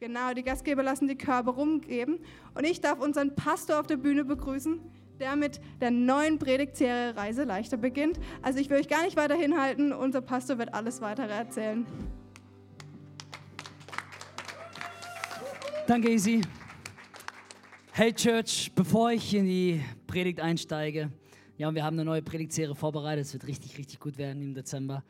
Genau, 0.00 0.32
die 0.32 0.44
Gastgeber 0.44 0.84
lassen 0.84 1.08
die 1.08 1.16
Körbe 1.16 1.50
rumgeben. 1.50 2.20
Und 2.54 2.64
ich 2.64 2.80
darf 2.80 3.00
unseren 3.00 3.34
Pastor 3.34 3.80
auf 3.80 3.86
der 3.88 3.96
Bühne 3.96 4.24
begrüßen, 4.24 4.80
der 5.18 5.34
mit 5.34 5.60
der 5.80 5.90
neuen 5.90 6.38
Predigtserie 6.38 7.16
Reise 7.16 7.42
leichter 7.42 7.76
beginnt. 7.76 8.20
Also 8.40 8.60
ich 8.60 8.70
will 8.70 8.78
euch 8.78 8.86
gar 8.86 9.02
nicht 9.02 9.16
weiter 9.16 9.34
hinhalten, 9.34 9.92
unser 9.92 10.20
Pastor 10.20 10.58
wird 10.58 10.72
alles 10.72 11.00
weitere 11.00 11.32
erzählen. 11.32 11.84
Danke, 15.88 16.10
Easy. 16.10 16.42
Hey 17.90 18.12
Church, 18.12 18.70
bevor 18.76 19.10
ich 19.10 19.34
in 19.34 19.46
die 19.46 19.82
Predigt 20.06 20.38
einsteige, 20.38 21.10
ja, 21.56 21.74
wir 21.74 21.82
haben 21.82 21.94
eine 21.94 22.04
neue 22.04 22.22
Predigtserie 22.22 22.76
vorbereitet, 22.76 23.24
es 23.24 23.32
wird 23.32 23.48
richtig, 23.48 23.76
richtig 23.78 23.98
gut 23.98 24.16
werden 24.16 24.40
im 24.42 24.54
Dezember. 24.54 25.02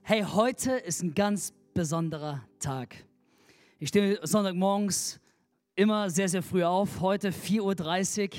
Hey, 0.00 0.22
heute 0.22 0.72
ist 0.72 1.02
ein 1.02 1.14
ganz 1.14 1.52
besonderer 1.74 2.42
Tag. 2.58 2.96
Ich 3.82 3.88
stehe 3.88 4.20
Sonntagmorgens 4.22 5.18
immer 5.74 6.10
sehr, 6.10 6.28
sehr 6.28 6.42
früh 6.42 6.62
auf. 6.62 7.00
Heute 7.00 7.30
4.30 7.30 7.60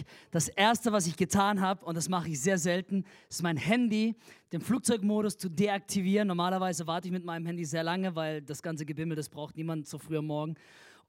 Uhr. 0.02 0.06
Das 0.30 0.50
Erste, 0.50 0.92
was 0.92 1.08
ich 1.08 1.18
getan 1.18 1.62
habe, 1.62 1.84
und 1.84 1.98
das 1.98 2.10
mache 2.10 2.30
ich 2.30 2.40
sehr 2.40 2.60
selten, 2.60 3.06
ist 3.28 3.42
mein 3.42 3.58
Handy, 3.58 4.14
den 4.52 4.62
Flugzeugmodus 4.62 5.40
zu 5.40 5.50
deaktivieren. 5.50 6.28
Normalerweise 6.28 6.86
warte 6.86 7.08
ich 7.08 7.12
mit 7.12 7.26
meinem 7.26 7.48
Handy 7.48 7.66
sehr 7.66 7.82
lange, 7.82 8.16
weil 8.16 8.44
das 8.44 8.62
ganze 8.62 8.86
Gebimmel, 8.86 9.18
das 9.18 9.30
braucht 9.30 9.58
niemand 9.58 9.88
so 9.88 9.98
früh 9.98 10.20
am 10.20 10.28
Morgen. 10.28 10.54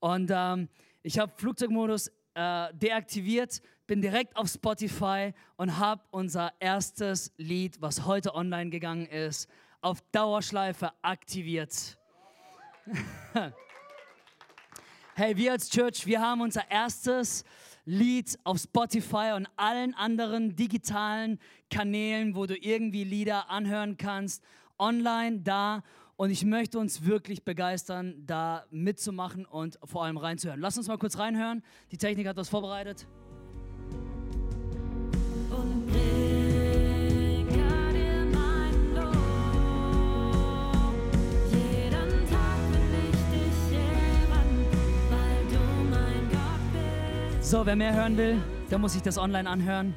Und 0.00 0.30
ähm, 0.32 0.70
ich 1.02 1.18
habe 1.18 1.30
Flugzeugmodus 1.36 2.10
äh, 2.32 2.72
deaktiviert, 2.72 3.60
bin 3.86 4.00
direkt 4.00 4.34
auf 4.38 4.48
Spotify 4.48 5.34
und 5.56 5.76
habe 5.76 6.00
unser 6.10 6.54
erstes 6.58 7.34
Lied, 7.36 7.82
was 7.82 8.06
heute 8.06 8.34
online 8.34 8.70
gegangen 8.70 9.04
ist, 9.04 9.46
auf 9.82 10.00
Dauerschleife 10.10 10.90
aktiviert. 11.02 11.98
Hey, 15.14 15.36
wir 15.36 15.52
als 15.52 15.68
Church, 15.68 16.06
wir 16.06 16.22
haben 16.22 16.40
unser 16.40 16.70
erstes 16.70 17.44
Lied 17.84 18.38
auf 18.44 18.56
Spotify 18.56 19.32
und 19.36 19.46
allen 19.56 19.92
anderen 19.92 20.56
digitalen 20.56 21.38
Kanälen, 21.68 22.34
wo 22.34 22.46
du 22.46 22.56
irgendwie 22.56 23.04
Lieder 23.04 23.50
anhören 23.50 23.98
kannst, 23.98 24.42
online 24.78 25.40
da. 25.40 25.82
Und 26.16 26.30
ich 26.30 26.46
möchte 26.46 26.78
uns 26.78 27.04
wirklich 27.04 27.44
begeistern, 27.44 28.22
da 28.24 28.64
mitzumachen 28.70 29.44
und 29.44 29.78
vor 29.84 30.04
allem 30.04 30.16
reinzuhören. 30.16 30.60
Lass 30.60 30.78
uns 30.78 30.88
mal 30.88 30.96
kurz 30.96 31.18
reinhören. 31.18 31.62
Die 31.90 31.98
Technik 31.98 32.26
hat 32.26 32.38
das 32.38 32.48
vorbereitet. 32.48 33.06
So, 47.42 47.66
wer 47.66 47.74
mehr 47.74 47.92
hören 47.92 48.16
will, 48.16 48.40
der 48.70 48.78
muss 48.78 48.92
sich 48.92 49.02
das 49.02 49.18
online 49.18 49.50
anhören. 49.50 49.96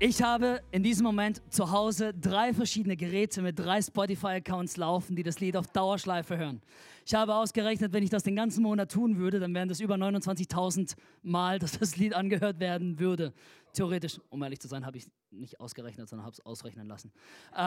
Ich 0.00 0.20
habe 0.20 0.60
in 0.72 0.82
diesem 0.82 1.04
Moment 1.04 1.40
zu 1.48 1.70
Hause 1.70 2.12
drei 2.12 2.52
verschiedene 2.52 2.96
Geräte 2.96 3.40
mit 3.40 3.56
drei 3.56 3.80
Spotify-Accounts 3.80 4.76
laufen, 4.76 5.14
die 5.14 5.22
das 5.22 5.38
Lied 5.38 5.56
auf 5.56 5.68
Dauerschleife 5.68 6.36
hören. 6.36 6.60
Ich 7.06 7.14
habe 7.14 7.36
ausgerechnet, 7.36 7.92
wenn 7.92 8.02
ich 8.02 8.10
das 8.10 8.24
den 8.24 8.34
ganzen 8.34 8.64
Monat 8.64 8.90
tun 8.90 9.16
würde, 9.16 9.38
dann 9.38 9.54
wären 9.54 9.68
das 9.68 9.78
über 9.78 9.94
29.000 9.94 10.96
Mal, 11.22 11.60
dass 11.60 11.78
das 11.78 11.96
Lied 11.96 12.14
angehört 12.14 12.58
werden 12.58 12.98
würde. 12.98 13.32
Theoretisch, 13.72 14.20
um 14.28 14.42
ehrlich 14.42 14.58
zu 14.58 14.66
sein, 14.66 14.84
habe 14.84 14.98
ich 14.98 15.06
nicht 15.30 15.60
ausgerechnet, 15.60 16.08
sondern 16.08 16.26
habe 16.26 16.34
es 16.34 16.44
ausrechnen 16.44 16.88
lassen. 16.88 17.12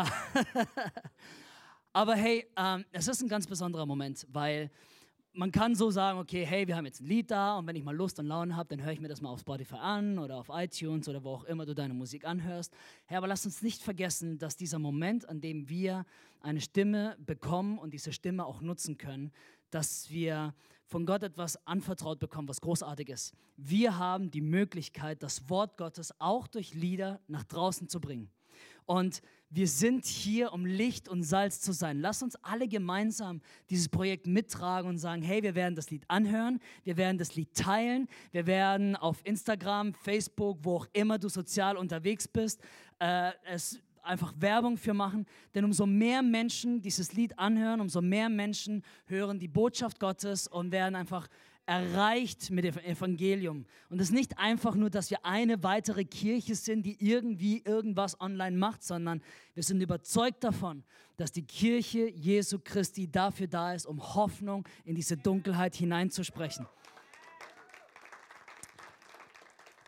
Aber 1.93 2.15
hey, 2.15 2.45
ähm, 2.57 2.83
es 2.91 3.07
ist 3.07 3.21
ein 3.21 3.29
ganz 3.29 3.47
besonderer 3.47 3.85
Moment, 3.85 4.27
weil 4.29 4.69
man 5.35 5.51
kann 5.51 5.75
so 5.75 5.91
sagen, 5.91 6.17
okay, 6.19 6.45
hey, 6.45 6.67
wir 6.67 6.75
haben 6.75 6.85
jetzt 6.85 7.01
ein 7.01 7.07
Lied 7.07 7.29
da 7.29 7.57
und 7.57 7.67
wenn 7.67 7.75
ich 7.75 7.83
mal 7.83 7.95
Lust 7.95 8.19
und 8.19 8.25
Laune 8.25 8.55
habe, 8.55 8.69
dann 8.69 8.83
höre 8.83 8.93
ich 8.93 9.01
mir 9.01 9.09
das 9.09 9.21
mal 9.21 9.29
auf 9.29 9.41
Spotify 9.41 9.75
an 9.75 10.17
oder 10.17 10.37
auf 10.37 10.49
iTunes 10.49 11.09
oder 11.09 11.23
wo 11.23 11.31
auch 11.31 11.43
immer 11.43 11.65
du 11.65 11.75
deine 11.75 11.93
Musik 11.93 12.25
anhörst. 12.25 12.73
Hey, 13.05 13.17
aber 13.17 13.27
lass 13.27 13.45
uns 13.45 13.61
nicht 13.61 13.81
vergessen, 13.81 14.37
dass 14.37 14.55
dieser 14.55 14.79
Moment, 14.79 15.27
an 15.27 15.41
dem 15.41 15.67
wir 15.67 16.05
eine 16.41 16.61
Stimme 16.61 17.17
bekommen 17.25 17.77
und 17.77 17.93
diese 17.93 18.13
Stimme 18.13 18.45
auch 18.45 18.61
nutzen 18.61 18.97
können, 18.97 19.31
dass 19.71 20.09
wir 20.09 20.53
von 20.85 21.05
Gott 21.05 21.23
etwas 21.23 21.65
anvertraut 21.67 22.19
bekommen, 22.19 22.47
was 22.47 22.61
großartig 22.61 23.09
ist. 23.09 23.33
Wir 23.57 23.97
haben 23.97 24.31
die 24.31 24.41
Möglichkeit, 24.41 25.21
das 25.23 25.49
Wort 25.49 25.77
Gottes 25.77 26.13
auch 26.19 26.47
durch 26.47 26.73
Lieder 26.73 27.19
nach 27.27 27.43
draußen 27.43 27.89
zu 27.89 27.99
bringen. 27.99 28.29
Und 28.85 29.21
wir 29.55 29.69
sind 29.69 30.05
hier, 30.05 30.51
um 30.51 30.65
Licht 30.65 31.07
und 31.07 31.23
Salz 31.23 31.61
zu 31.61 31.71
sein. 31.71 32.01
Lass 32.01 32.21
uns 32.21 32.35
alle 32.43 32.67
gemeinsam 32.67 33.39
dieses 33.69 33.87
Projekt 33.87 34.27
mittragen 34.27 34.89
und 34.89 34.97
sagen, 34.97 35.21
hey, 35.21 35.41
wir 35.43 35.55
werden 35.55 35.75
das 35.75 35.89
Lied 35.89 36.03
anhören, 36.09 36.59
wir 36.83 36.97
werden 36.97 37.17
das 37.17 37.35
Lied 37.35 37.53
teilen, 37.53 38.09
wir 38.33 38.47
werden 38.47 38.97
auf 38.97 39.21
Instagram, 39.23 39.93
Facebook, 39.93 40.57
wo 40.63 40.75
auch 40.75 40.87
immer 40.91 41.17
du 41.17 41.29
sozial 41.29 41.77
unterwegs 41.77 42.27
bist, 42.27 42.59
äh, 42.99 43.31
es 43.45 43.79
einfach 44.03 44.33
Werbung 44.37 44.75
für 44.75 44.93
machen. 44.93 45.25
Denn 45.53 45.63
umso 45.63 45.85
mehr 45.85 46.21
Menschen 46.21 46.81
dieses 46.81 47.13
Lied 47.13 47.39
anhören, 47.39 47.79
umso 47.79 48.01
mehr 48.01 48.27
Menschen 48.27 48.83
hören 49.05 49.39
die 49.39 49.47
Botschaft 49.47 50.01
Gottes 50.01 50.47
und 50.49 50.73
werden 50.73 50.95
einfach 50.95 51.29
erreicht 51.65 52.51
mit 52.51 52.65
dem 52.65 52.77
Evangelium. 52.77 53.65
Und 53.89 53.99
es 53.99 54.09
ist 54.09 54.13
nicht 54.13 54.37
einfach 54.37 54.75
nur, 54.75 54.89
dass 54.89 55.09
wir 55.09 55.25
eine 55.25 55.63
weitere 55.63 56.05
Kirche 56.05 56.55
sind, 56.55 56.85
die 56.85 56.97
irgendwie 56.99 57.61
irgendwas 57.65 58.19
online 58.19 58.55
macht, 58.55 58.83
sondern 58.83 59.21
wir 59.53 59.63
sind 59.63 59.81
überzeugt 59.81 60.43
davon, 60.43 60.83
dass 61.17 61.31
die 61.31 61.43
Kirche 61.43 62.09
Jesu 62.09 62.59
Christi 62.63 63.09
dafür 63.09 63.47
da 63.47 63.73
ist, 63.73 63.85
um 63.85 64.01
Hoffnung 64.15 64.67
in 64.83 64.95
diese 64.95 65.17
Dunkelheit 65.17 65.75
hineinzusprechen. 65.75 66.67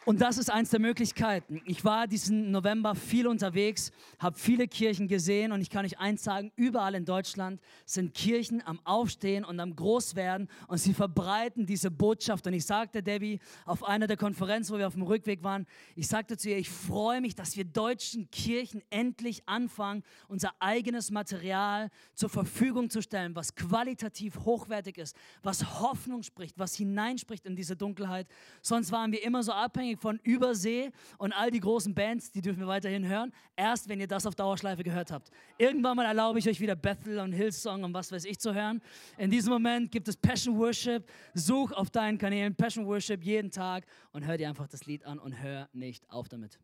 Und 0.08 0.22
das 0.22 0.38
ist 0.38 0.50
eins 0.50 0.70
der 0.70 0.80
Möglichkeiten. 0.80 1.62
Ich 1.66 1.84
war 1.84 2.08
diesen 2.08 2.50
November 2.50 2.96
viel 2.96 3.28
unterwegs, 3.28 3.92
habe 4.20 4.40
viele 4.40 4.66
Kirchen 4.66 5.10
gesehen 5.10 5.52
und 5.52 5.60
ich 5.60 5.70
kann 5.70 5.84
euch 5.84 6.00
eins 6.00 6.24
sagen, 6.24 6.54
überall 6.56 6.96
in 6.96 7.04
Deutschland 7.04 7.60
sind 7.86 8.14
Kirchen 8.14 8.66
am 8.66 8.80
Aufstehen 8.86 9.44
und 9.44 9.60
am 9.60 9.76
Großwerden 9.76 10.48
und 10.70 10.78
sie 10.78 10.94
verbreiten 10.94 11.66
diese 11.66 11.92
Botschaft. 11.92 12.48
Und 12.48 12.54
ich 12.54 12.66
sagte 12.66 13.04
Debbie 13.04 13.42
auf 13.66 13.84
einer 13.84 14.08
der 14.08 14.16
Konferenzen, 14.16 14.74
wo 14.74 14.78
wir 14.78 14.88
auf 14.88 14.94
dem 14.94 15.04
Rückweg 15.04 15.44
waren, 15.44 15.68
ich 15.98 16.08
sagte 16.08 16.38
zu 16.38 16.52
ihr, 16.52 16.58
ich 16.58 16.70
freue 16.70 17.20
mich, 17.20 17.36
dass 17.36 17.58
wir 17.58 17.66
deutschen 17.66 18.32
Kirchen 18.32 18.82
endlich 18.90 19.44
anfangen, 19.46 20.04
unser 20.30 20.54
eigenes 20.62 21.12
Material 21.12 21.90
zur 22.14 22.30
Verfügung 22.30 22.90
zu 22.90 23.02
stellen, 23.02 23.36
was 23.36 23.56
qualitativ 23.56 24.40
hochwertig 24.46 25.00
ist, 25.00 25.18
was 25.44 25.82
Hoffnung 25.82 26.24
spricht, 26.24 26.58
was 26.58 26.76
hineinspricht 26.76 27.46
in 27.46 27.58
diese 27.58 27.76
Dunkelheit. 27.76 28.26
Sonst 28.62 28.94
waren 28.94 29.12
wir 29.12 29.22
immer 29.22 29.44
so 29.44 29.52
abhängig 29.52 29.97
von 29.98 30.20
Übersee 30.24 30.92
und 31.18 31.34
all 31.34 31.52
die 31.52 31.60
großen 31.60 31.94
Bands, 31.94 32.32
die 32.32 32.42
dürfen 32.42 32.60
wir 32.60 32.68
weiterhin 32.68 33.08
hören, 33.08 33.32
erst 33.56 33.90
wenn 33.90 34.00
ihr 34.00 34.08
das 34.08 34.26
auf 34.26 34.36
Dauerschleife 34.36 34.84
gehört 34.84 35.12
habt. 35.12 35.30
Irgendwann 35.58 35.98
mal 35.98 36.06
erlaube 36.06 36.40
ich 36.40 36.48
euch 36.48 36.60
wieder 36.60 36.76
Bethel 36.76 37.20
und 37.20 37.34
Hillsong 37.34 37.84
und 37.84 37.94
was 37.94 38.12
weiß 38.12 38.26
ich 38.26 38.40
zu 38.40 38.54
hören. 38.54 38.82
In 39.18 39.30
diesem 39.30 39.54
Moment 39.54 39.92
gibt 39.92 40.08
es 40.08 40.16
Passion 40.18 40.58
Worship. 40.58 41.10
Such 41.34 41.72
auf 41.72 41.90
deinen 41.90 42.18
Kanälen 42.18 42.56
Passion 42.56 42.86
Worship 42.86 43.24
jeden 43.24 43.52
Tag 43.52 43.86
und 44.12 44.26
hör 44.26 44.38
dir 44.38 44.50
einfach 44.50 44.68
das 44.68 44.86
Lied 44.86 45.06
an 45.06 45.20
und 45.20 45.42
hör 45.42 45.70
nicht 45.74 46.10
auf 46.10 46.30
damit. 46.30 46.60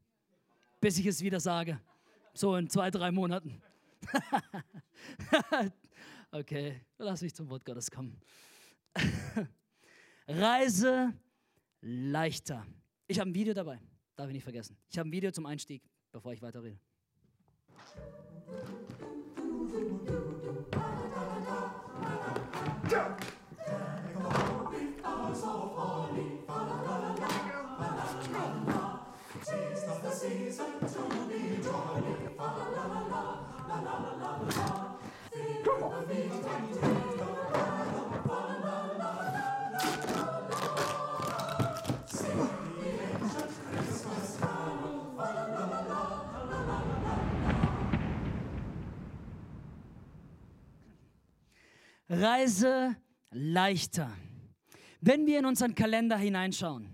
Bis 0.79 0.97
ich 0.97 1.05
es 1.05 1.21
wieder 1.21 1.39
sage. 1.39 1.79
So 2.33 2.55
in 2.55 2.69
zwei, 2.69 2.89
drei 2.89 3.11
Monaten. 3.11 3.61
okay, 6.31 6.81
lass 6.97 7.21
mich 7.21 7.33
zum 7.33 7.49
Wort 7.49 7.63
Gottes 7.65 7.89
kommen. 7.89 8.19
Reise 10.27 11.13
leichter. 11.81 12.65
Ich 13.13 13.19
habe 13.19 13.29
ein 13.29 13.35
Video 13.35 13.53
dabei, 13.53 13.79
darf 14.15 14.27
ich 14.29 14.33
nicht 14.33 14.43
vergessen. 14.43 14.75
Ich 14.89 14.97
habe 14.97 15.07
ein 15.07 15.11
Video 15.11 15.29
zum 15.29 15.45
Einstieg, 15.45 15.83
bevor 16.11 16.33
ich 16.33 16.41
weiter 16.41 16.63
rede. 16.63 16.79
Come 35.63 35.83
on. 35.83 37.12
Reise 52.21 52.95
leichter. 53.31 54.15
Wenn 55.01 55.25
wir 55.25 55.39
in 55.39 55.45
unseren 55.45 55.73
Kalender 55.73 56.15
hineinschauen, 56.15 56.87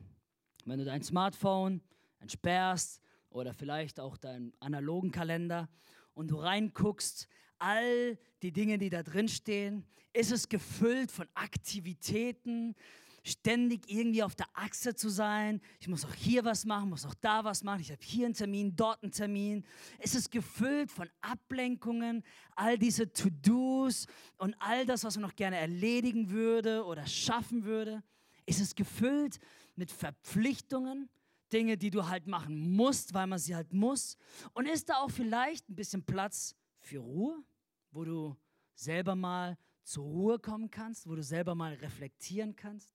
wenn 0.65 0.79
du 0.79 0.85
dein 0.85 1.03
Smartphone 1.03 1.81
entsperrst 2.19 3.01
oder 3.29 3.53
vielleicht 3.53 3.99
auch 3.99 4.17
deinen 4.17 4.53
analogen 4.59 5.11
Kalender 5.11 5.67
und 6.13 6.31
du 6.31 6.37
reinguckst, 6.37 7.27
all 7.57 8.17
die 8.41 8.53
Dinge, 8.53 8.77
die 8.77 8.89
da 8.89 9.03
drin 9.03 9.27
stehen, 9.27 9.85
ist 10.13 10.31
es 10.31 10.47
gefüllt 10.47 11.11
von 11.11 11.27
Aktivitäten, 11.33 12.75
ständig 13.23 13.89
irgendwie 13.89 14.23
auf 14.23 14.35
der 14.35 14.47
Achse 14.53 14.95
zu 14.95 15.09
sein. 15.09 15.61
Ich 15.79 15.87
muss 15.87 16.05
auch 16.05 16.13
hier 16.13 16.45
was 16.45 16.65
machen, 16.65 16.89
muss 16.89 17.05
auch 17.05 17.15
da 17.15 17.43
was 17.43 17.63
machen. 17.63 17.81
Ich 17.81 17.91
habe 17.91 18.01
hier 18.03 18.25
einen 18.25 18.33
Termin, 18.33 18.75
dort 18.75 19.03
einen 19.03 19.11
Termin. 19.11 19.65
Es 19.99 20.15
ist 20.15 20.31
gefüllt 20.31 20.91
von 20.91 21.09
Ablenkungen, 21.21 22.23
all 22.55 22.77
diese 22.77 23.11
To-Dos 23.11 24.07
und 24.37 24.55
all 24.59 24.85
das, 24.85 25.03
was 25.03 25.15
man 25.15 25.23
noch 25.23 25.35
gerne 25.35 25.57
erledigen 25.57 26.29
würde 26.29 26.85
oder 26.85 27.05
schaffen 27.05 27.63
würde. 27.63 28.03
Es 28.45 28.59
ist 28.59 28.75
gefüllt 28.75 29.39
mit 29.75 29.91
Verpflichtungen, 29.91 31.09
Dinge, 31.51 31.77
die 31.77 31.89
du 31.89 32.07
halt 32.07 32.27
machen 32.27 32.75
musst, 32.75 33.13
weil 33.13 33.27
man 33.27 33.39
sie 33.39 33.55
halt 33.55 33.73
muss. 33.73 34.17
Und 34.53 34.67
ist 34.67 34.89
da 34.89 34.95
auch 34.97 35.11
vielleicht 35.11 35.69
ein 35.69 35.75
bisschen 35.75 36.03
Platz 36.03 36.55
für 36.79 36.99
Ruhe, 36.99 37.43
wo 37.91 38.03
du 38.03 38.35
selber 38.75 39.15
mal 39.15 39.57
zur 39.83 40.03
Ruhe 40.03 40.39
kommen 40.39 40.69
kannst, 40.69 41.07
wo 41.07 41.15
du 41.15 41.23
selber 41.23 41.55
mal 41.55 41.73
reflektieren 41.73 42.55
kannst? 42.55 42.93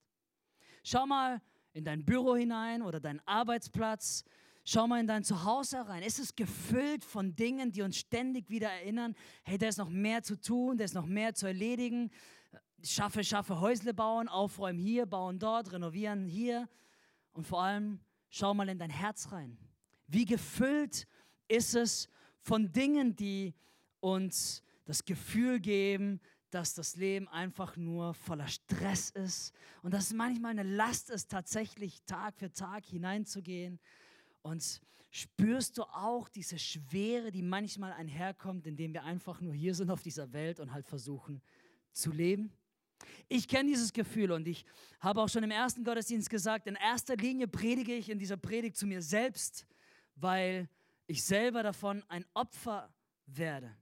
Schau 0.86 1.06
mal 1.06 1.40
in 1.72 1.82
dein 1.82 2.04
Büro 2.04 2.36
hinein 2.36 2.82
oder 2.82 3.00
deinen 3.00 3.20
Arbeitsplatz. 3.26 4.22
Schau 4.66 4.86
mal 4.86 5.00
in 5.00 5.06
dein 5.06 5.24
Zuhause 5.24 5.88
rein. 5.88 6.02
Ist 6.02 6.18
es 6.18 6.36
gefüllt 6.36 7.04
von 7.04 7.34
Dingen, 7.34 7.72
die 7.72 7.80
uns 7.80 7.96
ständig 7.96 8.50
wieder 8.50 8.68
erinnern, 8.68 9.14
hey, 9.44 9.56
da 9.56 9.66
ist 9.66 9.78
noch 9.78 9.88
mehr 9.88 10.22
zu 10.22 10.38
tun, 10.38 10.76
da 10.76 10.84
ist 10.84 10.94
noch 10.94 11.06
mehr 11.06 11.34
zu 11.34 11.46
erledigen. 11.46 12.10
Schaffe, 12.82 13.24
schaffe 13.24 13.60
Häusle 13.60 13.94
bauen, 13.94 14.28
aufräumen 14.28 14.78
hier, 14.78 15.06
bauen 15.06 15.38
dort, 15.38 15.72
renovieren 15.72 16.26
hier. 16.26 16.68
Und 17.32 17.46
vor 17.46 17.62
allem, 17.62 17.98
schau 18.28 18.52
mal 18.52 18.68
in 18.68 18.78
dein 18.78 18.90
Herz 18.90 19.32
rein. 19.32 19.56
Wie 20.06 20.26
gefüllt 20.26 21.06
ist 21.48 21.74
es 21.74 22.10
von 22.40 22.72
Dingen, 22.72 23.16
die 23.16 23.54
uns 24.00 24.62
das 24.84 25.06
Gefühl 25.06 25.60
geben, 25.60 26.20
dass 26.54 26.72
das 26.72 26.94
Leben 26.94 27.26
einfach 27.28 27.76
nur 27.76 28.14
voller 28.14 28.46
Stress 28.46 29.10
ist 29.10 29.52
und 29.82 29.92
dass 29.92 30.06
es 30.06 30.12
manchmal 30.12 30.52
eine 30.52 30.62
Last 30.62 31.10
ist, 31.10 31.28
tatsächlich 31.28 32.00
Tag 32.04 32.36
für 32.38 32.52
Tag 32.52 32.86
hineinzugehen. 32.86 33.80
Und 34.42 34.80
spürst 35.10 35.78
du 35.78 35.82
auch 35.82 36.28
diese 36.28 36.60
Schwere, 36.60 37.32
die 37.32 37.42
manchmal 37.42 37.92
einherkommt, 37.92 38.68
indem 38.68 38.94
wir 38.94 39.02
einfach 39.02 39.40
nur 39.40 39.52
hier 39.52 39.74
sind 39.74 39.90
auf 39.90 40.02
dieser 40.02 40.32
Welt 40.32 40.60
und 40.60 40.72
halt 40.72 40.86
versuchen 40.86 41.42
zu 41.92 42.12
leben? 42.12 42.52
Ich 43.28 43.48
kenne 43.48 43.70
dieses 43.70 43.92
Gefühl 43.92 44.30
und 44.30 44.46
ich 44.46 44.64
habe 45.00 45.22
auch 45.22 45.28
schon 45.28 45.42
im 45.42 45.50
ersten 45.50 45.82
Gottesdienst 45.82 46.30
gesagt, 46.30 46.68
in 46.68 46.76
erster 46.76 47.16
Linie 47.16 47.48
predige 47.48 47.94
ich 47.96 48.08
in 48.08 48.20
dieser 48.20 48.36
Predigt 48.36 48.76
zu 48.76 48.86
mir 48.86 49.02
selbst, 49.02 49.66
weil 50.14 50.68
ich 51.08 51.24
selber 51.24 51.64
davon 51.64 52.04
ein 52.06 52.24
Opfer 52.32 52.94
werde. 53.26 53.76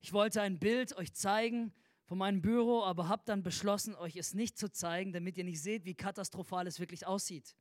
Ich 0.00 0.12
wollte 0.12 0.40
ein 0.40 0.60
Bild 0.60 0.96
euch 0.96 1.12
zeigen 1.12 1.72
von 2.10 2.18
meinem 2.18 2.42
Büro, 2.42 2.82
aber 2.82 3.06
habe 3.06 3.22
dann 3.24 3.44
beschlossen, 3.44 3.94
euch 3.94 4.16
es 4.16 4.34
nicht 4.34 4.58
zu 4.58 4.68
zeigen, 4.68 5.12
damit 5.12 5.38
ihr 5.38 5.44
nicht 5.44 5.62
seht, 5.62 5.84
wie 5.84 5.94
katastrophal 5.94 6.66
es 6.66 6.80
wirklich 6.80 7.06
aussieht. 7.06 7.54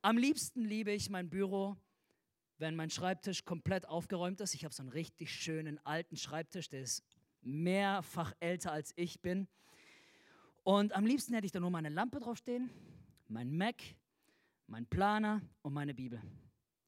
Am 0.00 0.16
liebsten 0.16 0.64
liebe 0.64 0.90
ich 0.90 1.10
mein 1.10 1.28
Büro, 1.28 1.76
wenn 2.56 2.74
mein 2.74 2.88
Schreibtisch 2.88 3.44
komplett 3.44 3.86
aufgeräumt 3.86 4.40
ist. 4.40 4.54
Ich 4.54 4.64
habe 4.64 4.72
so 4.72 4.82
einen 4.82 4.88
richtig 4.88 5.30
schönen 5.30 5.78
alten 5.84 6.16
Schreibtisch, 6.16 6.70
der 6.70 6.80
ist 6.80 7.04
mehrfach 7.42 8.32
älter 8.40 8.72
als 8.72 8.94
ich 8.96 9.20
bin. 9.20 9.48
Und 10.64 10.94
am 10.94 11.04
liebsten 11.04 11.34
hätte 11.34 11.44
ich 11.44 11.52
da 11.52 11.60
nur 11.60 11.68
meine 11.68 11.90
Lampe 11.90 12.20
draufstehen, 12.20 12.70
mein 13.28 13.54
Mac, 13.54 13.82
mein 14.66 14.86
Planer 14.86 15.42
und 15.60 15.74
meine 15.74 15.92
Bibel. 15.92 16.22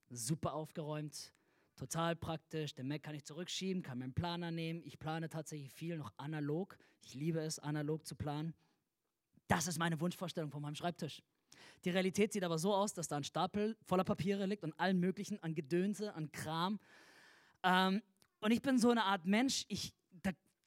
Super 0.09 0.55
aufgeräumt, 0.55 1.35
Total 1.81 2.15
praktisch. 2.15 2.75
Den 2.75 2.89
Mac 2.89 3.03
kann 3.03 3.15
ich 3.15 3.25
zurückschieben, 3.25 3.83
kann 3.83 3.99
meinen 3.99 4.13
Planer 4.13 4.51
nehmen. 4.51 4.83
Ich 4.85 4.99
plane 4.99 5.31
tatsächlich 5.31 5.73
viel 5.73 5.97
noch 5.97 6.13
analog. 6.19 6.77
Ich 7.01 7.15
liebe 7.15 7.41
es, 7.41 7.59
analog 7.59 8.07
zu 8.07 8.15
planen. 8.15 8.53
Das 9.49 9.67
ist 9.67 9.79
meine 9.79 9.99
Wunschvorstellung 9.99 10.51
von 10.51 10.61
meinem 10.61 10.75
Schreibtisch. 10.75 11.23
Die 11.87 11.89
Realität 11.89 12.35
sieht 12.35 12.45
aber 12.45 12.59
so 12.59 12.75
aus, 12.75 12.93
dass 12.93 13.09
da 13.09 13.17
ein 13.17 13.25
Stapel 13.25 13.79
voller 13.87 14.05
Papiere 14.05 14.45
liegt 14.45 14.63
und 14.63 14.79
allen 14.79 15.01
möglichen, 15.01 15.43
an 15.43 15.55
Gedönse, 15.55 16.13
an 16.13 16.31
Kram. 16.33 16.79
Ähm, 17.63 18.03
und 18.41 18.51
ich 18.51 18.61
bin 18.61 18.79
so 18.79 18.91
eine 18.91 19.05
Art 19.05 19.25
Mensch, 19.25 19.65
ich, 19.69 19.95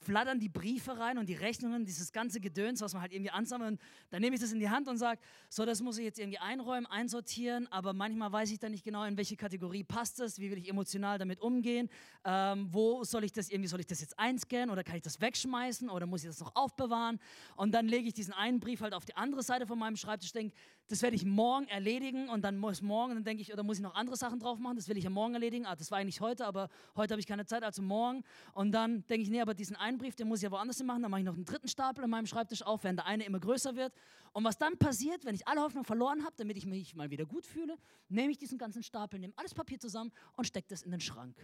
flattern 0.04 0.40
die 0.40 0.50
Briefe 0.50 0.98
rein 0.98 1.18
und 1.18 1.28
die 1.28 1.34
Rechnungen, 1.34 1.86
dieses 1.86 2.12
ganze 2.12 2.40
Gedöns, 2.40 2.82
was 2.82 2.94
man 2.94 3.02
halt 3.02 3.14
irgendwie 3.14 3.32
ansammelt. 3.32 3.72
Und 3.72 3.80
dann 4.10 4.22
nehme 4.22 4.36
ich 4.36 4.42
das 4.42 4.52
in 4.52 4.60
die 4.60 4.70
Hand 4.70 4.88
und 4.88 4.98
sage, 4.98 5.20
so, 5.50 5.66
das 5.66 5.82
muss 5.82 5.98
ich 5.98 6.04
jetzt 6.04 6.20
irgendwie 6.20 6.38
einräumen, 6.38 6.86
einsortieren, 6.86 7.68
aber 7.72 7.94
manchmal 7.94 8.32
weiß 8.32 8.52
ich 8.52 8.60
dann 8.60 8.72
nicht 8.72 8.84
genau, 8.84 9.04
in 9.04 9.18
welche 9.18 9.36
Kategorie 9.36 9.84
passt 9.84 10.20
das, 10.20 10.40
wie 10.40 10.52
will 10.52 10.58
ich 10.58 10.70
emotional 10.70 11.18
damit 11.18 11.40
umgehen, 11.40 11.90
ähm, 12.26 12.68
wo 12.72 13.04
soll 13.04 13.24
ich 13.24 13.32
das 13.32 13.50
irgendwie, 13.50 13.68
soll 13.68 13.80
ich 13.80 13.88
das 13.88 14.02
jetzt 14.02 14.18
einscannen 14.20 14.70
oder 14.70 14.84
kann 14.84 14.96
ich 14.96 15.02
das 15.02 15.20
wegschmeißen 15.22 15.90
oder 15.90 16.06
muss 16.06 16.24
ich 16.24 16.30
das 16.30 16.40
noch 16.40 16.56
aufbewahren? 16.56 17.20
Und 17.56 17.74
dann 17.74 17.88
lege 17.88 18.08
ich 18.08 18.14
diesen 18.14 18.34
einen 18.34 18.60
Brief 18.60 18.82
halt 18.82 18.94
auf 18.94 19.06
die 19.06 19.16
andere 19.16 19.44
Seite 19.44 19.66
von 19.68 19.80
meinem 19.80 19.96
Schreibtisch, 19.96 20.32
denke, 20.32 20.56
das 20.90 21.02
werde 21.02 21.16
ich 21.16 21.26
morgen 21.26 21.68
erledigen 21.68 22.30
und 22.30 22.44
dann 22.44 22.58
muss 22.58 22.82
morgen, 22.82 23.16
dann 23.16 23.24
denke 23.24 23.42
ich, 23.42 23.54
oder 23.54 23.64
muss 23.64 23.78
ich 23.78 23.84
noch 23.84 23.96
andere 23.96 24.18
Sachen 24.18 24.40
drauf 24.40 24.60
machen, 24.60 24.76
das 24.76 24.88
will 24.90 24.98
ich 24.98 25.06
ja 25.06 25.10
morgen 25.10 25.34
erledigen. 25.34 25.66
Ah, 25.66 25.76
das 25.76 25.90
war 25.92 25.98
eigentlich 25.98 26.20
heute, 26.22 26.46
aber 26.46 26.70
heute 26.96 27.14
habe 27.14 27.22
ich 27.22 27.28
keine 27.28 27.46
Zeit, 27.46 27.64
also 27.64 27.82
morgen. 27.82 28.24
Und 28.54 28.74
dann 28.74 29.06
denke 29.08 29.24
ich, 29.24 29.30
nee, 29.30 29.42
aber 29.42 29.54
diesen 29.54 29.76
einen 29.76 29.93
Brief, 29.98 30.16
den 30.16 30.28
muss 30.28 30.40
ich 30.40 30.44
ja 30.44 30.52
woanders 30.52 30.78
hin 30.78 30.86
machen, 30.86 31.02
dann 31.02 31.12
mache 31.12 31.22
ich 31.22 31.26
noch 31.26 31.36
einen 31.36 31.46
dritten 31.46 31.68
Stapel 31.68 32.04
in 32.04 32.10
meinem 32.10 32.26
Schreibtisch 32.26 32.62
auf, 32.64 32.84
während 32.84 33.00
der 33.00 33.06
eine 33.06 33.24
immer 33.24 33.40
größer 33.40 33.76
wird. 33.76 33.94
Und 34.32 34.44
was 34.44 34.58
dann 34.58 34.78
passiert, 34.78 35.26
wenn 35.26 35.36
ich 35.36 35.48
alle 35.48 35.62
Hoffnung 35.62 35.84
verloren 35.84 36.24
habe, 36.24 36.34
damit 36.38 36.58
ich 36.58 36.66
mich 36.66 36.96
mal 36.96 37.10
wieder 37.10 37.26
gut 37.26 37.46
fühle, 37.46 37.78
nehme 38.10 38.32
ich 38.32 38.38
diesen 38.38 38.58
ganzen 38.58 38.84
Stapel, 38.84 39.20
nehme 39.20 39.34
alles 39.36 39.54
Papier 39.54 39.80
zusammen 39.80 40.12
und 40.36 40.46
stecke 40.46 40.68
das 40.70 40.84
in 40.84 40.92
den 40.92 41.00
Schrank. 41.00 41.36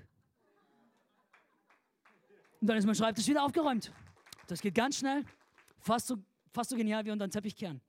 Und 2.62 2.68
dann 2.68 2.78
ist 2.78 2.86
mein 2.86 2.96
Schreibtisch 2.96 3.28
wieder 3.28 3.44
aufgeräumt. 3.44 3.92
Das 4.48 4.62
geht 4.62 4.76
ganz 4.76 4.98
schnell, 4.98 5.24
fast 5.80 6.08
so, 6.08 6.18
fast 6.52 6.72
so 6.72 6.76
genial 6.76 7.06
wie 7.06 7.12
unter 7.12 7.28
den 7.28 7.32
Teppich 7.32 7.56
kehren. 7.56 7.80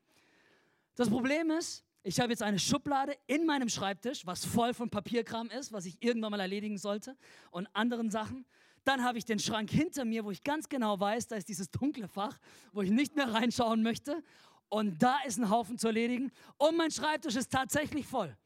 Das 0.94 1.08
Problem 1.08 1.50
ist, 1.50 1.84
ich 2.02 2.18
habe 2.18 2.30
jetzt 2.30 2.42
eine 2.42 2.58
Schublade 2.58 3.16
in 3.26 3.44
meinem 3.44 3.68
Schreibtisch, 3.68 4.24
was 4.24 4.44
voll 4.44 4.72
von 4.72 4.88
Papierkram 4.88 5.50
ist, 5.50 5.72
was 5.72 5.84
ich 5.84 5.96
irgendwann 6.00 6.30
mal 6.30 6.40
erledigen 6.40 6.78
sollte 6.78 7.16
und 7.50 7.68
anderen 7.74 8.10
Sachen. 8.10 8.46
Dann 8.84 9.04
habe 9.04 9.18
ich 9.18 9.24
den 9.24 9.38
Schrank 9.38 9.70
hinter 9.70 10.04
mir, 10.04 10.24
wo 10.24 10.30
ich 10.30 10.42
ganz 10.42 10.68
genau 10.68 10.98
weiß, 10.98 11.28
da 11.28 11.36
ist 11.36 11.48
dieses 11.48 11.70
dunkle 11.70 12.08
Fach, 12.08 12.38
wo 12.72 12.82
ich 12.82 12.90
nicht 12.90 13.16
mehr 13.16 13.32
reinschauen 13.32 13.82
möchte. 13.82 14.22
Und 14.68 15.02
da 15.02 15.18
ist 15.26 15.38
ein 15.38 15.50
Haufen 15.50 15.78
zu 15.78 15.88
erledigen. 15.88 16.30
Und 16.56 16.76
mein 16.76 16.90
Schreibtisch 16.90 17.36
ist 17.36 17.50
tatsächlich 17.52 18.06
voll. 18.06 18.36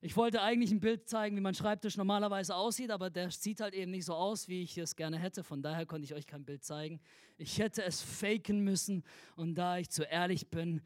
Ich 0.00 0.16
wollte 0.16 0.40
eigentlich 0.42 0.70
ein 0.70 0.78
Bild 0.78 1.08
zeigen, 1.08 1.36
wie 1.36 1.40
mein 1.40 1.54
Schreibtisch 1.54 1.96
normalerweise 1.96 2.54
aussieht, 2.54 2.92
aber 2.92 3.10
der 3.10 3.32
sieht 3.32 3.60
halt 3.60 3.74
eben 3.74 3.90
nicht 3.90 4.04
so 4.04 4.14
aus, 4.14 4.46
wie 4.46 4.62
ich 4.62 4.78
es 4.78 4.94
gerne 4.94 5.18
hätte. 5.18 5.42
Von 5.42 5.60
daher 5.60 5.86
konnte 5.86 6.04
ich 6.04 6.14
euch 6.14 6.24
kein 6.24 6.44
Bild 6.44 6.62
zeigen. 6.62 7.00
Ich 7.36 7.58
hätte 7.58 7.82
es 7.82 8.00
faken 8.00 8.60
müssen. 8.60 9.02
Und 9.34 9.56
da 9.56 9.78
ich 9.78 9.90
zu 9.90 10.04
ehrlich 10.04 10.50
bin, 10.50 10.82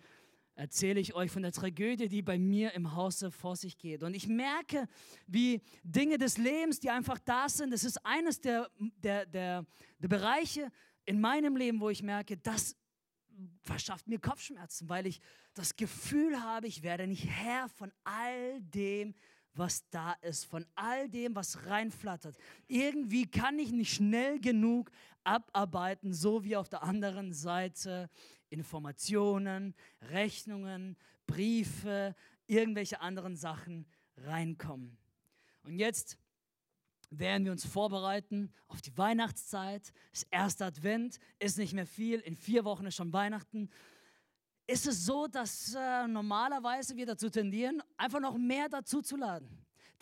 erzähle 0.63 1.01
ich 1.01 1.15
euch 1.15 1.33
von 1.33 1.43
der 1.43 1.51
Tragödie, 1.51 2.09
die 2.09 2.23
bei 2.23 2.39
mir 2.39 2.73
im 2.75 2.95
Hause 2.95 3.33
vor 3.33 3.57
sich 3.57 3.79
geht. 3.79 4.05
Und 4.05 4.15
ich 4.15 4.29
merke, 4.29 4.87
wie 5.27 5.61
Dinge 5.83 6.19
des 6.19 6.39
Lebens, 6.39 6.79
die 6.79 6.89
einfach 6.89 7.19
da 7.19 7.49
sind, 7.49 7.73
das 7.73 7.83
ist 7.83 8.07
eines 8.07 8.41
der, 8.41 8.71
der, 8.79 9.27
der, 9.27 9.67
der 9.99 10.09
Bereiche 10.09 10.71
in 11.05 11.21
meinem 11.21 11.57
Leben, 11.57 11.81
wo 11.81 11.91
ich 11.91 12.05
merke, 12.05 12.37
das 12.37 12.77
verschafft 13.63 14.07
mir 14.07 14.21
Kopfschmerzen, 14.21 14.89
weil 14.89 15.09
ich 15.09 15.21
das 15.55 15.75
Gefühl 15.75 16.41
habe, 16.41 16.69
ich 16.69 16.85
werde 16.85 17.09
nicht 17.09 17.27
Herr 17.27 17.69
von 17.69 17.91
all 18.05 18.61
dem, 18.61 19.15
was 19.55 19.89
da 19.91 20.13
ist, 20.23 20.45
von 20.45 20.65
all 20.77 21.09
dem, 21.09 21.35
was 21.35 21.67
reinflattert. 21.67 22.37
Irgendwie 22.69 23.29
kann 23.29 23.59
ich 23.59 23.73
nicht 23.73 23.95
schnell 23.95 24.39
genug 24.39 24.93
abarbeiten, 25.25 26.15
so 26.15 26.45
wie 26.45 26.57
auf 26.57 26.69
der 26.69 26.85
anderen 26.85 27.33
Seite 27.33 28.09
Informationen, 28.53 29.75
Rechnungen, 30.11 30.97
Briefe, 31.27 32.15
irgendwelche 32.47 33.01
anderen 33.01 33.37
Sachen 33.37 33.87
reinkommen. 34.17 34.99
Und 35.63 35.79
jetzt 35.79 36.19
werden 37.11 37.45
wir 37.45 37.53
uns 37.53 37.65
vorbereiten 37.67 38.53
auf 38.69 38.81
die 38.81 38.97
Weihnachtszeit. 38.97 39.93
Das 40.13 40.25
erste 40.31 40.65
Advent 40.65 41.19
ist 41.39 41.59
nicht 41.59 41.75
mehr 41.75 41.87
viel, 41.87 42.21
in 42.21 42.37
vier 42.37 42.65
Wochen 42.65 42.87
ist 42.87 42.97
schon 42.97 43.13
Weihnachten. 43.13 43.71
Ist 44.67 44.87
es 44.87 45.05
so, 45.05 45.27
dass 45.27 45.75
äh, 45.75 46.07
normalerweise 46.07 46.97
wir 46.97 47.07
dazu 47.07 47.29
tendieren, 47.29 47.83
einfach 47.97 48.21
noch 48.21 48.39
mehr 48.39 48.69
dazu 48.69 49.03
zu 49.03 49.17
laden? 49.17 49.49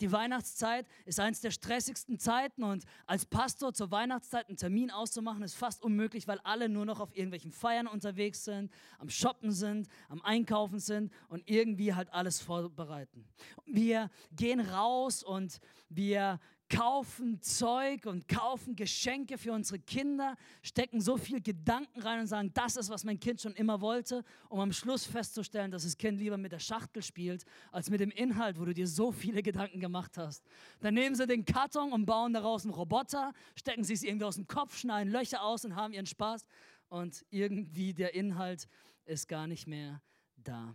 Die 0.01 0.11
Weihnachtszeit 0.11 0.87
ist 1.05 1.19
eines 1.19 1.41
der 1.41 1.51
stressigsten 1.51 2.17
Zeiten 2.17 2.63
und 2.63 2.85
als 3.05 3.23
Pastor 3.27 3.71
zur 3.71 3.91
Weihnachtszeit 3.91 4.49
einen 4.49 4.57
Termin 4.57 4.89
auszumachen, 4.89 5.43
ist 5.43 5.53
fast 5.53 5.83
unmöglich, 5.83 6.27
weil 6.27 6.39
alle 6.39 6.69
nur 6.69 6.85
noch 6.87 6.99
auf 6.99 7.15
irgendwelchen 7.15 7.51
Feiern 7.51 7.85
unterwegs 7.85 8.43
sind, 8.43 8.71
am 8.97 9.09
Shoppen 9.09 9.51
sind, 9.51 9.87
am 10.09 10.19
Einkaufen 10.23 10.79
sind 10.79 11.13
und 11.29 11.47
irgendwie 11.47 11.93
halt 11.93 12.11
alles 12.11 12.41
vorbereiten. 12.41 13.27
Wir 13.67 14.09
gehen 14.31 14.59
raus 14.59 15.21
und 15.21 15.59
wir 15.89 16.39
kaufen 16.71 17.41
Zeug 17.41 18.05
und 18.05 18.27
kaufen 18.27 18.75
Geschenke 18.75 19.37
für 19.37 19.51
unsere 19.51 19.77
Kinder, 19.79 20.35
stecken 20.63 21.01
so 21.01 21.17
viel 21.17 21.41
Gedanken 21.41 22.01
rein 22.01 22.21
und 22.21 22.27
sagen, 22.27 22.51
das 22.53 22.77
ist, 22.77 22.89
was 22.89 23.03
mein 23.03 23.19
Kind 23.19 23.41
schon 23.41 23.53
immer 23.53 23.81
wollte, 23.81 24.23
um 24.49 24.59
am 24.59 24.71
Schluss 24.71 25.05
festzustellen, 25.05 25.69
dass 25.69 25.83
das 25.83 25.97
Kind 25.97 26.19
lieber 26.19 26.37
mit 26.37 26.51
der 26.53 26.59
Schachtel 26.59 27.03
spielt, 27.03 27.43
als 27.71 27.89
mit 27.89 27.99
dem 27.99 28.09
Inhalt, 28.11 28.57
wo 28.59 28.65
du 28.65 28.73
dir 28.73 28.87
so 28.87 29.11
viele 29.11 29.43
Gedanken 29.43 29.79
gemacht 29.79 30.17
hast. 30.17 30.43
Dann 30.79 30.93
nehmen 30.93 31.15
sie 31.15 31.27
den 31.27 31.43
Karton 31.43 31.91
und 31.91 32.05
bauen 32.05 32.33
daraus 32.33 32.63
einen 32.63 32.73
Roboter, 32.73 33.33
stecken 33.55 33.83
sie 33.83 33.93
es 33.93 34.03
irgendwie 34.03 34.25
aus 34.25 34.35
dem 34.35 34.47
Kopf, 34.47 34.77
schneiden 34.77 35.11
Löcher 35.11 35.43
aus 35.43 35.65
und 35.65 35.75
haben 35.75 35.93
ihren 35.93 36.05
Spaß. 36.05 36.45
Und 36.87 37.25
irgendwie 37.29 37.93
der 37.93 38.15
Inhalt 38.15 38.67
ist 39.05 39.27
gar 39.27 39.47
nicht 39.47 39.67
mehr 39.67 40.01
da. 40.37 40.73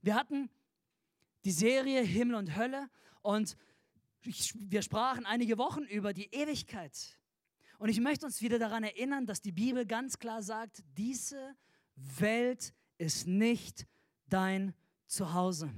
Wir 0.00 0.14
hatten 0.14 0.48
die 1.44 1.52
Serie 1.52 2.02
Himmel 2.02 2.36
und 2.36 2.56
Hölle 2.56 2.88
und 3.22 3.56
wir 4.26 4.82
sprachen 4.82 5.26
einige 5.26 5.58
Wochen 5.58 5.82
über 5.84 6.12
die 6.12 6.28
Ewigkeit. 6.34 7.18
Und 7.78 7.88
ich 7.88 8.00
möchte 8.00 8.26
uns 8.26 8.40
wieder 8.40 8.58
daran 8.58 8.84
erinnern, 8.84 9.26
dass 9.26 9.40
die 9.40 9.52
Bibel 9.52 9.84
ganz 9.86 10.18
klar 10.18 10.42
sagt, 10.42 10.82
diese 10.96 11.54
Welt 11.94 12.72
ist 12.98 13.26
nicht 13.26 13.86
dein 14.28 14.74
Zuhause. 15.06 15.70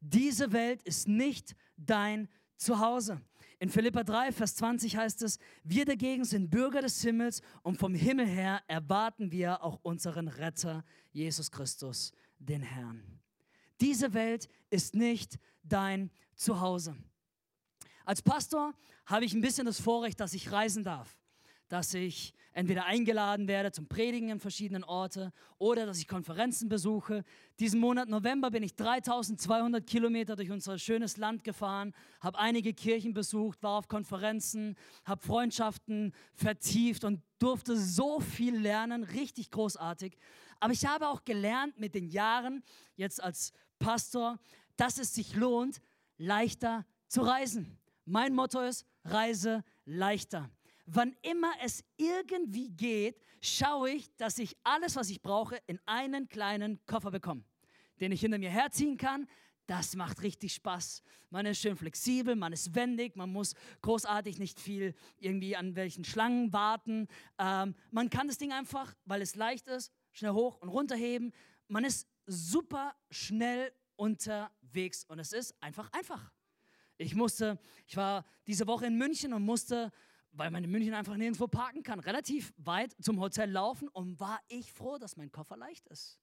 Diese 0.00 0.52
Welt 0.52 0.82
ist 0.82 1.08
nicht 1.08 1.56
dein 1.76 2.28
Zuhause. 2.56 3.20
In 3.60 3.70
Philippa 3.70 4.04
3, 4.04 4.30
Vers 4.32 4.54
20 4.56 4.96
heißt 4.96 5.22
es, 5.22 5.38
wir 5.64 5.84
dagegen 5.84 6.24
sind 6.24 6.50
Bürger 6.50 6.80
des 6.80 7.02
Himmels 7.02 7.42
und 7.62 7.76
vom 7.76 7.94
Himmel 7.94 8.26
her 8.26 8.62
erwarten 8.68 9.32
wir 9.32 9.62
auch 9.64 9.80
unseren 9.82 10.28
Retter, 10.28 10.84
Jesus 11.10 11.50
Christus, 11.50 12.12
den 12.38 12.62
Herrn. 12.62 13.20
Diese 13.80 14.14
Welt 14.14 14.48
ist 14.70 14.94
nicht 14.94 15.38
dein 15.64 16.10
Zuhause. 16.36 16.96
Als 18.08 18.22
Pastor 18.22 18.72
habe 19.04 19.26
ich 19.26 19.34
ein 19.34 19.42
bisschen 19.42 19.66
das 19.66 19.82
Vorrecht, 19.82 20.18
dass 20.18 20.32
ich 20.32 20.50
reisen 20.50 20.82
darf, 20.82 21.18
dass 21.68 21.92
ich 21.92 22.32
entweder 22.54 22.86
eingeladen 22.86 23.48
werde 23.48 23.70
zum 23.70 23.86
Predigen 23.86 24.30
in 24.30 24.40
verschiedenen 24.40 24.82
Orten 24.82 25.30
oder 25.58 25.84
dass 25.84 25.98
ich 25.98 26.08
Konferenzen 26.08 26.70
besuche. 26.70 27.22
Diesen 27.60 27.80
Monat 27.80 28.08
November 28.08 28.50
bin 28.50 28.62
ich 28.62 28.74
3200 28.76 29.86
Kilometer 29.86 30.36
durch 30.36 30.50
unser 30.50 30.78
schönes 30.78 31.18
Land 31.18 31.44
gefahren, 31.44 31.92
habe 32.22 32.38
einige 32.38 32.72
Kirchen 32.72 33.12
besucht, 33.12 33.62
war 33.62 33.76
auf 33.76 33.88
Konferenzen, 33.88 34.76
habe 35.04 35.22
Freundschaften 35.22 36.14
vertieft 36.32 37.04
und 37.04 37.20
durfte 37.38 37.76
so 37.76 38.20
viel 38.20 38.56
lernen, 38.56 39.04
richtig 39.04 39.50
großartig. 39.50 40.16
Aber 40.60 40.72
ich 40.72 40.86
habe 40.86 41.08
auch 41.08 41.26
gelernt 41.26 41.78
mit 41.78 41.94
den 41.94 42.08
Jahren, 42.08 42.64
jetzt 42.96 43.22
als 43.22 43.52
Pastor, 43.78 44.38
dass 44.78 44.96
es 44.96 45.14
sich 45.14 45.34
lohnt, 45.34 45.82
leichter 46.16 46.86
zu 47.06 47.20
reisen. 47.20 47.78
Mein 48.08 48.34
Motto 48.34 48.60
ist, 48.60 48.86
reise 49.04 49.62
leichter. 49.84 50.50
Wann 50.86 51.14
immer 51.20 51.52
es 51.62 51.84
irgendwie 51.98 52.70
geht, 52.70 53.20
schaue 53.42 53.90
ich, 53.90 54.16
dass 54.16 54.38
ich 54.38 54.56
alles, 54.64 54.96
was 54.96 55.10
ich 55.10 55.20
brauche, 55.20 55.58
in 55.66 55.78
einen 55.84 56.26
kleinen 56.30 56.80
Koffer 56.86 57.10
bekomme, 57.10 57.44
den 58.00 58.10
ich 58.10 58.22
hinter 58.22 58.38
mir 58.38 58.48
herziehen 58.48 58.96
kann. 58.96 59.28
Das 59.66 59.94
macht 59.94 60.22
richtig 60.22 60.54
Spaß. 60.54 61.02
Man 61.28 61.44
ist 61.44 61.60
schön 61.60 61.76
flexibel, 61.76 62.34
man 62.34 62.54
ist 62.54 62.74
wendig, 62.74 63.14
man 63.14 63.30
muss 63.30 63.52
großartig 63.82 64.38
nicht 64.38 64.58
viel 64.58 64.94
irgendwie 65.18 65.54
an 65.54 65.76
welchen 65.76 66.06
Schlangen 66.06 66.50
warten. 66.54 67.08
Ähm, 67.38 67.74
man 67.90 68.08
kann 68.08 68.26
das 68.26 68.38
Ding 68.38 68.52
einfach, 68.52 68.94
weil 69.04 69.20
es 69.20 69.34
leicht 69.34 69.68
ist, 69.68 69.92
schnell 70.12 70.32
hoch 70.32 70.56
und 70.62 70.70
runter 70.70 70.96
heben. 70.96 71.32
Man 71.66 71.84
ist 71.84 72.08
super 72.24 72.96
schnell 73.10 73.70
unterwegs 73.96 75.04
und 75.04 75.18
es 75.18 75.34
ist 75.34 75.54
einfach 75.62 75.92
einfach. 75.92 76.32
Ich 76.98 77.14
musste, 77.14 77.58
ich 77.86 77.96
war 77.96 78.24
diese 78.46 78.66
Woche 78.66 78.86
in 78.86 78.98
München 78.98 79.32
und 79.32 79.44
musste, 79.44 79.92
weil 80.32 80.50
man 80.50 80.62
in 80.62 80.70
München 80.70 80.94
einfach 80.94 81.16
nirgendwo 81.16 81.46
parken 81.46 81.82
kann, 81.82 82.00
relativ 82.00 82.52
weit 82.58 82.94
zum 83.00 83.20
Hotel 83.20 83.50
laufen 83.50 83.88
und 83.88 84.20
war 84.20 84.40
ich 84.48 84.72
froh, 84.72 84.98
dass 84.98 85.16
mein 85.16 85.30
Koffer 85.32 85.56
leicht 85.56 85.86
ist 85.86 86.18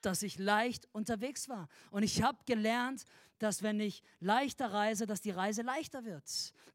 dass 0.00 0.22
ich 0.22 0.38
leicht 0.38 0.88
unterwegs 0.92 1.48
war. 1.48 1.68
Und 1.90 2.02
ich 2.02 2.22
habe 2.22 2.38
gelernt, 2.46 3.04
dass 3.38 3.62
wenn 3.62 3.80
ich 3.80 4.02
leichter 4.20 4.72
reise, 4.72 5.06
dass 5.06 5.20
die 5.20 5.30
Reise 5.30 5.62
leichter 5.62 6.04
wird. 6.04 6.24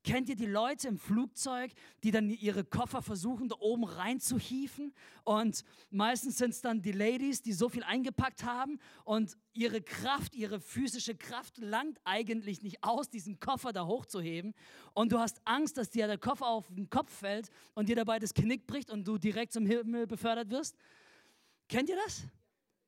Kennt 0.03 0.29
ihr 0.29 0.35
die 0.35 0.45
Leute 0.45 0.87
im 0.87 0.97
Flugzeug, 0.97 1.71
die 2.03 2.11
dann 2.11 2.29
ihre 2.29 2.63
Koffer 2.63 3.01
versuchen, 3.01 3.47
da 3.47 3.55
oben 3.59 3.83
reinzuhieven? 3.83 4.93
Und 5.23 5.63
meistens 5.91 6.37
sind 6.37 6.51
es 6.51 6.61
dann 6.61 6.81
die 6.81 6.91
Ladies, 6.91 7.41
die 7.41 7.53
so 7.53 7.69
viel 7.69 7.83
eingepackt 7.83 8.43
haben 8.43 8.79
und 9.05 9.37
ihre 9.53 9.81
Kraft, 9.81 10.35
ihre 10.35 10.59
physische 10.59 11.15
Kraft 11.15 11.57
langt 11.57 11.99
eigentlich 12.03 12.61
nicht 12.61 12.83
aus, 12.83 13.09
diesen 13.09 13.39
Koffer 13.39 13.71
da 13.71 13.85
hochzuheben. 13.85 14.53
Und 14.93 15.11
du 15.11 15.19
hast 15.19 15.41
Angst, 15.45 15.77
dass 15.77 15.89
dir 15.89 16.07
der 16.07 16.17
Koffer 16.17 16.47
auf 16.47 16.67
den 16.67 16.89
Kopf 16.89 17.11
fällt 17.11 17.49
und 17.73 17.87
dir 17.87 17.95
dabei 17.95 18.19
das 18.19 18.33
Knick 18.33 18.67
bricht 18.67 18.89
und 18.89 19.07
du 19.07 19.17
direkt 19.17 19.53
zum 19.53 19.65
Himmel 19.65 20.07
befördert 20.07 20.49
wirst. 20.49 20.75
Kennt 21.69 21.89
ihr 21.89 21.97
das? 22.05 22.23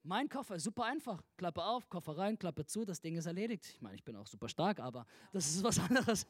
Mein 0.06 0.30
Koffer 0.30 0.56
ist 0.56 0.64
super 0.64 0.84
einfach. 0.84 1.20
Klappe 1.36 1.64
auf, 1.64 1.90
Koffer 1.90 2.16
rein, 2.16 2.38
Klappe 2.38 2.64
zu, 2.64 2.86
das 2.86 3.02
Ding 3.02 3.18
ist 3.18 3.26
erledigt. 3.26 3.68
Ich 3.68 3.82
meine, 3.82 3.96
ich 3.96 4.04
bin 4.04 4.16
auch 4.16 4.28
super 4.28 4.48
stark, 4.48 4.80
aber 4.80 5.08
das 5.34 5.48
ist 5.48 5.64
was 5.64 5.80
anderes. 5.90 6.28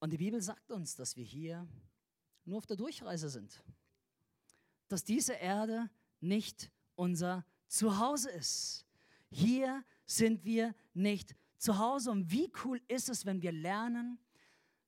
Und 0.00 0.10
die 0.10 0.16
Bibel 0.16 0.40
sagt 0.40 0.70
uns, 0.70 0.96
dass 0.96 1.16
wir 1.16 1.24
hier 1.24 1.68
nur 2.46 2.56
auf 2.56 2.66
der 2.66 2.78
Durchreise 2.78 3.28
sind. 3.28 3.62
Dass 4.88 5.04
diese 5.04 5.34
Erde 5.34 5.90
nicht 6.20 6.72
unser 6.94 7.44
Zuhause 7.66 8.30
ist. 8.30 8.86
Hier 9.30 9.84
sind 10.06 10.44
wir 10.46 10.74
nicht 10.94 11.36
zu 11.58 11.76
Hause. 11.78 12.10
Und 12.10 12.30
wie 12.30 12.50
cool 12.64 12.80
ist 12.88 13.10
es, 13.10 13.26
wenn 13.26 13.42
wir 13.42 13.52
lernen, 13.52 14.18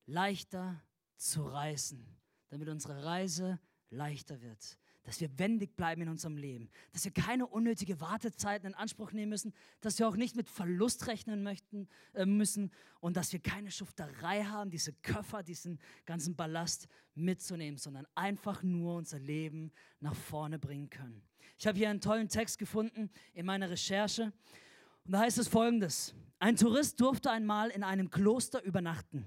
leichter 0.06 0.82
zu 1.18 1.46
reisen 1.46 2.16
damit 2.48 2.68
unsere 2.68 3.04
Reise 3.04 3.58
leichter 3.90 4.40
wird, 4.42 4.78
dass 5.04 5.20
wir 5.20 5.38
wendig 5.38 5.76
bleiben 5.76 6.02
in 6.02 6.08
unserem 6.08 6.36
Leben, 6.36 6.68
dass 6.92 7.04
wir 7.04 7.12
keine 7.12 7.46
unnötige 7.46 8.00
Wartezeiten 8.00 8.68
in 8.68 8.74
Anspruch 8.74 9.12
nehmen 9.12 9.30
müssen, 9.30 9.54
dass 9.80 9.98
wir 9.98 10.08
auch 10.08 10.16
nicht 10.16 10.34
mit 10.34 10.48
Verlust 10.48 11.06
rechnen 11.06 11.42
möchten, 11.42 11.88
äh, 12.14 12.26
müssen 12.26 12.72
und 13.00 13.16
dass 13.16 13.32
wir 13.32 13.40
keine 13.40 13.70
Schufterei 13.70 14.44
haben, 14.44 14.70
diese 14.70 14.92
Köffer, 14.92 15.42
diesen 15.42 15.78
ganzen 16.04 16.34
Ballast 16.34 16.88
mitzunehmen, 17.14 17.78
sondern 17.78 18.06
einfach 18.14 18.62
nur 18.62 18.96
unser 18.96 19.18
Leben 19.18 19.72
nach 20.00 20.14
vorne 20.14 20.58
bringen 20.58 20.90
können. 20.90 21.22
Ich 21.58 21.66
habe 21.66 21.78
hier 21.78 21.88
einen 21.88 22.00
tollen 22.00 22.28
Text 22.28 22.58
gefunden 22.58 23.10
in 23.32 23.46
meiner 23.46 23.70
Recherche 23.70 24.32
und 25.04 25.12
da 25.12 25.20
heißt 25.20 25.38
es 25.38 25.48
folgendes. 25.48 26.14
Ein 26.38 26.56
Tourist 26.56 27.00
durfte 27.00 27.30
einmal 27.30 27.70
in 27.70 27.82
einem 27.82 28.10
Kloster 28.10 28.62
übernachten. 28.62 29.26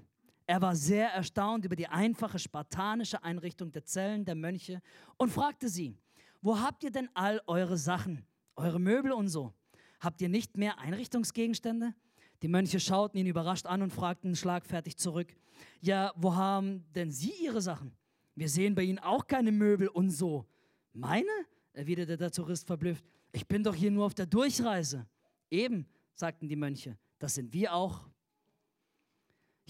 Er 0.50 0.60
war 0.60 0.74
sehr 0.74 1.12
erstaunt 1.12 1.64
über 1.64 1.76
die 1.76 1.86
einfache 1.86 2.40
spartanische 2.40 3.22
Einrichtung 3.22 3.70
der 3.70 3.84
Zellen 3.84 4.24
der 4.24 4.34
Mönche 4.34 4.82
und 5.16 5.30
fragte 5.30 5.68
sie, 5.68 5.96
wo 6.42 6.58
habt 6.58 6.82
ihr 6.82 6.90
denn 6.90 7.08
all 7.14 7.40
eure 7.46 7.76
Sachen, 7.76 8.26
eure 8.56 8.80
Möbel 8.80 9.12
und 9.12 9.28
so? 9.28 9.54
Habt 10.00 10.20
ihr 10.20 10.28
nicht 10.28 10.56
mehr 10.56 10.80
Einrichtungsgegenstände? 10.80 11.94
Die 12.42 12.48
Mönche 12.48 12.80
schauten 12.80 13.16
ihn 13.16 13.28
überrascht 13.28 13.66
an 13.66 13.80
und 13.80 13.92
fragten 13.92 14.34
schlagfertig 14.34 14.96
zurück, 14.96 15.36
ja, 15.80 16.12
wo 16.16 16.34
haben 16.34 16.84
denn 16.96 17.12
Sie 17.12 17.32
Ihre 17.40 17.60
Sachen? 17.60 17.92
Wir 18.34 18.48
sehen 18.48 18.74
bei 18.74 18.82
Ihnen 18.82 18.98
auch 18.98 19.28
keine 19.28 19.52
Möbel 19.52 19.86
und 19.86 20.10
so. 20.10 20.46
Meine? 20.92 21.30
erwiderte 21.74 22.16
der 22.16 22.32
Tourist 22.32 22.66
verblüfft. 22.66 23.04
Ich 23.30 23.46
bin 23.46 23.62
doch 23.62 23.76
hier 23.76 23.92
nur 23.92 24.04
auf 24.04 24.14
der 24.14 24.26
Durchreise. 24.26 25.06
Eben, 25.48 25.86
sagten 26.12 26.48
die 26.48 26.56
Mönche, 26.56 26.98
das 27.20 27.36
sind 27.36 27.52
wir 27.52 27.72
auch. 27.72 28.09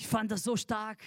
Ich 0.01 0.09
fand 0.09 0.31
das 0.31 0.45
so 0.45 0.57
stark. 0.57 1.03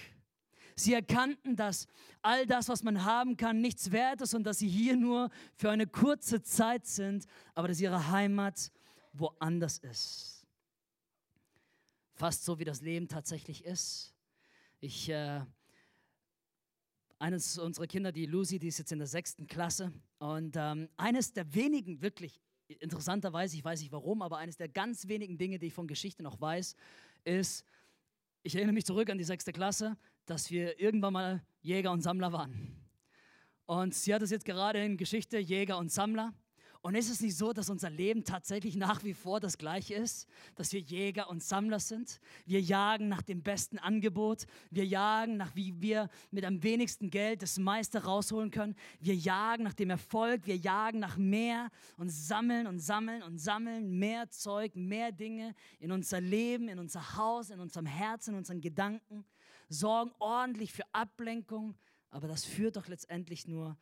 Sie 0.76 0.94
erkannten, 0.94 1.56
dass 1.56 1.88
all 2.22 2.46
das, 2.46 2.68
was 2.68 2.84
man 2.84 3.02
haben 3.04 3.36
kann, 3.36 3.60
nichts 3.60 3.90
wert 3.90 4.20
ist 4.20 4.34
und 4.34 4.44
dass 4.44 4.60
sie 4.60 4.68
hier 4.68 4.96
nur 4.96 5.30
für 5.56 5.68
eine 5.68 5.88
kurze 5.88 6.42
Zeit 6.42 6.86
sind, 6.86 7.26
aber 7.54 7.66
dass 7.66 7.80
ihre 7.80 8.12
Heimat 8.12 8.70
woanders 9.12 9.78
ist. 9.78 10.46
Fast 12.12 12.44
so, 12.44 12.60
wie 12.60 12.64
das 12.64 12.82
Leben 12.82 13.08
tatsächlich 13.08 13.64
ist. 13.64 14.14
Ich, 14.78 15.08
äh, 15.08 15.40
eines 17.18 17.58
unserer 17.58 17.88
Kinder, 17.88 18.12
die 18.12 18.26
Lucy, 18.26 18.60
die 18.60 18.68
ist 18.68 18.78
jetzt 18.78 18.92
in 18.92 18.98
der 18.98 19.08
sechsten 19.08 19.48
Klasse 19.48 19.92
und 20.20 20.54
ähm, 20.56 20.88
eines 20.96 21.32
der 21.32 21.52
wenigen 21.52 22.00
wirklich 22.00 22.40
interessanterweise, 22.68 23.56
ich 23.56 23.64
weiß 23.64 23.80
nicht 23.80 23.90
warum, 23.90 24.22
aber 24.22 24.38
eines 24.38 24.56
der 24.56 24.68
ganz 24.68 25.08
wenigen 25.08 25.36
Dinge, 25.36 25.58
die 25.58 25.66
ich 25.66 25.74
von 25.74 25.88
Geschichte 25.88 26.22
noch 26.22 26.40
weiß, 26.40 26.76
ist, 27.24 27.64
ich 28.44 28.54
erinnere 28.54 28.74
mich 28.74 28.84
zurück 28.84 29.08
an 29.08 29.16
die 29.16 29.24
sechste 29.24 29.52
Klasse, 29.52 29.96
dass 30.26 30.50
wir 30.50 30.78
irgendwann 30.78 31.14
mal 31.14 31.42
Jäger 31.62 31.90
und 31.90 32.02
Sammler 32.02 32.30
waren. 32.30 32.76
Und 33.64 33.94
sie 33.94 34.14
hat 34.14 34.20
es 34.20 34.30
jetzt 34.30 34.44
gerade 34.44 34.84
in 34.84 34.98
Geschichte 34.98 35.38
Jäger 35.38 35.78
und 35.78 35.90
Sammler. 35.90 36.34
Und 36.84 36.96
ist 36.96 37.08
es 37.08 37.22
nicht 37.22 37.34
so, 37.34 37.54
dass 37.54 37.70
unser 37.70 37.88
Leben 37.88 38.24
tatsächlich 38.24 38.76
nach 38.76 39.04
wie 39.04 39.14
vor 39.14 39.40
das 39.40 39.56
gleiche 39.56 39.94
ist? 39.94 40.28
Dass 40.54 40.70
wir 40.74 40.80
Jäger 40.80 41.30
und 41.30 41.42
Sammler 41.42 41.80
sind? 41.80 42.20
Wir 42.44 42.60
jagen 42.60 43.08
nach 43.08 43.22
dem 43.22 43.42
besten 43.42 43.78
Angebot. 43.78 44.44
Wir 44.70 44.84
jagen 44.84 45.38
nach, 45.38 45.56
wie 45.56 45.80
wir 45.80 46.10
mit 46.30 46.44
am 46.44 46.62
wenigsten 46.62 47.08
Geld 47.08 47.40
das 47.40 47.58
meiste 47.58 48.04
rausholen 48.04 48.50
können. 48.50 48.76
Wir 49.00 49.14
jagen 49.14 49.64
nach 49.64 49.72
dem 49.72 49.88
Erfolg. 49.88 50.46
Wir 50.46 50.58
jagen 50.58 50.98
nach 50.98 51.16
mehr 51.16 51.70
und 51.96 52.10
sammeln 52.10 52.66
und 52.66 52.80
sammeln 52.80 53.22
und 53.22 53.38
sammeln 53.38 53.98
mehr 53.98 54.28
Zeug, 54.28 54.76
mehr 54.76 55.10
Dinge 55.10 55.54
in 55.80 55.90
unser 55.90 56.20
Leben, 56.20 56.68
in 56.68 56.78
unser 56.78 57.16
Haus, 57.16 57.48
in 57.48 57.60
unserem 57.60 57.86
Herzen, 57.86 58.34
in 58.34 58.36
unseren 58.36 58.60
Gedanken. 58.60 59.24
Sorgen 59.70 60.12
ordentlich 60.18 60.74
für 60.74 60.84
Ablenkung. 60.92 61.76
Aber 62.10 62.28
das 62.28 62.44
führt 62.44 62.76
doch 62.76 62.88
letztendlich 62.88 63.48
nur 63.48 63.78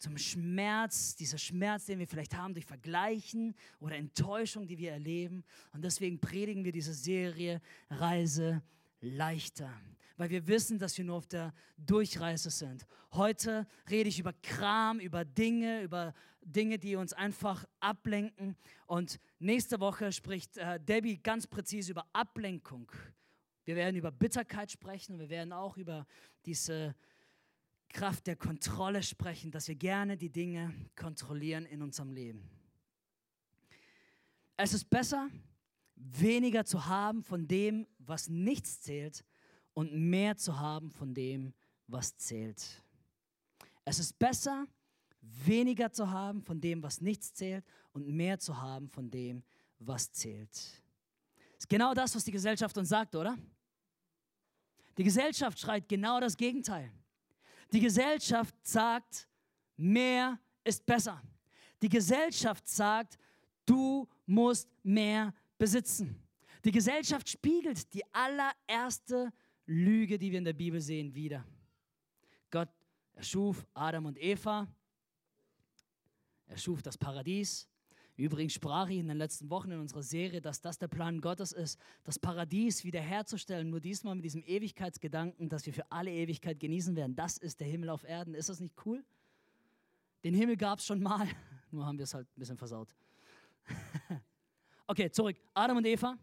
zum 0.00 0.16
Schmerz, 0.16 1.14
dieser 1.14 1.38
Schmerz, 1.38 1.84
den 1.84 1.98
wir 1.98 2.08
vielleicht 2.08 2.34
haben 2.34 2.54
durch 2.54 2.64
Vergleichen 2.64 3.54
oder 3.78 3.96
Enttäuschung, 3.96 4.66
die 4.66 4.78
wir 4.78 4.92
erleben. 4.92 5.44
Und 5.72 5.84
deswegen 5.84 6.18
predigen 6.18 6.64
wir 6.64 6.72
diese 6.72 6.94
Serie 6.94 7.60
Reise 7.90 8.62
leichter. 9.00 9.72
weil 10.16 10.28
wir 10.28 10.46
wissen, 10.46 10.78
dass 10.78 10.98
wir 10.98 11.04
nur 11.06 11.16
auf 11.16 11.26
der 11.26 11.54
Durchreise 11.78 12.50
sind. 12.50 12.86
Heute 13.12 13.66
rede 13.88 14.10
ich 14.10 14.18
über 14.18 14.34
Kram, 14.34 15.00
über 15.00 15.24
Dinge, 15.24 15.80
über 15.80 16.12
Dinge, 16.42 16.78
die 16.78 16.96
uns 16.96 17.14
einfach 17.14 17.64
ablenken. 17.80 18.54
Und 18.86 19.18
nächste 19.38 19.80
Woche 19.80 20.12
spricht 20.12 20.58
äh, 20.58 20.78
Debbie 20.78 21.16
ganz 21.16 21.46
präzise 21.46 21.92
über 21.92 22.06
Ablenkung. 22.12 22.92
Wir 23.64 23.76
werden 23.76 23.96
über 23.96 24.10
Bitterkeit 24.10 24.70
sprechen 24.70 25.14
und 25.14 25.20
wir 25.20 25.30
werden 25.30 25.54
auch 25.54 25.78
über 25.78 26.06
diese 26.44 26.94
Kraft 27.92 28.26
der 28.26 28.36
Kontrolle 28.36 29.02
sprechen, 29.02 29.50
dass 29.50 29.68
wir 29.68 29.74
gerne 29.74 30.16
die 30.16 30.30
Dinge 30.30 30.72
kontrollieren 30.96 31.66
in 31.66 31.82
unserem 31.82 32.12
Leben. 32.12 32.48
Es 34.56 34.72
ist 34.72 34.88
besser, 34.90 35.28
weniger 35.96 36.64
zu 36.64 36.86
haben 36.86 37.22
von 37.22 37.46
dem, 37.46 37.86
was 37.98 38.28
nichts 38.28 38.80
zählt, 38.80 39.24
und 39.72 39.94
mehr 39.94 40.36
zu 40.36 40.58
haben 40.58 40.90
von 40.90 41.14
dem, 41.14 41.54
was 41.86 42.16
zählt. 42.16 42.82
Es 43.84 43.98
ist 43.98 44.18
besser, 44.18 44.66
weniger 45.20 45.92
zu 45.92 46.10
haben 46.10 46.42
von 46.42 46.60
dem, 46.60 46.82
was 46.82 47.00
nichts 47.00 47.32
zählt, 47.34 47.64
und 47.92 48.06
mehr 48.08 48.38
zu 48.38 48.60
haben 48.60 48.88
von 48.88 49.10
dem, 49.10 49.42
was 49.78 50.12
zählt. 50.12 50.52
Das 50.52 51.64
ist 51.64 51.68
genau 51.68 51.94
das, 51.94 52.14
was 52.14 52.24
die 52.24 52.32
Gesellschaft 52.32 52.76
uns 52.76 52.88
sagt, 52.88 53.14
oder? 53.14 53.36
Die 54.98 55.04
Gesellschaft 55.04 55.58
schreit 55.58 55.88
genau 55.88 56.20
das 56.20 56.36
Gegenteil. 56.36 56.92
Die 57.72 57.80
Gesellschaft 57.80 58.54
sagt, 58.62 59.28
mehr 59.76 60.38
ist 60.64 60.84
besser. 60.84 61.22
Die 61.80 61.88
Gesellschaft 61.88 62.68
sagt, 62.68 63.18
du 63.64 64.08
musst 64.26 64.68
mehr 64.82 65.32
besitzen. 65.56 66.16
Die 66.64 66.72
Gesellschaft 66.72 67.28
spiegelt 67.28 67.92
die 67.94 68.02
allererste 68.12 69.32
Lüge, 69.66 70.18
die 70.18 70.30
wir 70.30 70.38
in 70.38 70.44
der 70.44 70.52
Bibel 70.52 70.80
sehen, 70.80 71.14
wieder. 71.14 71.46
Gott 72.50 72.68
erschuf 73.14 73.66
Adam 73.72 74.06
und 74.06 74.18
Eva, 74.18 74.66
er 76.46 76.58
schuf 76.58 76.82
das 76.82 76.98
Paradies. 76.98 77.69
Übrigens 78.20 78.52
sprach 78.52 78.90
ich 78.90 78.98
in 78.98 79.08
den 79.08 79.16
letzten 79.16 79.48
Wochen 79.48 79.70
in 79.70 79.80
unserer 79.80 80.02
Serie, 80.02 80.42
dass 80.42 80.60
das 80.60 80.76
der 80.76 80.88
Plan 80.88 81.22
Gottes 81.22 81.52
ist, 81.52 81.80
das 82.04 82.18
Paradies 82.18 82.84
wiederherzustellen, 82.84 83.70
nur 83.70 83.80
diesmal 83.80 84.14
mit 84.14 84.26
diesem 84.26 84.42
Ewigkeitsgedanken, 84.42 85.48
dass 85.48 85.64
wir 85.64 85.72
für 85.72 85.90
alle 85.90 86.10
Ewigkeit 86.10 86.60
genießen 86.60 86.94
werden. 86.96 87.16
Das 87.16 87.38
ist 87.38 87.60
der 87.60 87.66
Himmel 87.66 87.88
auf 87.88 88.04
Erden. 88.04 88.34
Ist 88.34 88.50
das 88.50 88.60
nicht 88.60 88.74
cool? 88.84 89.02
Den 90.22 90.34
Himmel 90.34 90.58
gab 90.58 90.80
es 90.80 90.84
schon 90.84 91.00
mal, 91.00 91.26
nur 91.70 91.86
haben 91.86 91.96
wir 91.96 92.04
es 92.04 92.12
halt 92.12 92.28
ein 92.28 92.38
bisschen 92.38 92.58
versaut. 92.58 92.94
okay, 94.86 95.10
zurück. 95.10 95.38
Adam 95.54 95.78
und 95.78 95.86
Eva 95.86 96.18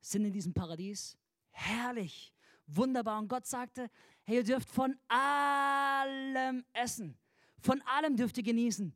sind 0.00 0.24
in 0.24 0.32
diesem 0.32 0.52
Paradies 0.52 1.16
herrlich, 1.52 2.34
wunderbar. 2.66 3.20
Und 3.20 3.28
Gott 3.28 3.46
sagte, 3.46 3.88
hey, 4.24 4.38
ihr 4.38 4.44
dürft 4.44 4.68
von 4.68 4.96
allem 5.06 6.64
essen. 6.72 7.16
Von 7.60 7.80
allem 7.82 8.16
dürft 8.16 8.36
ihr 8.38 8.42
genießen. 8.42 8.92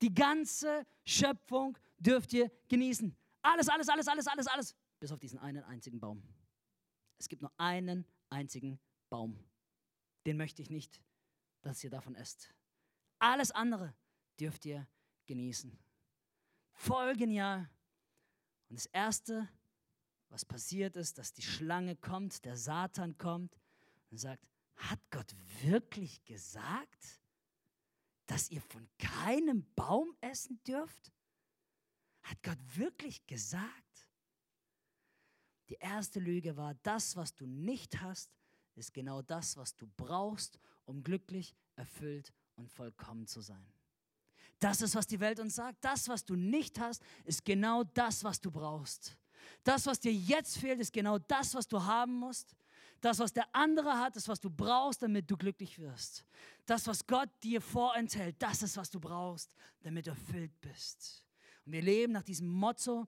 Die 0.00 0.14
ganze 0.14 0.86
Schöpfung 1.04 1.76
dürft 1.98 2.32
ihr 2.32 2.50
genießen. 2.68 3.16
Alles, 3.42 3.68
alles, 3.68 3.88
alles, 3.88 4.08
alles, 4.08 4.26
alles, 4.26 4.46
alles. 4.46 4.76
Bis 5.00 5.12
auf 5.12 5.18
diesen 5.18 5.38
einen 5.38 5.64
einzigen 5.64 6.00
Baum. 6.00 6.22
Es 7.18 7.28
gibt 7.28 7.42
nur 7.42 7.52
einen 7.56 8.04
einzigen 8.30 8.78
Baum. 9.08 9.38
Den 10.26 10.36
möchte 10.36 10.62
ich 10.62 10.70
nicht, 10.70 11.02
dass 11.62 11.82
ihr 11.82 11.90
davon 11.90 12.14
esst. 12.14 12.54
Alles 13.18 13.50
andere 13.50 13.94
dürft 14.38 14.64
ihr 14.66 14.86
genießen. 15.26 15.76
Voll 16.72 17.16
genial. 17.16 17.68
Und 18.68 18.78
das 18.78 18.86
Erste, 18.86 19.48
was 20.28 20.44
passiert 20.44 20.96
ist, 20.96 21.18
dass 21.18 21.32
die 21.32 21.42
Schlange 21.42 21.96
kommt, 21.96 22.44
der 22.44 22.56
Satan 22.56 23.16
kommt 23.18 23.58
und 24.10 24.18
sagt, 24.18 24.48
hat 24.76 25.00
Gott 25.10 25.34
wirklich 25.62 26.24
gesagt, 26.24 27.20
dass 28.28 28.50
ihr 28.50 28.60
von 28.60 28.88
keinem 28.98 29.66
Baum 29.74 30.14
essen 30.20 30.62
dürft? 30.62 31.12
Hat 32.22 32.40
Gott 32.42 32.58
wirklich 32.76 33.26
gesagt? 33.26 34.08
Die 35.68 35.76
erste 35.80 36.20
Lüge 36.20 36.56
war, 36.56 36.74
das, 36.82 37.16
was 37.16 37.34
du 37.34 37.46
nicht 37.46 38.00
hast, 38.00 38.30
ist 38.74 38.94
genau 38.94 39.22
das, 39.22 39.56
was 39.56 39.76
du 39.76 39.88
brauchst, 39.96 40.58
um 40.84 41.02
glücklich, 41.02 41.56
erfüllt 41.74 42.32
und 42.54 42.70
vollkommen 42.70 43.26
zu 43.26 43.40
sein. 43.40 43.72
Das 44.60 44.82
ist, 44.82 44.94
was 44.94 45.06
die 45.06 45.20
Welt 45.20 45.40
uns 45.40 45.54
sagt. 45.54 45.84
Das, 45.84 46.08
was 46.08 46.24
du 46.24 46.34
nicht 46.34 46.78
hast, 46.78 47.02
ist 47.24 47.44
genau 47.44 47.84
das, 47.84 48.24
was 48.24 48.40
du 48.40 48.50
brauchst. 48.50 49.16
Das, 49.64 49.86
was 49.86 50.00
dir 50.00 50.12
jetzt 50.12 50.58
fehlt, 50.58 50.80
ist 50.80 50.92
genau 50.92 51.18
das, 51.18 51.54
was 51.54 51.66
du 51.66 51.82
haben 51.82 52.14
musst. 52.18 52.54
Das, 53.00 53.18
was 53.18 53.32
der 53.32 53.46
andere 53.54 53.98
hat, 53.98 54.16
ist, 54.16 54.28
was 54.28 54.40
du 54.40 54.50
brauchst, 54.50 55.02
damit 55.02 55.30
du 55.30 55.36
glücklich 55.36 55.78
wirst. 55.78 56.24
Das, 56.66 56.86
was 56.86 57.06
Gott 57.06 57.30
dir 57.42 57.60
vorenthält, 57.60 58.36
das 58.40 58.62
ist, 58.62 58.76
was 58.76 58.90
du 58.90 58.98
brauchst, 58.98 59.54
damit 59.82 60.06
du 60.06 60.10
erfüllt 60.10 60.52
bist. 60.60 61.24
Und 61.64 61.72
wir 61.72 61.82
leben 61.82 62.12
nach 62.12 62.24
diesem 62.24 62.48
Motto, 62.48 63.06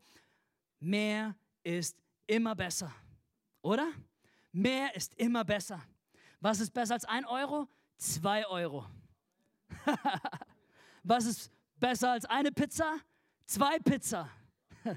mehr 0.79 1.35
ist 1.65 1.97
immer 2.27 2.55
besser. 2.55 2.93
Oder? 3.63 3.91
Mehr 4.53 4.95
ist 4.95 5.15
immer 5.15 5.45
besser. 5.45 5.83
Was 6.41 6.61
ist 6.61 6.73
besser 6.73 6.95
als 6.95 7.05
ein 7.05 7.25
Euro? 7.27 7.69
Zwei 7.97 8.47
Euro. 8.47 8.87
Was 11.03 11.27
ist 11.27 11.51
besser 11.79 12.13
als 12.13 12.25
eine 12.25 12.53
Pizza? 12.53 12.99
Zwei 13.47 13.79
Pizza. 13.79 14.29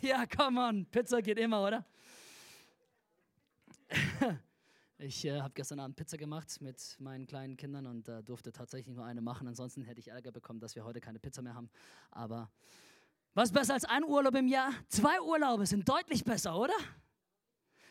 ja, 0.00 0.26
come 0.26 0.60
on, 0.60 0.86
Pizza 0.86 1.22
geht 1.22 1.38
immer, 1.38 1.64
oder? 1.64 1.84
Ich 5.00 5.24
äh, 5.24 5.40
habe 5.40 5.54
gestern 5.54 5.78
Abend 5.78 5.94
Pizza 5.94 6.16
gemacht 6.16 6.60
mit 6.60 6.96
meinen 6.98 7.24
kleinen 7.24 7.56
Kindern 7.56 7.86
und 7.86 8.08
äh, 8.08 8.20
durfte 8.20 8.50
tatsächlich 8.50 8.96
nur 8.96 9.04
eine 9.04 9.20
machen. 9.20 9.46
Ansonsten 9.46 9.82
hätte 9.82 10.00
ich 10.00 10.08
Ärger 10.08 10.32
bekommen, 10.32 10.58
dass 10.58 10.74
wir 10.74 10.84
heute 10.84 11.00
keine 11.00 11.20
Pizza 11.20 11.40
mehr 11.40 11.54
haben. 11.54 11.70
Aber 12.10 12.50
was 13.32 13.52
besser 13.52 13.74
als 13.74 13.84
ein 13.84 14.02
Urlaub 14.02 14.34
im 14.34 14.48
Jahr? 14.48 14.72
Zwei 14.88 15.20
Urlaube 15.20 15.66
sind 15.66 15.88
deutlich 15.88 16.24
besser, 16.24 16.58
oder? 16.58 16.74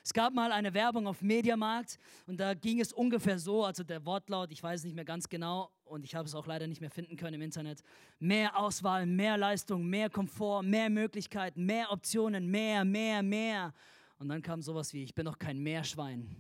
Es 0.03 0.12
gab 0.12 0.33
mal 0.33 0.51
eine 0.51 0.73
Werbung 0.73 1.07
auf 1.07 1.21
Mediamarkt 1.21 1.97
und 2.25 2.41
da 2.41 2.53
ging 2.53 2.81
es 2.81 2.91
ungefähr 2.91 3.39
so, 3.39 3.63
also 3.63 3.83
der 3.83 4.05
Wortlaut, 4.05 4.51
ich 4.51 4.62
weiß 4.62 4.83
nicht 4.83 4.95
mehr 4.95 5.05
ganz 5.05 5.29
genau 5.29 5.71
und 5.86 6.03
ich 6.03 6.13
habe 6.13 6.27
es 6.27 6.36
auch 6.36 6.47
leider 6.47 6.67
nicht 6.67 6.81
mehr 6.81 6.89
finden 6.89 7.15
können 7.15 7.36
im 7.36 7.41
Internet. 7.41 7.83
Mehr 8.19 8.57
Auswahl, 8.57 9.05
mehr 9.05 9.38
Leistung, 9.38 9.86
mehr 9.86 10.10
Komfort, 10.10 10.63
mehr 10.63 10.89
Möglichkeiten, 10.89 11.65
mehr 11.65 11.89
Optionen, 11.91 12.47
mehr, 12.51 12.83
mehr, 12.83 13.23
mehr. 13.23 13.73
Und 14.17 14.30
dann 14.30 14.41
kam 14.41 14.62
sowas 14.62 14.93
wie, 14.93 15.03
ich 15.03 15.13
bin 15.13 15.25
doch 15.25 15.38
kein 15.38 15.60
Meerschwein. 15.60 16.36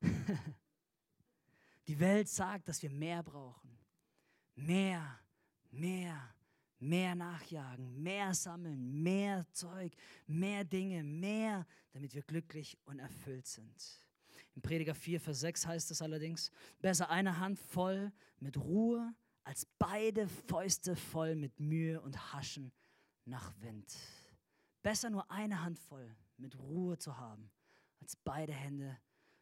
Die 1.86 2.00
Welt 2.00 2.28
sagt, 2.28 2.68
dass 2.68 2.82
wir 2.82 2.90
mehr 2.90 3.22
brauchen. 3.22 3.78
Mehr, 4.54 5.20
mehr, 5.70 6.34
mehr 6.78 7.14
nachjagen, 7.14 8.02
mehr 8.02 8.32
sammeln, 8.34 9.02
mehr 9.02 9.46
Zeug, 9.52 9.92
mehr 10.26 10.64
Dinge, 10.64 11.02
mehr, 11.02 11.66
damit 11.92 12.14
wir 12.14 12.22
glücklich 12.22 12.78
und 12.84 12.98
erfüllt 12.98 13.46
sind. 13.46 14.06
Im 14.54 14.62
Prediger 14.62 14.94
4, 14.94 15.20
Vers 15.20 15.40
6 15.40 15.66
heißt 15.66 15.90
es 15.90 16.02
allerdings, 16.02 16.50
besser 16.80 17.10
eine 17.10 17.38
Hand 17.38 17.58
voll 17.58 18.12
mit 18.38 18.56
Ruhe 18.56 19.14
als 19.44 19.66
beide 19.78 20.28
Fäuste 20.28 20.96
voll 20.96 21.34
mit 21.34 21.60
Mühe 21.60 22.00
und 22.00 22.32
Haschen 22.32 22.72
nach 23.24 23.52
Wind. 23.60 23.94
Besser 24.82 25.10
nur 25.10 25.30
eine 25.30 25.62
Hand 25.62 25.78
voll 25.78 26.14
mit 26.40 26.58
Ruhe 26.58 26.98
zu 26.98 27.16
haben, 27.16 27.50
als 28.00 28.16
beide 28.16 28.52
Hände 28.52 28.96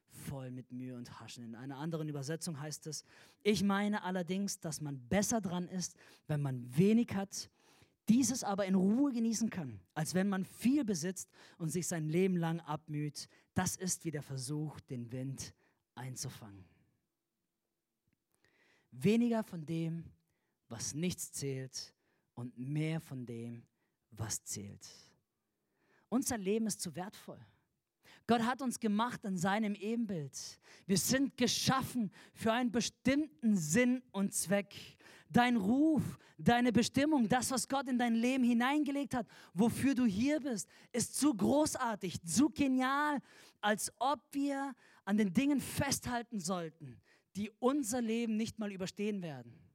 voll 0.09 0.51
mit 0.51 0.73
Mühe 0.73 0.97
und 0.97 1.21
Haschen. 1.21 1.45
In 1.45 1.55
einer 1.55 1.77
anderen 1.77 2.09
Übersetzung 2.09 2.61
heißt 2.61 2.87
es, 2.87 3.05
ich 3.43 3.63
meine 3.63 4.03
allerdings, 4.03 4.61
dass 4.61 4.81
man 4.81 4.99
besser 5.09 5.41
dran 5.41 5.69
ist, 5.69 5.97
wenn 6.27 6.41
man 6.41 6.77
wenig 6.77 7.15
hat, 7.15 7.51
dieses 8.09 8.43
aber 8.43 8.65
in 8.65 8.75
Ruhe 8.75 9.13
genießen 9.13 9.51
kann, 9.51 9.81
als 9.95 10.15
wenn 10.15 10.29
man 10.29 10.45
viel 10.45 10.85
besitzt 10.85 11.31
und 11.59 11.69
sich 11.69 11.87
sein 11.87 12.09
Leben 12.09 12.37
lang 12.37 12.61
abmüht. 12.61 13.29
Das 13.55 13.77
ist 13.77 14.05
wie 14.05 14.11
der 14.11 14.23
Versuch, 14.23 14.81
den 14.81 15.13
Wind 15.13 15.55
einzufangen. 15.95 16.65
Weniger 18.91 19.43
von 19.43 19.67
dem, 19.67 20.05
was 20.69 20.95
nichts 20.95 21.33
zählt 21.33 21.95
und 22.35 22.59
mehr 22.59 23.01
von 23.01 23.27
dem, 23.27 23.63
was 24.11 24.43
zählt. 24.45 24.89
Unser 26.09 26.39
Leben 26.39 26.67
ist 26.67 26.81
zu 26.81 26.95
wertvoll. 26.95 27.41
Gott 28.27 28.43
hat 28.43 28.61
uns 28.61 28.79
gemacht 28.79 29.25
in 29.25 29.39
seinem 29.39 29.75
Ebenbild. 29.75 30.37
Wir 30.87 30.99
sind 30.99 31.37
geschaffen 31.37 32.11
für 32.35 32.53
einen 32.53 32.71
bestimmten 32.71 33.57
Sinn 33.57 34.03
und 34.13 34.35
Zweck. 34.35 34.75
Dein 35.31 35.57
Ruf, 35.57 36.19
deine 36.37 36.71
Bestimmung, 36.71 37.27
das, 37.29 37.51
was 37.51 37.69
Gott 37.69 37.89
in 37.89 37.99
dein 37.99 38.15
Leben 38.15 38.45
hineingelegt 38.45 39.15
hat, 39.15 39.27
wofür 39.55 39.95
du 39.95 40.05
hier 40.05 40.41
bist, 40.41 40.69
ist 40.93 41.17
zu 41.17 41.35
großartig, 41.35 42.23
zu 42.23 42.51
genial, 42.51 43.19
als 43.61 43.91
ob 43.99 44.21
wir 44.33 44.75
an 45.07 45.17
den 45.17 45.33
Dingen 45.33 45.61
festhalten 45.61 46.39
sollten, 46.39 47.01
die 47.35 47.51
unser 47.59 48.03
Leben 48.03 48.37
nicht 48.37 48.59
mal 48.59 48.71
überstehen 48.71 49.23
werden. 49.23 49.68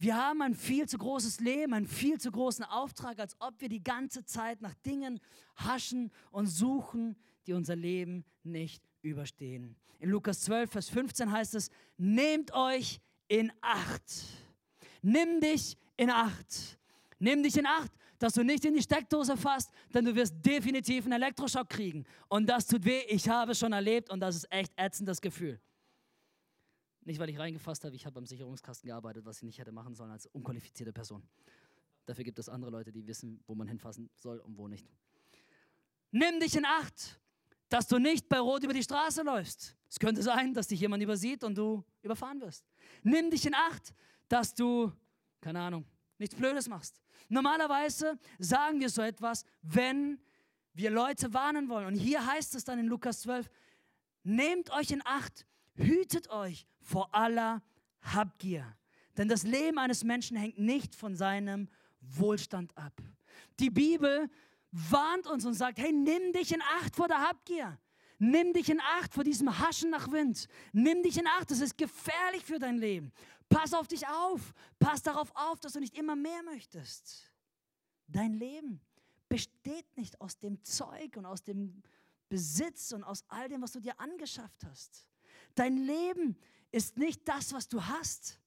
Wir 0.00 0.16
haben 0.16 0.40
ein 0.40 0.54
viel 0.54 0.88
zu 0.88 0.96
großes 0.96 1.40
Leben, 1.40 1.74
einen 1.74 1.86
viel 1.86 2.18
zu 2.18 2.32
großen 2.32 2.64
Auftrag, 2.64 3.18
als 3.18 3.36
ob 3.38 3.60
wir 3.60 3.68
die 3.68 3.84
ganze 3.84 4.24
Zeit 4.24 4.62
nach 4.62 4.72
Dingen 4.76 5.20
haschen 5.56 6.10
und 6.30 6.46
suchen, 6.46 7.16
die 7.46 7.52
unser 7.52 7.76
Leben 7.76 8.24
nicht 8.42 8.82
überstehen. 9.02 9.76
In 9.98 10.08
Lukas 10.08 10.40
12, 10.40 10.70
Vers 10.70 10.88
15 10.88 11.30
heißt 11.30 11.54
es, 11.54 11.70
nehmt 11.98 12.54
euch 12.54 12.98
in 13.28 13.52
Acht. 13.60 14.24
Nimm 15.02 15.38
dich 15.38 15.76
in 15.98 16.08
Acht. 16.08 16.78
Nimm 17.18 17.42
dich 17.42 17.58
in 17.58 17.66
Acht, 17.66 17.92
dass 18.18 18.32
du 18.32 18.42
nicht 18.42 18.64
in 18.64 18.72
die 18.72 18.82
Steckdose 18.82 19.36
fasst, 19.36 19.70
denn 19.92 20.06
du 20.06 20.14
wirst 20.14 20.34
definitiv 20.46 21.04
einen 21.04 21.12
Elektroschock 21.12 21.68
kriegen. 21.68 22.06
Und 22.28 22.48
das 22.48 22.66
tut 22.66 22.86
weh. 22.86 23.02
Ich 23.08 23.28
habe 23.28 23.54
schon 23.54 23.74
erlebt 23.74 24.08
und 24.08 24.20
das 24.20 24.34
ist 24.34 24.50
echt 24.50 24.72
ätzendes 24.76 25.20
Gefühl. 25.20 25.60
Nicht, 27.10 27.18
weil 27.18 27.28
ich 27.28 27.40
reingefasst 27.40 27.82
habe, 27.82 27.96
ich 27.96 28.06
habe 28.06 28.20
am 28.20 28.24
Sicherungskasten 28.24 28.86
gearbeitet, 28.86 29.24
was 29.24 29.38
ich 29.38 29.42
nicht 29.42 29.58
hätte 29.58 29.72
machen 29.72 29.96
sollen 29.96 30.12
als 30.12 30.26
unqualifizierte 30.26 30.92
Person. 30.92 31.24
Dafür 32.06 32.22
gibt 32.22 32.38
es 32.38 32.48
andere 32.48 32.70
Leute, 32.70 32.92
die 32.92 33.04
wissen, 33.04 33.42
wo 33.48 33.56
man 33.56 33.66
hinfassen 33.66 34.08
soll 34.14 34.38
und 34.38 34.56
wo 34.56 34.68
nicht. 34.68 34.88
Nimm 36.12 36.38
dich 36.38 36.54
in 36.54 36.64
Acht, 36.64 37.20
dass 37.68 37.88
du 37.88 37.98
nicht 37.98 38.28
bei 38.28 38.38
Rot 38.38 38.62
über 38.62 38.72
die 38.72 38.84
Straße 38.84 39.22
läufst. 39.22 39.76
Es 39.88 39.98
könnte 39.98 40.22
sein, 40.22 40.54
dass 40.54 40.68
dich 40.68 40.78
jemand 40.78 41.02
übersieht 41.02 41.42
und 41.42 41.58
du 41.58 41.82
überfahren 42.02 42.40
wirst. 42.40 42.64
Nimm 43.02 43.28
dich 43.28 43.44
in 43.44 43.56
Acht, 43.56 43.92
dass 44.28 44.54
du, 44.54 44.92
keine 45.40 45.58
Ahnung, 45.58 45.84
nichts 46.16 46.36
Blödes 46.36 46.68
machst. 46.68 47.02
Normalerweise 47.28 48.20
sagen 48.38 48.78
wir 48.78 48.88
so 48.88 49.02
etwas, 49.02 49.44
wenn 49.62 50.20
wir 50.74 50.92
Leute 50.92 51.34
warnen 51.34 51.68
wollen. 51.68 51.88
Und 51.88 51.96
hier 51.96 52.24
heißt 52.24 52.54
es 52.54 52.62
dann 52.62 52.78
in 52.78 52.86
Lukas 52.86 53.22
12, 53.22 53.50
nehmt 54.22 54.70
euch 54.70 54.92
in 54.92 55.02
Acht, 55.04 55.44
hütet 55.80 56.28
euch 56.30 56.66
vor 56.80 57.14
aller 57.14 57.62
Habgier. 58.02 58.76
Denn 59.16 59.28
das 59.28 59.42
Leben 59.42 59.78
eines 59.78 60.04
Menschen 60.04 60.36
hängt 60.36 60.58
nicht 60.58 60.94
von 60.94 61.14
seinem 61.14 61.68
Wohlstand 62.00 62.76
ab. 62.76 63.00
Die 63.58 63.70
Bibel 63.70 64.30
warnt 64.70 65.26
uns 65.26 65.44
und 65.44 65.54
sagt, 65.54 65.78
hey, 65.78 65.92
nimm 65.92 66.32
dich 66.32 66.52
in 66.52 66.62
Acht 66.80 66.96
vor 66.96 67.08
der 67.08 67.20
Habgier. 67.20 67.78
Nimm 68.18 68.52
dich 68.52 68.68
in 68.68 68.80
Acht 68.98 69.12
vor 69.14 69.24
diesem 69.24 69.58
Haschen 69.58 69.90
nach 69.90 70.10
Wind. 70.12 70.46
Nimm 70.72 71.02
dich 71.02 71.18
in 71.18 71.26
Acht, 71.26 71.50
das 71.50 71.60
ist 71.60 71.76
gefährlich 71.76 72.44
für 72.44 72.58
dein 72.58 72.76
Leben. 72.76 73.12
Pass 73.48 73.74
auf 73.74 73.88
dich 73.88 74.06
auf. 74.06 74.54
Pass 74.78 75.02
darauf 75.02 75.30
auf, 75.34 75.58
dass 75.60 75.72
du 75.72 75.80
nicht 75.80 75.96
immer 75.96 76.16
mehr 76.16 76.42
möchtest. 76.44 77.30
Dein 78.06 78.34
Leben 78.34 78.80
besteht 79.28 79.96
nicht 79.96 80.20
aus 80.20 80.38
dem 80.38 80.62
Zeug 80.64 81.16
und 81.16 81.26
aus 81.26 81.42
dem 81.42 81.82
Besitz 82.28 82.92
und 82.92 83.04
aus 83.04 83.24
all 83.28 83.48
dem, 83.48 83.62
was 83.62 83.72
du 83.72 83.80
dir 83.80 83.98
angeschafft 83.98 84.64
hast. 84.64 85.06
Dein 85.54 85.76
Leben 85.76 86.36
ist 86.72 86.96
nicht 86.96 87.26
das, 87.28 87.52
was 87.52 87.68
du 87.68 87.84
hast. 87.84 88.40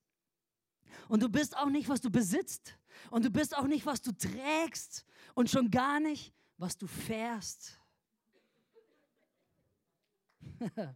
Und 1.07 1.21
du 1.21 1.29
bist 1.29 1.57
auch 1.57 1.69
nicht, 1.69 1.89
was 1.89 2.01
du 2.01 2.09
besitzt. 2.09 2.77
Und 3.11 3.25
du 3.25 3.29
bist 3.29 3.55
auch 3.57 3.67
nicht, 3.67 3.85
was 3.85 4.01
du 4.01 4.11
trägst. 4.11 5.05
Und 5.35 5.49
schon 5.49 5.69
gar 5.71 5.99
nicht, 5.99 6.33
was 6.57 6.77
du 6.77 6.87
fährst. 6.87 7.79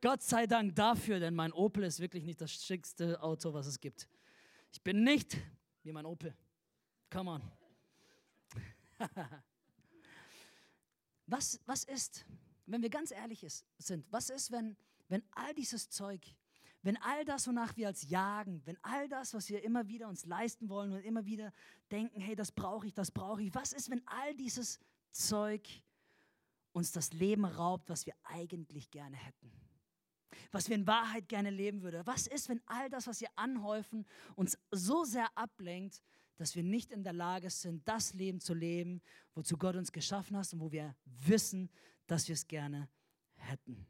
Gott 0.00 0.22
sei 0.22 0.46
Dank 0.46 0.74
dafür, 0.74 1.20
denn 1.20 1.34
mein 1.34 1.52
Opel 1.52 1.84
ist 1.84 2.00
wirklich 2.00 2.24
nicht 2.24 2.40
das 2.40 2.52
schickste 2.52 3.22
Auto, 3.22 3.52
was 3.52 3.66
es 3.66 3.78
gibt. 3.80 4.08
Ich 4.72 4.82
bin 4.82 5.04
nicht 5.04 5.36
wie 5.82 5.92
mein 5.92 6.06
Opel. 6.06 6.34
Come 7.10 7.30
on. 7.30 7.42
was, 11.26 11.60
was 11.66 11.84
ist, 11.84 12.24
wenn 12.66 12.82
wir 12.82 12.90
ganz 12.90 13.10
ehrlich 13.10 13.44
ist, 13.44 13.64
sind, 13.78 14.10
was 14.10 14.30
ist, 14.30 14.50
wenn, 14.50 14.76
wenn 15.12 15.22
all 15.32 15.54
dieses 15.54 15.88
Zeug 15.90 16.20
wenn 16.82 16.96
all 16.96 17.24
das, 17.24 17.46
wonach 17.46 17.76
wir 17.76 17.86
als 17.86 18.08
jagen, 18.08 18.60
wenn 18.64 18.76
all 18.82 19.08
das, 19.08 19.34
was 19.34 19.48
wir 19.48 19.62
immer 19.62 19.86
wieder 19.86 20.08
uns 20.08 20.26
leisten 20.26 20.68
wollen 20.68 20.92
und 20.92 21.04
immer 21.04 21.24
wieder 21.24 21.52
denken, 21.92 22.20
hey, 22.20 22.34
das 22.34 22.50
brauche 22.50 22.88
ich, 22.88 22.92
das 22.92 23.12
brauche 23.12 23.42
ich, 23.42 23.54
was 23.54 23.72
ist, 23.72 23.88
wenn 23.88 24.02
all 24.06 24.34
dieses 24.34 24.80
Zeug 25.12 25.68
uns 26.72 26.90
das 26.90 27.12
Leben 27.12 27.44
raubt, 27.44 27.88
was 27.88 28.04
wir 28.04 28.14
eigentlich 28.24 28.90
gerne 28.90 29.16
hätten? 29.16 29.52
Was 30.50 30.68
wir 30.68 30.74
in 30.74 30.86
Wahrheit 30.86 31.28
gerne 31.28 31.50
leben 31.50 31.82
würden? 31.82 32.04
Was 32.04 32.26
ist, 32.26 32.48
wenn 32.48 32.60
all 32.66 32.90
das, 32.90 33.06
was 33.06 33.20
wir 33.20 33.28
anhäufen, 33.36 34.04
uns 34.34 34.58
so 34.72 35.04
sehr 35.04 35.28
ablenkt, 35.36 36.02
dass 36.36 36.56
wir 36.56 36.64
nicht 36.64 36.90
in 36.90 37.04
der 37.04 37.12
Lage 37.12 37.48
sind, 37.50 37.86
das 37.86 38.12
Leben 38.12 38.40
zu 38.40 38.54
leben, 38.54 39.00
wozu 39.34 39.56
Gott 39.56 39.76
uns 39.76 39.92
geschaffen 39.92 40.36
hat 40.36 40.52
und 40.52 40.60
wo 40.60 40.72
wir 40.72 40.96
wissen, 41.04 41.70
dass 42.08 42.26
wir 42.26 42.34
es 42.34 42.48
gerne 42.48 42.88
hätten? 43.36 43.86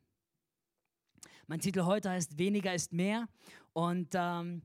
Mein 1.52 1.60
Titel 1.60 1.84
heute 1.84 2.08
heißt 2.08 2.38
Weniger 2.38 2.72
ist 2.72 2.94
mehr. 2.94 3.28
Und 3.74 4.14
ähm, 4.14 4.62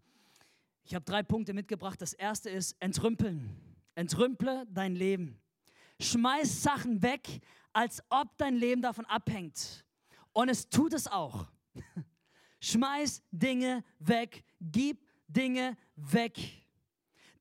ich 0.85 0.95
habe 0.95 1.03
drei 1.03 1.21
Punkte 1.21 1.53
mitgebracht. 1.53 2.01
Das 2.01 2.13
erste 2.13 2.49
ist 2.49 2.81
Entrümpeln. 2.81 3.53
Entrümple 3.95 4.65
dein 4.69 4.95
Leben. 4.95 5.37
Schmeiß 5.99 6.63
Sachen 6.63 7.01
weg, 7.01 7.41
als 7.73 8.01
ob 8.07 8.37
dein 8.37 8.55
Leben 8.55 8.81
davon 8.81 9.03
abhängt. 9.03 9.83
Und 10.31 10.47
es 10.47 10.69
tut 10.69 10.93
es 10.93 11.07
auch. 11.07 11.51
Schmeiß 12.61 13.21
Dinge 13.31 13.83
weg. 13.99 14.45
Gib 14.61 15.05
Dinge 15.27 15.75
weg. 15.97 16.39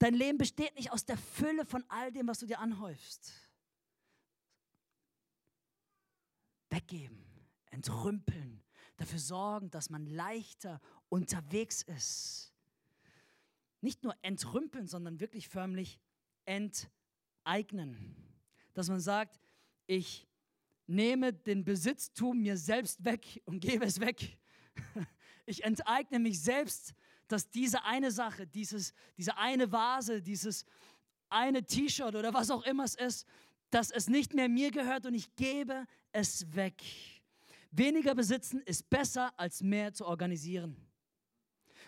Dein 0.00 0.14
Leben 0.14 0.38
besteht 0.38 0.74
nicht 0.74 0.90
aus 0.90 1.04
der 1.04 1.18
Fülle 1.18 1.64
von 1.64 1.84
all 1.86 2.10
dem, 2.10 2.26
was 2.26 2.40
du 2.40 2.46
dir 2.46 2.58
anhäufst. 2.58 3.32
Weggeben, 6.68 7.24
entrümpeln, 7.70 8.65
dafür 8.96 9.18
sorgen, 9.18 9.70
dass 9.70 9.90
man 9.90 10.06
leichter 10.06 10.80
unterwegs 11.08 11.82
ist. 11.82 12.52
Nicht 13.80 14.02
nur 14.02 14.14
entrümpeln, 14.22 14.86
sondern 14.86 15.20
wirklich 15.20 15.48
förmlich 15.48 16.00
enteignen. 16.44 18.16
Dass 18.74 18.88
man 18.88 19.00
sagt, 19.00 19.40
ich 19.86 20.26
nehme 20.86 21.32
den 21.32 21.64
Besitztum 21.64 22.42
mir 22.42 22.56
selbst 22.56 23.04
weg 23.04 23.42
und 23.44 23.60
gebe 23.60 23.84
es 23.84 24.00
weg. 24.00 24.38
Ich 25.48 25.62
enteigne 25.62 26.18
mich 26.18 26.40
selbst, 26.40 26.92
dass 27.28 27.48
diese 27.48 27.84
eine 27.84 28.10
Sache, 28.10 28.48
dieses, 28.48 28.92
diese 29.16 29.36
eine 29.36 29.70
Vase, 29.70 30.20
dieses 30.20 30.64
eine 31.28 31.64
T-Shirt 31.64 32.16
oder 32.16 32.34
was 32.34 32.50
auch 32.50 32.64
immer 32.64 32.82
es 32.82 32.96
ist, 32.96 33.26
dass 33.70 33.92
es 33.92 34.08
nicht 34.08 34.34
mehr 34.34 34.48
mir 34.48 34.72
gehört 34.72 35.06
und 35.06 35.14
ich 35.14 35.36
gebe 35.36 35.86
es 36.10 36.52
weg. 36.56 36.82
Weniger 37.76 38.14
besitzen 38.14 38.62
ist 38.62 38.88
besser 38.88 39.38
als 39.38 39.62
mehr 39.62 39.92
zu 39.92 40.06
organisieren. 40.06 40.76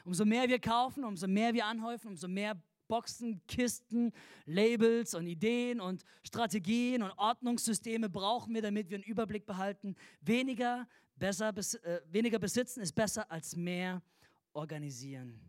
Umso 0.05 0.25
mehr 0.27 0.47
wir 0.49 0.59
kaufen, 0.59 1.03
umso 1.03 1.27
mehr 1.27 1.55
wir 1.55 1.65
anhäufen, 1.65 2.09
umso 2.09 2.29
mehr 2.29 2.61
Boxen, 2.89 3.41
Kisten, 3.47 4.13
Labels 4.45 5.15
und 5.15 5.27
Ideen 5.27 5.81
und 5.81 6.05
Strategien 6.23 7.03
und 7.03 7.13
Ordnungssysteme 7.13 8.09
brauchen 8.09 8.55
wir, 8.55 8.63
damit 8.63 8.91
wir 8.91 8.97
einen 8.97 9.05
Überblick 9.05 9.47
behalten. 9.47 9.95
Weniger, 10.21 10.87
besser, 11.17 11.57
äh, 11.57 12.01
weniger 12.11 12.39
besitzen 12.39 12.81
ist 12.81 12.95
besser 12.95 13.31
als 13.31 13.57
mehr 13.57 14.03
organisieren 14.53 15.49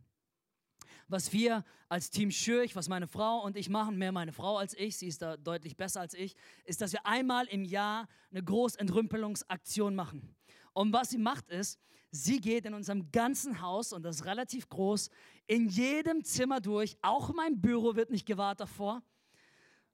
was 1.10 1.34
wir 1.34 1.63
als 1.89 2.10
Team 2.10 2.32
Schürch, 2.32 2.76
was 2.76 2.88
meine 2.88 3.08
Frau 3.08 3.39
und 3.43 3.58
ich 3.58 3.69
machen, 3.69 3.98
mehr 3.98 4.12
meine 4.12 4.32
Frau 4.32 4.58
als 4.58 4.74
ich, 4.78 4.98
sie 4.98 5.08
ist 5.08 5.22
da 5.22 5.38
deutlich 5.38 5.76
besser 5.76 6.02
als 6.02 6.13
ich, 6.13 6.36
ist, 6.65 6.82
dass 6.82 6.93
wir 6.93 7.06
einmal 7.06 7.48
im 7.48 7.65
Jahr 7.65 8.08
eine 8.32 8.43
Großentrümpelungsaktion 8.43 9.95
machen. 9.95 10.36
Und 10.74 10.93
was 10.93 11.10
sie 11.10 11.17
macht 11.17 11.50
ist, 11.50 11.80
sie 12.12 12.39
geht 12.39 12.65
in 12.65 12.74
unserem 12.74 13.12
ganzen 13.12 13.62
Haus, 13.62 13.91
und 13.91 14.04
das 14.04 14.17
ist 14.17 14.26
relativ 14.26 14.69
groß, 14.69 15.10
in 15.48 15.67
jedem 15.67 16.24
Zimmer 16.24 16.62
durch, 16.62 16.98
auch 17.02 17.34
mein 17.34 17.60
Büro 17.60 17.95
wird 17.95 18.12
nicht 18.12 18.26
gewahrt 18.26 18.60
davor, 18.60 19.02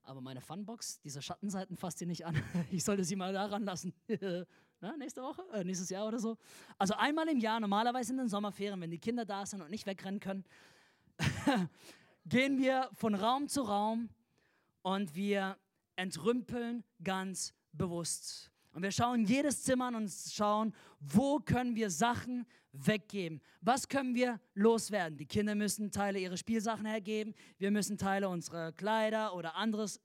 aber 0.04 0.22
meine 0.22 0.42
Funbox, 0.42 1.00
diese 1.02 1.22
Schattenseiten 1.22 1.78
fasst 1.78 1.98
sie 1.98 2.06
nicht 2.06 2.26
an. 2.26 2.36
Ich 2.72 2.84
sollte 2.84 3.04
sie 3.04 3.16
mal 3.16 3.34
daran 3.34 3.64
lassen. 3.64 3.94
Na, 4.82 4.96
nächste 4.98 5.24
Woche, 5.24 5.42
äh, 5.54 5.64
nächstes 5.64 5.90
Jahr 5.90 6.08
oder 6.08 6.20
so. 6.20 6.38
Also 6.78 6.94
einmal 6.94 7.28
im 7.28 7.40
Jahr, 7.40 7.60
normalerweise 7.60 8.12
in 8.12 8.18
den 8.18 8.28
Sommerferien, 8.28 8.80
wenn 8.82 8.92
die 8.92 9.00
Kinder 9.00 9.26
da 9.26 9.46
sind 9.46 9.62
und 9.62 9.72
nicht 9.72 9.88
wegrennen 9.88 10.20
können, 10.20 10.44
gehen 12.26 12.58
wir 12.58 12.90
von 12.94 13.16
Raum 13.16 13.48
zu 13.48 13.62
Raum 13.62 14.10
und 14.82 15.16
wir 15.16 15.58
entrümpeln 15.96 16.84
ganz 17.04 17.54
bewusst. 17.72 18.52
Und 18.74 18.84
wir 18.84 18.92
schauen 18.92 19.24
jedes 19.24 19.64
Zimmer 19.64 19.86
an 19.86 19.96
und 19.96 20.12
schauen, 20.12 20.74
wo 21.00 21.40
können 21.40 21.76
wir 21.76 21.90
Sachen 21.90 22.46
weggeben? 22.74 23.42
Was 23.62 23.88
können 23.88 24.14
wir 24.16 24.42
loswerden? 24.54 25.18
Die 25.18 25.26
Kinder 25.26 25.56
müssen 25.56 25.92
Teile 25.92 26.20
ihrer 26.20 26.36
Spielsachen 26.36 26.86
hergeben. 26.86 27.34
Wir 27.58 27.72
müssen 27.72 27.98
Teile 27.98 28.28
unserer 28.28 28.74
Kleider 28.74 29.34
oder 29.34 29.56
anderes 29.56 30.02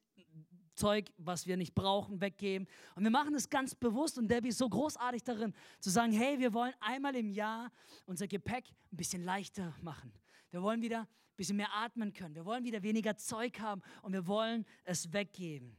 Zeug, 0.77 1.13
was 1.19 1.47
wir 1.47 1.57
nicht 1.57 1.75
brauchen, 1.75 2.21
weggeben. 2.21 2.67
Und 2.95 3.03
wir 3.05 3.11
machen 3.11 3.35
das 3.35 3.51
ganz 3.51 3.75
bewusst 3.75 4.17
und 4.19 4.29
Debbie 4.29 4.49
ist 4.49 4.59
so 4.59 4.69
großartig 4.69 5.23
darin, 5.23 5.53
zu 5.81 5.91
sagen, 5.91 6.13
hey, 6.13 6.39
wir 6.39 6.55
wollen 6.55 6.73
einmal 6.81 7.15
im 7.17 7.31
Jahr 7.31 7.71
unser 8.07 8.27
Gepäck 8.27 8.65
ein 8.91 8.97
bisschen 8.97 9.23
leichter 9.23 9.75
machen. 9.83 10.13
Wir 10.51 10.63
wollen 10.63 10.83
wieder 10.83 11.03
ein 11.03 11.37
bisschen 11.37 11.57
mehr 11.57 11.73
atmen 11.73 12.13
können. 12.13 12.35
Wir 12.35 12.45
wollen 12.45 12.65
wieder 12.65 12.83
weniger 12.83 13.17
Zeug 13.17 13.61
haben 13.61 13.83
und 14.03 14.13
wir 14.13 14.27
wollen 14.27 14.67
es 14.85 15.13
weggeben. 15.13 15.77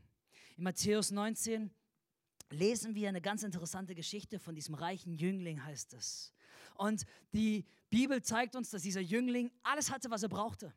In 0.57 0.63
Matthäus 0.63 1.11
19 1.11 1.71
lesen 2.51 2.95
wir 2.95 3.09
eine 3.09 3.21
ganz 3.21 3.43
interessante 3.43 3.95
Geschichte 3.95 4.39
von 4.39 4.55
diesem 4.55 4.75
reichen 4.75 5.13
Jüngling, 5.13 5.63
heißt 5.63 5.93
es. 5.93 6.33
Und 6.75 7.05
die 7.33 7.65
Bibel 7.89 8.21
zeigt 8.21 8.55
uns, 8.55 8.69
dass 8.69 8.83
dieser 8.83 9.01
Jüngling 9.01 9.51
alles 9.63 9.91
hatte, 9.91 10.09
was 10.09 10.23
er 10.23 10.29
brauchte. 10.29 10.73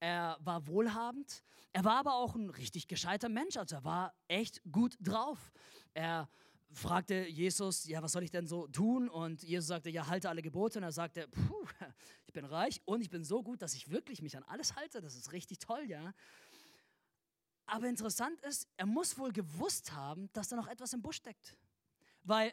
Er 0.00 0.38
war 0.40 0.66
wohlhabend, 0.66 1.42
er 1.72 1.84
war 1.84 1.96
aber 1.96 2.14
auch 2.14 2.34
ein 2.34 2.50
richtig 2.50 2.88
gescheiter 2.88 3.28
Mensch, 3.28 3.56
also 3.56 3.76
er 3.76 3.84
war 3.84 4.14
echt 4.28 4.62
gut 4.70 4.96
drauf. 5.00 5.52
Er 5.92 6.28
fragte 6.72 7.26
Jesus, 7.26 7.84
ja, 7.86 8.02
was 8.02 8.12
soll 8.12 8.22
ich 8.22 8.30
denn 8.30 8.46
so 8.46 8.68
tun? 8.68 9.08
Und 9.08 9.42
Jesus 9.42 9.68
sagte, 9.68 9.90
ja, 9.90 10.06
halte 10.06 10.28
alle 10.28 10.42
Gebote. 10.42 10.78
Und 10.78 10.84
er 10.84 10.92
sagte, 10.92 11.28
puh, 11.28 11.66
ich 12.26 12.32
bin 12.32 12.44
reich 12.44 12.80
und 12.84 13.00
ich 13.00 13.10
bin 13.10 13.24
so 13.24 13.42
gut, 13.42 13.62
dass 13.62 13.74
ich 13.74 13.90
wirklich 13.90 14.22
mich 14.22 14.36
an 14.36 14.44
alles 14.44 14.76
halte. 14.76 15.00
Das 15.00 15.14
ist 15.14 15.32
richtig 15.32 15.58
toll, 15.58 15.84
ja. 15.86 16.12
Aber 17.66 17.88
interessant 17.88 18.40
ist, 18.42 18.68
er 18.76 18.86
muss 18.86 19.16
wohl 19.18 19.32
gewusst 19.32 19.92
haben, 19.92 20.28
dass 20.32 20.48
da 20.48 20.56
noch 20.56 20.66
etwas 20.66 20.92
im 20.92 21.02
Busch 21.02 21.16
steckt. 21.16 21.56
Weil, 22.22 22.52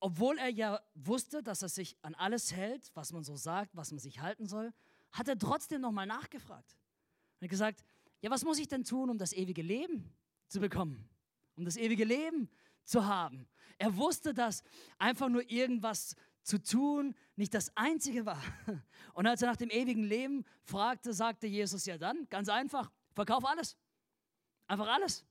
obwohl 0.00 0.38
er 0.38 0.48
ja 0.48 0.80
wusste, 0.94 1.42
dass 1.42 1.62
er 1.62 1.68
sich 1.68 1.96
an 2.02 2.14
alles 2.14 2.52
hält, 2.52 2.90
was 2.94 3.12
man 3.12 3.22
so 3.24 3.36
sagt, 3.36 3.76
was 3.76 3.90
man 3.90 3.98
sich 3.98 4.20
halten 4.20 4.46
soll, 4.46 4.72
hat 5.12 5.28
er 5.28 5.38
trotzdem 5.38 5.80
nochmal 5.80 6.06
nachgefragt. 6.06 6.76
Er 7.40 7.44
hat 7.44 7.50
gesagt, 7.50 7.84
ja, 8.20 8.30
was 8.30 8.44
muss 8.44 8.58
ich 8.58 8.68
denn 8.68 8.84
tun, 8.84 9.10
um 9.10 9.18
das 9.18 9.32
ewige 9.32 9.62
Leben 9.62 10.12
zu 10.48 10.60
bekommen? 10.60 11.08
Um 11.56 11.64
das 11.64 11.76
ewige 11.76 12.04
Leben 12.04 12.48
zu 12.88 13.06
haben. 13.06 13.46
Er 13.78 13.96
wusste, 13.96 14.34
dass 14.34 14.62
einfach 14.98 15.28
nur 15.28 15.48
irgendwas 15.48 16.16
zu 16.42 16.60
tun 16.60 17.14
nicht 17.36 17.54
das 17.54 17.76
Einzige 17.76 18.26
war. 18.26 18.42
Und 19.14 19.26
als 19.26 19.42
er 19.42 19.50
nach 19.50 19.56
dem 19.56 19.70
ewigen 19.70 20.02
Leben 20.02 20.44
fragte, 20.64 21.12
sagte 21.12 21.46
Jesus 21.46 21.84
ja 21.86 21.98
dann, 21.98 22.26
ganz 22.28 22.48
einfach, 22.48 22.90
verkauf 23.12 23.44
alles. 23.44 23.76
Einfach 24.66 24.88
alles. 24.88 25.24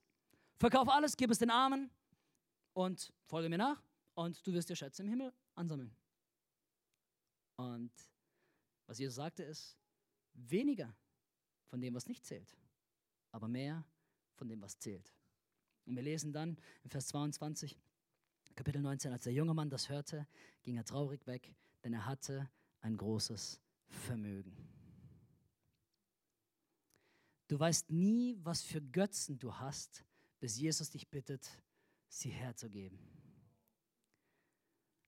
Verkauf 0.58 0.88
alles, 0.90 1.18
gib 1.18 1.30
es 1.32 1.40
den 1.40 1.50
Armen 1.50 1.92
und 2.74 3.14
folge 3.26 3.50
mir 3.50 3.58
nach 3.58 3.84
und 4.16 4.46
du 4.46 4.54
wirst 4.54 4.70
dir 4.70 4.76
Schätze 4.76 5.04
im 5.04 5.10
Himmel 5.10 5.34
ansammeln. 5.56 5.96
Und 7.56 7.92
was 8.88 8.98
Jesus 8.98 9.16
sagte 9.16 9.44
ist, 9.44 9.78
weniger 10.34 10.96
von 11.68 11.82
dem, 11.82 11.94
was 11.94 12.08
nicht 12.08 12.26
zählt, 12.26 12.56
aber 13.32 13.48
mehr 13.48 13.86
von 14.36 14.48
dem, 14.48 14.62
was 14.62 14.80
zählt. 14.80 15.14
Und 15.88 15.96
wir 15.96 16.04
lesen 16.04 16.34
dann 16.34 16.58
in 16.84 16.90
Vers 16.90 17.08
22, 17.08 17.80
Kapitel 18.56 18.82
19, 18.82 19.12
als 19.14 19.24
der 19.24 19.34
junge 19.34 19.54
Mann 19.54 19.70
das 19.70 19.88
hörte, 19.88 20.28
ging 20.64 20.76
er 20.76 20.84
traurig 20.84 21.26
weg, 21.28 21.56
denn 21.84 21.94
er 21.94 22.06
hatte 22.06 22.50
ein 22.82 22.98
großes 22.98 23.62
Vermögen. 23.88 24.56
Du 27.48 27.58
weißt 27.58 27.90
nie, 27.90 28.38
was 28.44 28.64
für 28.64 28.82
Götzen 28.82 29.40
du 29.40 29.54
hast, 29.56 30.04
bis 30.40 30.58
Jesus 30.58 30.90
dich 30.90 31.08
bittet, 31.10 31.50
sie 32.10 32.30
herzugeben. 32.30 33.00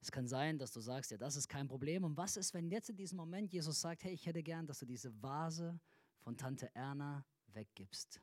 Es 0.01 0.11
kann 0.11 0.27
sein, 0.27 0.57
dass 0.57 0.71
du 0.71 0.79
sagst, 0.79 1.11
ja, 1.11 1.17
das 1.17 1.35
ist 1.35 1.49
kein 1.49 1.67
Problem. 1.67 2.05
Und 2.05 2.15
was 2.15 2.37
ist, 2.37 2.53
wenn 2.53 2.69
jetzt 2.69 2.89
in 2.89 2.95
diesem 2.95 3.17
Moment 3.17 3.51
Jesus 3.51 3.81
sagt, 3.81 4.05
hey, 4.05 4.13
ich 4.13 4.25
hätte 4.25 4.41
gern, 4.41 4.65
dass 4.65 4.79
du 4.79 4.85
diese 4.85 5.11
Vase 5.21 5.77
von 6.21 6.37
Tante 6.37 6.73
Erna 6.73 7.25
weggibst? 7.47 8.21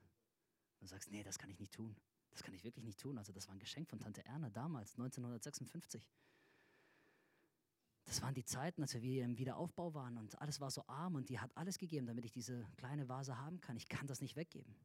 Und 0.81 0.85
du 0.85 0.87
sagst, 0.87 1.11
nee, 1.11 1.23
das 1.23 1.39
kann 1.39 1.51
ich 1.51 1.59
nicht 1.59 1.75
tun. 1.75 1.95
Das 2.37 2.43
kann 2.43 2.53
ich 2.55 2.65
wirklich 2.65 2.85
nicht 2.85 3.01
tun. 3.01 3.17
Also 3.17 3.33
das 3.33 3.49
war 3.49 3.55
ein 3.55 3.59
Geschenk 3.59 3.89
von 3.89 3.99
Tante 3.99 4.23
Erna 4.27 4.51
damals, 4.51 4.93
1956. 4.99 6.07
Das 8.05 8.21
waren 8.21 8.35
die 8.35 8.45
Zeiten, 8.45 8.83
als 8.83 8.93
wir 9.01 9.25
im 9.25 9.39
Wiederaufbau 9.39 9.95
waren 9.95 10.19
und 10.19 10.39
alles 10.43 10.61
war 10.61 10.71
so 10.71 10.87
arm 10.87 11.15
und 11.15 11.31
die 11.31 11.41
hat 11.41 11.51
alles 11.57 11.79
gegeben, 11.79 12.07
damit 12.07 12.27
ich 12.27 12.33
diese 12.33 12.67
kleine 12.77 13.09
Vase 13.09 13.39
haben 13.39 13.63
kann. 13.63 13.79
Ich 13.79 13.89
kann 13.89 14.07
das 14.07 14.21
nicht 14.21 14.37
weggeben. 14.37 14.77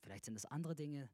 Vielleicht 0.00 0.24
sind 0.24 0.34
es 0.34 0.46
andere 0.46 0.74
Dinge, 0.74 1.10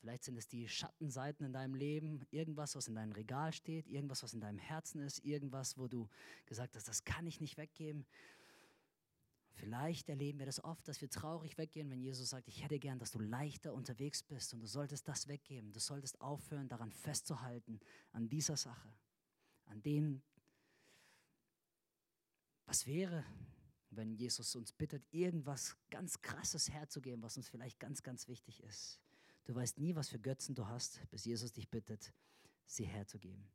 vielleicht 0.00 0.24
sind 0.24 0.36
es 0.36 0.48
die 0.48 0.66
Schattenseiten 0.66 1.46
in 1.46 1.52
deinem 1.52 1.76
Leben, 1.76 2.26
irgendwas, 2.32 2.74
was 2.74 2.88
in 2.88 2.96
deinem 2.96 3.12
Regal 3.12 3.52
steht, 3.52 3.86
irgendwas, 3.86 4.24
was 4.24 4.34
in 4.34 4.40
deinem 4.40 4.58
Herzen 4.58 5.02
ist, 5.02 5.24
irgendwas, 5.24 5.78
wo 5.78 5.86
du 5.86 6.08
gesagt 6.46 6.74
hast, 6.74 6.88
das 6.88 7.04
kann 7.04 7.28
ich 7.28 7.40
nicht 7.40 7.56
weggeben. 7.58 8.06
Vielleicht 9.54 10.08
erleben 10.08 10.40
wir 10.40 10.46
das 10.46 10.62
oft, 10.62 10.86
dass 10.88 11.00
wir 11.00 11.08
traurig 11.08 11.56
weggehen, 11.56 11.88
wenn 11.88 12.00
Jesus 12.00 12.30
sagt, 12.30 12.48
ich 12.48 12.62
hätte 12.62 12.78
gern, 12.80 12.98
dass 12.98 13.12
du 13.12 13.20
leichter 13.20 13.72
unterwegs 13.72 14.22
bist 14.22 14.52
und 14.52 14.60
du 14.60 14.66
solltest 14.66 15.06
das 15.06 15.28
weggeben. 15.28 15.72
Du 15.72 15.78
solltest 15.78 16.20
aufhören, 16.20 16.68
daran 16.68 16.90
festzuhalten, 16.90 17.78
an 18.12 18.28
dieser 18.28 18.56
Sache, 18.56 18.88
an 19.66 19.80
dem, 19.82 20.22
was 22.66 22.86
wäre, 22.86 23.24
wenn 23.90 24.12
Jesus 24.14 24.56
uns 24.56 24.72
bittet, 24.72 25.06
irgendwas 25.12 25.76
ganz 25.88 26.20
Krasses 26.20 26.68
herzugeben, 26.70 27.22
was 27.22 27.36
uns 27.36 27.48
vielleicht 27.48 27.78
ganz, 27.78 28.02
ganz 28.02 28.26
wichtig 28.26 28.60
ist. 28.64 29.00
Du 29.44 29.54
weißt 29.54 29.78
nie, 29.78 29.94
was 29.94 30.08
für 30.08 30.18
Götzen 30.18 30.56
du 30.56 30.66
hast, 30.66 31.00
bis 31.10 31.24
Jesus 31.24 31.52
dich 31.52 31.68
bittet, 31.68 32.12
sie 32.66 32.86
herzugeben. 32.86 33.46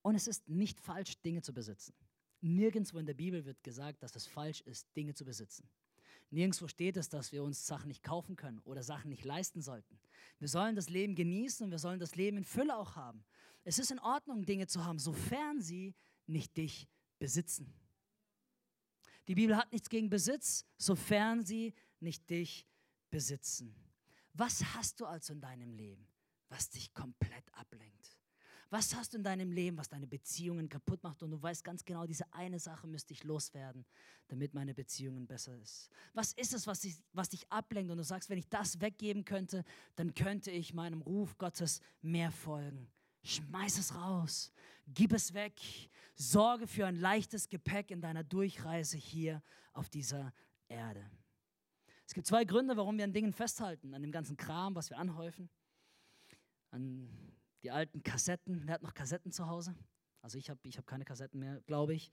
Und 0.00 0.14
es 0.14 0.26
ist 0.26 0.48
nicht 0.48 0.80
falsch, 0.80 1.20
Dinge 1.20 1.42
zu 1.42 1.52
besitzen. 1.52 1.94
Nirgendwo 2.42 2.98
in 2.98 3.06
der 3.06 3.14
Bibel 3.14 3.44
wird 3.44 3.62
gesagt, 3.62 4.02
dass 4.02 4.16
es 4.16 4.26
falsch 4.26 4.60
ist, 4.62 4.94
Dinge 4.96 5.14
zu 5.14 5.24
besitzen. 5.24 5.68
Nirgendwo 6.30 6.66
steht 6.66 6.96
es, 6.96 7.08
dass 7.08 7.30
wir 7.30 7.44
uns 7.44 7.66
Sachen 7.66 7.88
nicht 7.88 8.02
kaufen 8.02 8.36
können 8.36 8.58
oder 8.60 8.82
Sachen 8.82 9.10
nicht 9.10 9.24
leisten 9.24 9.60
sollten. 9.60 9.98
Wir 10.38 10.48
sollen 10.48 10.74
das 10.74 10.88
Leben 10.88 11.14
genießen 11.14 11.64
und 11.64 11.70
wir 11.70 11.78
sollen 11.78 12.00
das 12.00 12.16
Leben 12.16 12.38
in 12.38 12.44
Fülle 12.44 12.76
auch 12.76 12.96
haben. 12.96 13.24
Es 13.64 13.78
ist 13.78 13.92
in 13.92 14.00
Ordnung, 14.00 14.44
Dinge 14.44 14.66
zu 14.66 14.84
haben, 14.84 14.98
sofern 14.98 15.60
sie 15.60 15.94
nicht 16.26 16.56
dich 16.56 16.88
besitzen. 17.18 17.72
Die 19.28 19.36
Bibel 19.36 19.56
hat 19.56 19.70
nichts 19.72 19.88
gegen 19.88 20.10
Besitz, 20.10 20.64
sofern 20.78 21.44
sie 21.44 21.74
nicht 22.00 22.28
dich 22.28 22.66
besitzen. 23.10 23.76
Was 24.32 24.64
hast 24.74 25.00
du 25.00 25.06
also 25.06 25.32
in 25.32 25.40
deinem 25.40 25.74
Leben, 25.74 26.08
was 26.48 26.70
dich 26.70 26.92
komplett 26.92 27.44
ablenkt? 27.54 28.18
Was 28.72 28.94
hast 28.94 29.12
du 29.12 29.18
in 29.18 29.22
deinem 29.22 29.52
Leben, 29.52 29.76
was 29.76 29.90
deine 29.90 30.06
Beziehungen 30.06 30.66
kaputt 30.66 31.02
macht 31.02 31.22
und 31.22 31.30
du 31.30 31.42
weißt 31.42 31.62
ganz 31.62 31.84
genau, 31.84 32.06
diese 32.06 32.24
eine 32.32 32.58
Sache 32.58 32.86
müsste 32.86 33.12
ich 33.12 33.22
loswerden, 33.22 33.84
damit 34.28 34.54
meine 34.54 34.72
Beziehungen 34.72 35.26
besser 35.26 35.54
ist? 35.58 35.90
Was 36.14 36.32
ist 36.32 36.54
es, 36.54 36.66
was 36.66 36.80
dich, 36.80 36.94
was 37.12 37.28
dich 37.28 37.52
ablenkt 37.52 37.90
und 37.90 37.98
du 37.98 38.02
sagst, 38.02 38.30
wenn 38.30 38.38
ich 38.38 38.48
das 38.48 38.80
weggeben 38.80 39.26
könnte, 39.26 39.62
dann 39.96 40.14
könnte 40.14 40.50
ich 40.50 40.72
meinem 40.72 41.02
Ruf 41.02 41.36
Gottes 41.36 41.82
mehr 42.00 42.30
folgen? 42.30 42.90
Schmeiß 43.24 43.76
es 43.76 43.94
raus, 43.94 44.50
gib 44.86 45.12
es 45.12 45.34
weg, 45.34 45.60
sorge 46.14 46.66
für 46.66 46.86
ein 46.86 46.96
leichtes 46.96 47.50
Gepäck 47.50 47.90
in 47.90 48.00
deiner 48.00 48.24
Durchreise 48.24 48.96
hier 48.96 49.42
auf 49.74 49.90
dieser 49.90 50.32
Erde. 50.68 51.04
Es 52.06 52.14
gibt 52.14 52.26
zwei 52.26 52.46
Gründe, 52.46 52.74
warum 52.78 52.96
wir 52.96 53.04
an 53.04 53.12
Dingen 53.12 53.34
festhalten, 53.34 53.92
an 53.92 54.00
dem 54.00 54.12
ganzen 54.12 54.38
Kram, 54.38 54.74
was 54.74 54.88
wir 54.88 54.96
anhäufen, 54.96 55.50
an 56.70 57.31
die 57.62 57.70
alten 57.70 58.02
Kassetten. 58.02 58.62
Wer 58.66 58.74
hat 58.74 58.82
noch 58.82 58.94
Kassetten 58.94 59.32
zu 59.32 59.46
Hause? 59.46 59.74
Also 60.20 60.38
ich 60.38 60.50
habe 60.50 60.60
ich 60.64 60.78
hab 60.78 60.86
keine 60.86 61.04
Kassetten 61.04 61.40
mehr, 61.40 61.60
glaube 61.66 61.94
ich. 61.94 62.12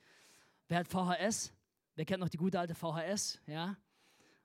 Wer 0.67 0.79
hat 0.79 0.87
VHS? 0.87 1.53
Wer 1.95 2.05
kennt 2.05 2.19
noch 2.19 2.29
die 2.29 2.37
gute 2.37 2.59
alte 2.59 2.75
VHS? 2.75 3.39
Ja. 3.45 3.77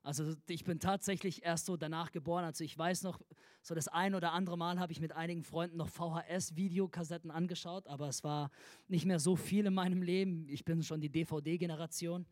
Also 0.03 0.35
ich 0.49 0.65
bin 0.65 0.81
tatsächlich 0.81 1.43
erst 1.45 1.67
so 1.67 1.77
danach 1.79 2.13
geboren. 2.13 2.45
Also 2.45 2.63
ich 2.63 2.77
weiß 2.77 3.05
noch, 3.05 3.23
so 3.63 3.75
das 3.75 3.89
ein 3.89 4.15
oder 4.15 4.33
andere 4.33 4.59
Mal 4.59 4.79
habe 4.79 4.93
ich 4.93 5.01
mit 5.01 5.13
einigen 5.13 5.43
Freunden 5.43 5.79
noch 5.79 5.89
VHS-Videokassetten 5.89 7.31
angeschaut, 7.31 7.87
aber 7.87 8.09
es 8.09 8.23
war 8.23 8.51
nicht 8.87 9.07
mehr 9.07 9.19
so 9.19 9.35
viel 9.35 9.65
in 9.65 9.73
meinem 9.73 10.03
Leben. 10.03 10.47
Ich 10.51 10.65
bin 10.65 10.83
schon 10.83 11.01
die 11.01 11.09
DVD-Generation. 11.09 12.27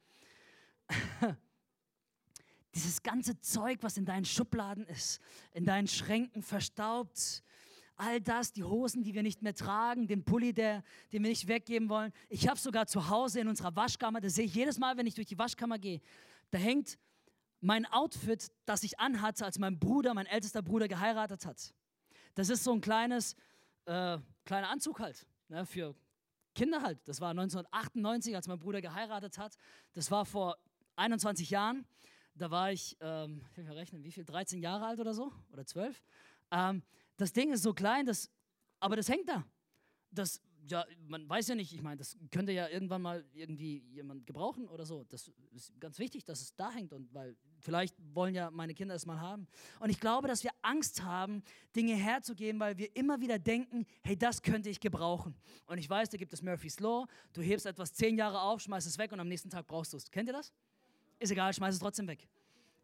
Dieses 2.75 3.03
ganze 3.03 3.41
Zeug, 3.41 3.79
was 3.83 3.97
in 3.97 4.05
deinen 4.05 4.27
Schubladen 4.27 4.87
ist, 4.87 5.21
in 5.53 5.65
deinen 5.65 5.87
Schränken 5.87 6.43
verstaubt, 6.43 7.43
all 7.97 8.21
das, 8.21 8.53
die 8.53 8.65
Hosen, 8.65 9.03
die 9.03 9.15
wir 9.15 9.23
nicht 9.23 9.43
mehr 9.43 9.55
tragen, 9.55 10.07
den 10.07 10.25
Pulli, 10.25 10.53
der, 10.53 10.83
den 11.13 11.23
wir 11.23 11.31
nicht 11.31 11.49
weggeben 11.49 11.89
wollen. 11.89 12.13
Ich 12.29 12.49
habe 12.49 12.59
sogar 12.59 12.87
zu 12.87 13.09
Hause 13.09 13.41
in 13.41 13.49
unserer 13.49 13.75
Waschkammer, 13.77 14.21
das 14.21 14.35
sehe 14.35 14.47
ich 14.47 14.55
jedes 14.55 14.79
Mal, 14.79 14.97
wenn 14.97 15.07
ich 15.07 15.15
durch 15.15 15.27
die 15.27 15.39
Waschkammer 15.39 15.79
gehe, 15.79 16.01
da 16.51 16.59
hängt 16.59 16.99
mein 17.61 17.87
Outfit, 17.87 18.51
das 18.65 18.83
ich 18.83 18.99
anhatte, 18.99 19.45
als 19.45 19.59
mein 19.59 19.79
Bruder, 19.79 20.15
mein 20.15 20.27
ältester 20.27 20.63
Bruder 20.63 20.89
geheiratet 20.89 21.47
hat. 21.47 21.73
Das 22.35 22.49
ist 22.49 22.65
so 22.65 22.73
ein 22.73 22.81
kleines, 22.81 23.35
äh, 23.85 24.19
kleiner 24.45 24.69
Anzug 24.69 24.99
halt, 24.99 25.27
ne, 25.49 25.65
für 25.65 25.95
Kinder 26.55 26.83
halt. 26.83 26.99
Das 27.07 27.21
war 27.21 27.31
1998, 27.31 28.35
als 28.35 28.49
mein 28.49 28.59
Bruder 28.59 28.81
geheiratet 28.81 29.39
hat. 29.39 29.57
Das 29.93 30.11
war 30.11 30.27
vor 30.27 30.59
21 30.97 31.51
Jahren. 31.51 31.87
Da 32.35 32.51
war 32.51 32.73
ich, 32.73 32.97
ähm, 33.01 33.43
ich 33.51 33.57
will 33.57 33.71
rechnen, 33.71 34.03
wie 34.05 34.13
viel, 34.13 34.25
13 34.25 34.61
Jahre 34.61 34.87
alt 34.87 35.01
oder 35.01 35.15
so, 35.15 35.33
oder 35.53 35.65
12. 35.67 36.03
Ähm, 36.51 36.83
das 37.17 37.33
Ding 37.33 37.53
ist 37.53 37.63
so 37.63 37.73
klein, 37.73 38.07
das, 38.07 38.31
aber 38.81 38.97
das 38.97 39.09
hängt 39.09 39.29
da. 39.29 39.45
Das, 40.11 40.41
ja, 40.69 40.85
man 41.09 41.29
weiß 41.29 41.49
ja 41.49 41.55
nicht, 41.55 41.73
ich 41.73 41.83
meine, 41.83 41.97
das 41.97 42.17
könnte 42.31 42.53
ja 42.53 42.69
irgendwann 42.69 43.03
mal 43.03 43.25
irgendwie 43.33 43.85
jemand 43.91 44.27
gebrauchen 44.27 44.69
oder 44.69 44.85
so. 44.85 45.05
Das 45.09 45.31
ist 45.53 45.79
ganz 45.81 45.99
wichtig, 45.99 46.25
dass 46.25 46.41
es 46.41 46.55
da 46.55 46.71
hängt 46.71 46.93
und 46.93 47.13
weil 47.13 47.37
vielleicht 47.59 47.97
wollen 48.15 48.35
ja 48.35 48.51
meine 48.51 48.75
Kinder 48.75 48.95
es 48.95 49.07
mal 49.07 49.21
haben. 49.21 49.47
Und 49.81 49.91
ich 49.91 50.01
glaube, 50.01 50.29
dass 50.29 50.45
wir 50.45 50.51
Angst 50.63 51.03
haben, 51.03 51.43
Dinge 51.75 51.95
herzugeben, 51.95 52.61
weil 52.61 52.79
wir 52.79 52.95
immer 52.97 53.21
wieder 53.21 53.39
denken, 53.39 53.87
hey, 54.03 54.17
das 54.17 54.43
könnte 54.43 54.69
ich 54.69 54.81
gebrauchen. 54.81 55.35
Und 55.67 55.79
ich 55.79 55.89
weiß, 55.89 56.11
da 56.11 56.17
gibt 56.17 56.33
es 56.33 56.43
Murphy's 56.43 56.81
Law. 56.81 57.07
Du 57.33 57.43
hebst 57.43 57.67
etwas 57.67 57.93
zehn 57.95 58.17
Jahre 58.17 58.41
auf, 58.41 58.61
schmeißt 58.61 58.87
es 58.87 58.99
weg 58.99 59.13
und 59.13 59.21
am 59.21 59.29
nächsten 59.29 59.51
Tag 59.51 59.67
brauchst 59.67 59.93
du 59.93 59.97
es. 59.97 60.11
Kennt 60.11 60.29
ihr 60.29 60.35
das? 60.35 60.53
Ist 61.19 61.31
egal, 61.31 61.53
schmeiß 61.53 61.75
es 61.75 61.81
trotzdem 61.81 62.09
weg. 62.09 62.27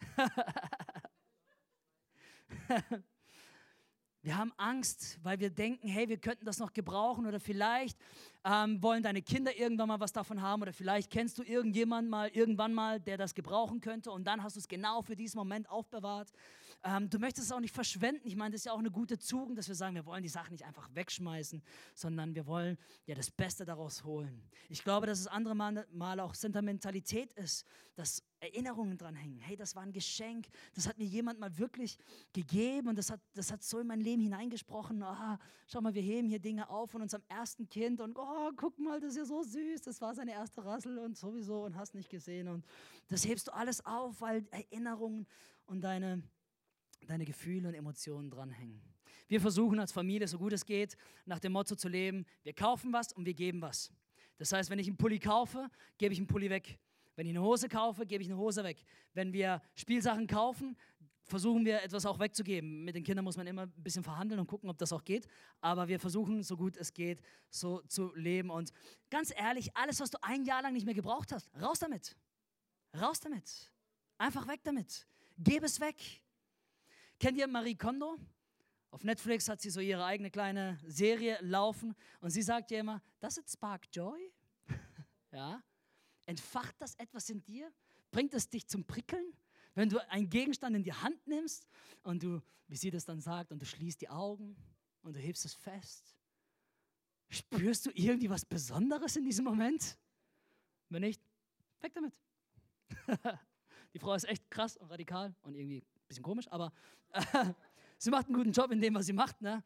Wir 4.29 4.37
haben 4.37 4.53
Angst, 4.59 5.19
weil 5.23 5.41
wir 5.41 5.49
denken, 5.49 5.88
hey, 5.88 6.07
wir 6.07 6.19
könnten 6.19 6.45
das 6.45 6.59
noch 6.59 6.75
gebrauchen 6.75 7.25
oder 7.25 7.41
vielleicht 7.41 7.97
ähm, 8.44 8.83
wollen 8.83 9.03
deine 9.03 9.22
Kinder 9.22 9.57
irgendwann 9.57 9.88
mal 9.88 10.01
was 10.01 10.12
davon 10.12 10.40
haben 10.40 10.62
oder 10.62 10.72
vielleicht 10.72 11.11
kennst 11.11 11.38
du 11.38 11.42
irgendjemanden 11.42 12.11
mal, 12.11 12.29
irgendwann 12.29 12.72
mal, 12.72 13.01
der 13.01 13.16
das 13.16 13.35
gebrauchen 13.35 13.81
könnte 13.81 14.11
und 14.11 14.27
dann 14.27 14.42
hast 14.42 14.57
du 14.57 14.61
es 14.61 14.68
genau 14.68 15.03
für 15.03 15.16
diesen 15.16 15.38
Moment 15.38 15.68
aufbewahrt. 15.68 16.33
Ähm, 16.85 17.11
du 17.11 17.18
möchtest 17.18 17.48
es 17.48 17.53
auch 17.53 17.61
nicht 17.61 17.74
verschwenden. 17.74 18.22
Ich 18.24 18.37
meine, 18.37 18.53
das 18.53 18.61
ist 18.61 18.64
ja 18.66 18.72
auch 18.72 18.79
eine 18.79 18.90
gute 18.90 19.18
Tugend, 19.18 19.59
dass 19.59 19.66
wir 19.66 19.74
sagen, 19.74 19.96
wir 19.96 20.07
wollen 20.07 20.22
die 20.22 20.29
Sachen 20.29 20.53
nicht 20.53 20.64
einfach 20.64 20.88
wegschmeißen, 20.94 21.61
sondern 21.94 22.35
wir 22.35 22.46
wollen 22.46 22.79
ja 23.07 23.16
das 23.16 23.31
Beste 23.31 23.64
daraus 23.64 24.05
holen. 24.05 24.42
Ich 24.68 24.85
glaube, 24.85 25.07
dass 25.07 25.18
es 25.18 25.27
andere 25.27 25.57
Mal, 25.57 25.87
mal 25.92 26.20
auch 26.20 26.35
Sentimentalität 26.35 27.33
ist, 27.33 27.66
dass 27.96 28.22
Erinnerungen 28.38 28.96
dran 28.96 29.16
hängen. 29.16 29.40
Hey, 29.40 29.57
das 29.57 29.74
war 29.74 29.83
ein 29.83 29.92
Geschenk, 29.92 30.46
das 30.74 30.87
hat 30.87 30.98
mir 30.98 31.05
jemand 31.05 31.40
mal 31.40 31.59
wirklich 31.59 31.98
gegeben 32.33 32.88
und 32.88 32.96
das 32.96 33.11
hat, 33.11 33.20
das 33.35 33.51
hat 33.51 33.64
so 33.64 33.81
in 33.81 33.88
mein 33.88 34.01
Leben 34.01 34.22
hineingesprochen. 34.22 35.03
Oh, 35.03 35.37
schau 35.66 35.81
mal, 35.81 35.94
wir 35.94 36.03
heben 36.03 36.29
hier 36.29 36.38
Dinge 36.38 36.70
auf 36.70 36.92
von 36.92 37.03
unserem 37.03 37.24
ersten 37.29 37.68
Kind 37.68 38.01
und 38.01 38.16
oh, 38.16 38.28
guck 38.57 38.79
mal, 38.79 39.01
das 39.01 39.11
ist 39.11 39.19
ja 39.19 39.25
so 39.25 39.43
süß, 39.43 39.83
das 39.83 40.01
war 40.01 40.14
seine 40.14 40.33
erste 40.33 40.64
Rassel 40.64 40.99
und 40.99 41.17
sowieso 41.17 41.64
und 41.64 41.77
hast 41.77 41.95
nicht 41.95 42.11
gesehen. 42.11 42.49
Und 42.49 42.64
das 43.09 43.27
hebst 43.27 43.49
du 43.49 43.53
alles 43.53 43.85
auf, 43.85 44.21
weil 44.21 44.47
Erinnerungen 44.51 45.27
und 45.67 45.83
deine 45.83 46.23
deine 47.07 47.25
Gefühle 47.25 47.69
und 47.69 47.75
Emotionen 47.75 48.31
dranhängen. 48.31 48.83
Wir 49.29 49.41
versuchen 49.41 49.79
als 49.79 49.93
Familie, 49.93 50.27
so 50.27 50.38
gut 50.38 50.53
es 50.53 50.64
geht, 50.64 50.97
nach 51.27 51.38
dem 51.38 51.53
Motto 51.53 51.77
zu 51.77 51.88
leben, 51.88 52.25
wir 52.43 52.55
kaufen 52.55 52.93
was 52.93 53.12
und 53.12 53.27
wir 53.27 53.35
geben 53.35 53.61
was. 53.61 53.93
Das 54.38 54.53
heißt, 54.53 54.71
wenn 54.71 54.79
ich 54.79 54.87
einen 54.87 54.97
Pulli 54.97 55.19
kaufe, 55.19 55.69
gebe 55.99 56.12
ich 56.12 56.19
einen 56.19 56.27
Pulli 56.27 56.49
weg. 56.49 56.79
Wenn 57.17 57.27
ich 57.27 57.31
eine 57.31 57.43
Hose 57.43 57.69
kaufe, 57.69 58.07
gebe 58.07 58.23
ich 58.23 58.29
eine 58.29 58.38
Hose 58.38 58.62
weg. 58.62 58.85
Wenn 59.12 59.33
wir 59.33 59.61
Spielsachen 59.75 60.27
kaufen, 60.27 60.77
versuchen 61.29 61.64
wir 61.64 61.83
etwas 61.83 62.07
auch 62.07 62.19
wegzugeben. 62.19 62.85
Mit 62.85 62.95
den 62.95 63.05
Kindern 63.05 63.25
muss 63.25 63.37
man 63.37 63.47
immer 63.47 63.62
ein 63.62 63.83
bisschen 63.83 64.03
verhandeln 64.03 64.41
und 64.41 64.47
gucken, 64.47 64.69
ob 64.71 64.79
das 64.79 64.93
auch 64.93 65.05
geht. 65.05 65.27
Aber 65.61 65.88
wir 65.88 66.01
versuchen, 66.01 66.43
so 66.43 66.57
gut 66.57 66.77
es 66.77 66.93
geht, 66.93 67.21
so 67.51 67.81
zu 67.83 68.14
leben. 68.14 68.51
Und 68.51 68.73
ganz 69.11 69.33
ehrlich, 69.37 69.77
alles, 69.77 70.01
was 70.01 70.11
du 70.11 70.19
ein 70.23 70.45
Jahr 70.45 70.62
lang 70.62 70.73
nicht 70.73 70.87
mehr 70.87 70.95
gebraucht 70.95 71.33
hast, 71.33 71.51
raus 71.61 71.79
damit. 71.79 72.17
Raus 72.99 73.21
damit. 73.21 73.71
Einfach 74.17 74.49
weg 74.49 74.61
damit. 74.64 75.07
Gebe 75.38 75.67
es 75.67 75.81
weg. 75.81 75.97
Kennt 77.21 77.38
ihr 77.38 77.47
Marie 77.47 77.77
Kondo? 77.77 78.17
Auf 78.91 79.05
Netflix 79.05 79.49
hat 79.49 79.61
sie 79.61 79.71
so 79.71 79.81
ihre 79.81 80.05
eigene 80.05 80.31
kleine 80.31 80.79
Serie 80.87 81.38
laufen 81.43 81.95
und 82.21 82.31
sie 82.31 82.43
sagt 82.43 82.71
ja 82.71 82.81
immer, 82.81 83.03
das 83.21 83.37
ist 83.37 83.53
Spark 83.53 83.85
Joy. 83.93 84.33
ja? 85.33 85.62
Entfacht 86.25 86.75
das 86.81 86.95
etwas 86.95 87.29
in 87.29 87.45
dir? 87.45 87.71
Bringt 88.11 88.33
es 88.35 88.49
dich 88.49 88.67
zum 88.67 88.85
Prickeln? 88.85 89.33
Wenn 89.79 89.91
du 89.91 90.05
einen 90.11 90.29
Gegenstand 90.29 90.75
in 90.75 90.83
die 90.83 90.93
Hand 90.93 91.25
nimmst 91.29 91.69
und 92.03 92.25
du, 92.25 92.43
wie 92.67 92.75
sie 92.75 92.91
das 92.91 93.05
dann 93.05 93.21
sagt, 93.21 93.53
und 93.53 93.62
du 93.62 93.64
schließt 93.64 94.01
die 94.01 94.09
Augen 94.09 94.57
und 95.03 95.14
du 95.14 95.21
hebst 95.21 95.45
es 95.45 95.55
fest, 95.55 96.17
spürst 97.29 97.87
du 97.87 97.93
irgendwie 97.95 98.29
was 98.29 98.45
Besonderes 98.45 99.14
in 99.14 99.25
diesem 99.25 99.45
Moment? 99.45 99.97
Wenn 100.88 101.03
nicht, 101.03 101.23
weg 101.81 101.95
damit. 101.95 102.12
die 103.95 104.01
Frau 104.01 104.14
ist 104.14 104.25
echt 104.25 104.51
krass 104.51 104.77
und 104.77 104.91
radikal 104.91 105.33
und 105.43 105.55
irgendwie 105.55 105.85
bisschen 106.09 106.25
komisch, 106.25 106.51
aber 106.51 106.73
sie 107.99 108.11
macht 108.11 108.27
einen 108.27 108.35
guten 108.35 108.51
Job 108.51 108.73
in 108.73 108.81
dem, 108.81 108.97
was 108.97 109.07
sie 109.07 109.12
macht. 109.12 109.41
Ne? 109.41 109.62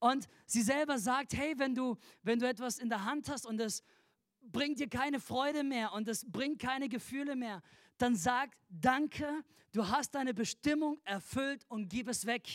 Und 0.00 0.28
sie 0.46 0.62
selber 0.62 0.98
sagt, 0.98 1.32
hey, 1.34 1.56
wenn 1.58 1.76
du, 1.76 1.96
wenn 2.24 2.40
du 2.40 2.48
etwas 2.48 2.80
in 2.80 2.88
der 2.88 3.04
Hand 3.04 3.28
hast 3.28 3.46
und 3.46 3.60
es 3.60 3.84
bringt 4.42 4.78
dir 4.78 4.88
keine 4.88 5.20
Freude 5.20 5.64
mehr 5.64 5.92
und 5.92 6.08
es 6.08 6.30
bringt 6.30 6.60
keine 6.60 6.88
Gefühle 6.88 7.36
mehr, 7.36 7.62
dann 7.98 8.16
sag 8.16 8.50
danke, 8.68 9.44
du 9.72 9.88
hast 9.88 10.14
deine 10.14 10.34
Bestimmung 10.34 11.00
erfüllt 11.04 11.64
und 11.68 11.88
gib 11.88 12.08
es 12.08 12.26
weg. 12.26 12.48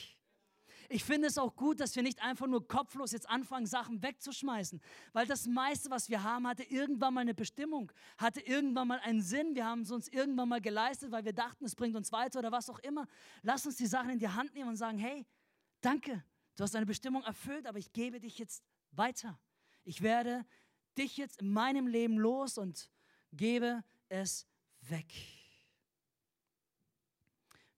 Ich 0.90 1.04
finde 1.04 1.28
es 1.28 1.38
auch 1.38 1.56
gut, 1.56 1.80
dass 1.80 1.96
wir 1.96 2.04
nicht 2.04 2.22
einfach 2.22 2.48
nur 2.48 2.68
kopflos 2.68 3.12
jetzt 3.12 3.30
anfangen, 3.30 3.66
Sachen 3.66 4.02
wegzuschmeißen, 4.04 4.82
weil 5.14 5.26
das 5.26 5.48
meiste, 5.48 5.90
was 5.90 6.10
wir 6.10 6.24
haben, 6.24 6.48
hatte 6.48 6.64
irgendwann 6.64 7.14
mal 7.14 7.22
eine 7.22 7.34
Bestimmung, 7.34 7.92
hatte 8.18 8.42
irgendwann 8.42 8.88
mal 8.90 9.00
einen 9.00 9.22
Sinn. 9.22 9.56
Wir 9.56 9.66
haben 9.66 9.82
es 9.82 9.92
uns 9.92 10.08
irgendwann 10.08 10.50
mal 10.50 10.62
geleistet, 10.62 11.12
weil 11.12 11.26
wir 11.26 11.34
dachten, 11.34 11.66
es 11.66 11.76
bringt 11.76 11.96
uns 11.96 12.12
weiter 12.12 12.40
oder 12.40 12.52
was 12.52 12.70
auch 12.70 12.80
immer. 12.80 13.08
Lass 13.42 13.66
uns 13.66 13.78
die 13.78 13.88
Sachen 13.88 14.10
in 14.12 14.20
die 14.20 14.28
Hand 14.28 14.54
nehmen 14.54 14.70
und 14.70 14.76
sagen, 14.76 14.98
hey, 14.98 15.26
danke, 15.82 16.24
du 16.56 16.64
hast 16.64 16.76
deine 16.76 16.86
Bestimmung 16.86 17.24
erfüllt, 17.24 17.66
aber 17.66 17.80
ich 17.80 17.92
gebe 17.94 18.20
dich 18.20 18.38
jetzt 18.38 18.64
weiter. 18.92 19.40
Ich 19.86 20.02
werde 20.02 20.46
dich 20.98 21.18
jetzt 21.18 21.42
in 21.42 21.50
meinem 21.50 21.88
Leben 21.88 22.18
los 22.18 22.58
und 22.58 22.90
gebe 23.32 23.84
es 24.10 24.48
weg. 24.82 25.14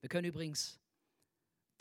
Wir 0.02 0.10
können 0.10 0.28
übrigens 0.28 0.80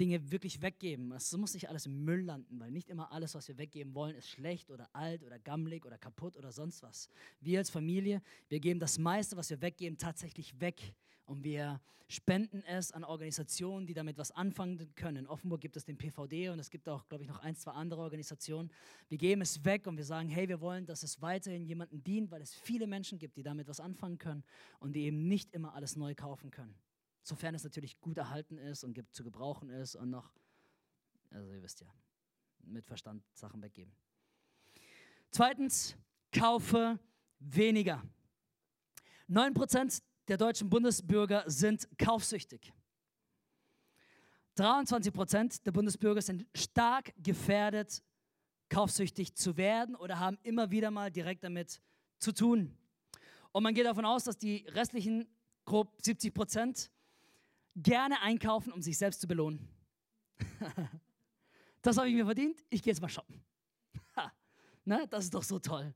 Dinge 0.01 0.31
wirklich 0.31 0.61
weggeben. 0.61 1.13
Es 1.13 1.33
muss 1.37 1.55
nicht 1.55 1.69
alles 1.69 1.87
im 1.87 2.05
Müll 2.05 2.23
landen, 2.23 2.59
weil 2.59 2.71
nicht 2.71 2.89
immer 2.89 3.13
alles, 3.13 3.35
was 3.35 3.47
wir 3.49 3.59
weggeben 3.59 3.95
wollen, 3.95 4.17
ist 4.17 4.29
schlecht 4.29 4.71
oder 4.71 4.89
alt 4.95 5.23
oder 5.23 5.39
gammelig 5.39 5.85
oder 5.85 5.99
kaputt 5.99 6.37
oder 6.37 6.51
sonst 6.51 6.83
was. 6.83 7.09
Wir 7.41 7.59
als 7.59 7.71
Familie, 7.71 8.23
wir 8.49 8.61
geben 8.61 8.81
das 8.81 8.99
meiste, 8.99 9.37
was 9.37 9.51
wir 9.51 9.61
weggeben, 9.61 9.97
tatsächlich 9.97 10.61
weg. 10.61 10.95
Und 11.27 11.43
wir 11.43 11.81
spenden 12.09 12.63
es 12.65 12.93
an 12.93 13.03
Organisationen, 13.03 13.87
die 13.87 13.95
damit 13.95 14.19
was 14.19 14.31
anfangen 14.31 14.95
können. 14.95 15.19
In 15.19 15.27
Offenburg 15.27 15.61
gibt 15.61 15.77
es 15.77 15.85
den 15.85 15.97
PVD 15.97 16.51
und 16.51 16.59
es 16.59 16.71
gibt 16.71 16.89
auch, 16.89 17.09
glaube 17.09 17.25
ich, 17.25 17.29
noch 17.29 17.39
ein, 17.39 17.57
zwei 17.57 17.73
andere 17.73 18.03
Organisationen. 18.03 18.71
Wir 19.09 19.19
geben 19.19 19.41
es 19.41 19.65
weg 19.65 19.87
und 19.87 19.97
wir 19.97 20.05
sagen, 20.05 20.29
hey, 20.29 20.49
wir 20.49 20.61
wollen, 20.61 20.87
dass 20.87 21.03
es 21.03 21.23
weiterhin 21.23 21.65
jemandem 21.65 22.05
dient, 22.05 22.31
weil 22.31 22.43
es 22.43 22.55
viele 22.55 22.87
Menschen 22.87 23.19
gibt, 23.19 23.37
die 23.37 23.43
damit 23.43 23.69
was 23.69 23.81
anfangen 23.81 24.19
können 24.19 24.45
und 24.81 24.93
die 24.93 25.05
eben 25.05 25.27
nicht 25.27 25.53
immer 25.53 25.75
alles 25.75 25.97
neu 25.97 26.15
kaufen 26.15 26.51
können. 26.51 26.75
Sofern 27.23 27.55
es 27.55 27.65
natürlich 27.65 27.99
gut 28.01 28.19
erhalten 28.19 28.59
ist 28.59 28.85
und 28.85 29.03
zu 29.13 29.25
gebrauchen 29.25 29.71
ist 29.71 29.97
und 29.97 30.11
noch, 30.11 30.31
also 31.31 31.51
ihr 31.53 31.63
wisst 31.63 31.81
ja, 31.81 31.87
mit 32.59 32.85
Verstand 32.85 33.25
Sachen 33.33 33.63
weggeben. 33.63 33.95
Zweitens, 35.31 35.97
kaufe 36.33 36.99
weniger. 37.39 38.03
9% 39.29 40.03
der 40.29 40.37
deutschen 40.37 40.71
Bundesbürger 40.71 41.45
sind 41.47 41.89
kaufsüchtig. 41.99 42.73
23% 44.57 45.65
der 45.65 45.73
Bundesbürger 45.73 46.23
sind 46.23 46.47
stark 46.55 47.13
gefährdet, 47.19 48.03
kaufsüchtig 48.69 49.35
zu 49.35 49.57
werden 49.57 49.97
oder 49.97 50.19
haben 50.19 50.39
immer 50.43 50.71
wieder 50.71 50.91
mal 50.91 51.11
direkt 51.11 51.45
damit 51.45 51.81
zu 52.19 52.33
tun. 52.33 52.77
Und 53.53 53.63
man 53.63 53.75
geht 53.75 53.87
davon 53.87 54.05
aus, 54.05 54.25
dass 54.25 54.39
die 54.39 54.67
restlichen 54.69 55.29
grob 55.65 55.93
70 56.03 56.33
Prozent 56.33 56.91
gerne 57.77 58.21
einkaufen, 58.21 58.73
um 58.73 58.81
sich 58.81 58.97
selbst 58.97 59.21
zu 59.21 59.27
belohnen. 59.27 59.69
das 61.83 61.97
habe 61.97 62.09
ich 62.09 62.15
mir 62.15 62.25
verdient, 62.25 62.65
ich 62.71 62.83
gehe 62.83 62.93
jetzt 62.93 63.01
mal 63.01 63.09
shoppen. 63.09 63.43
ne? 64.85 65.07
Das 65.11 65.25
ist 65.25 65.35
doch 65.35 65.43
so 65.43 65.59
toll. 65.59 65.95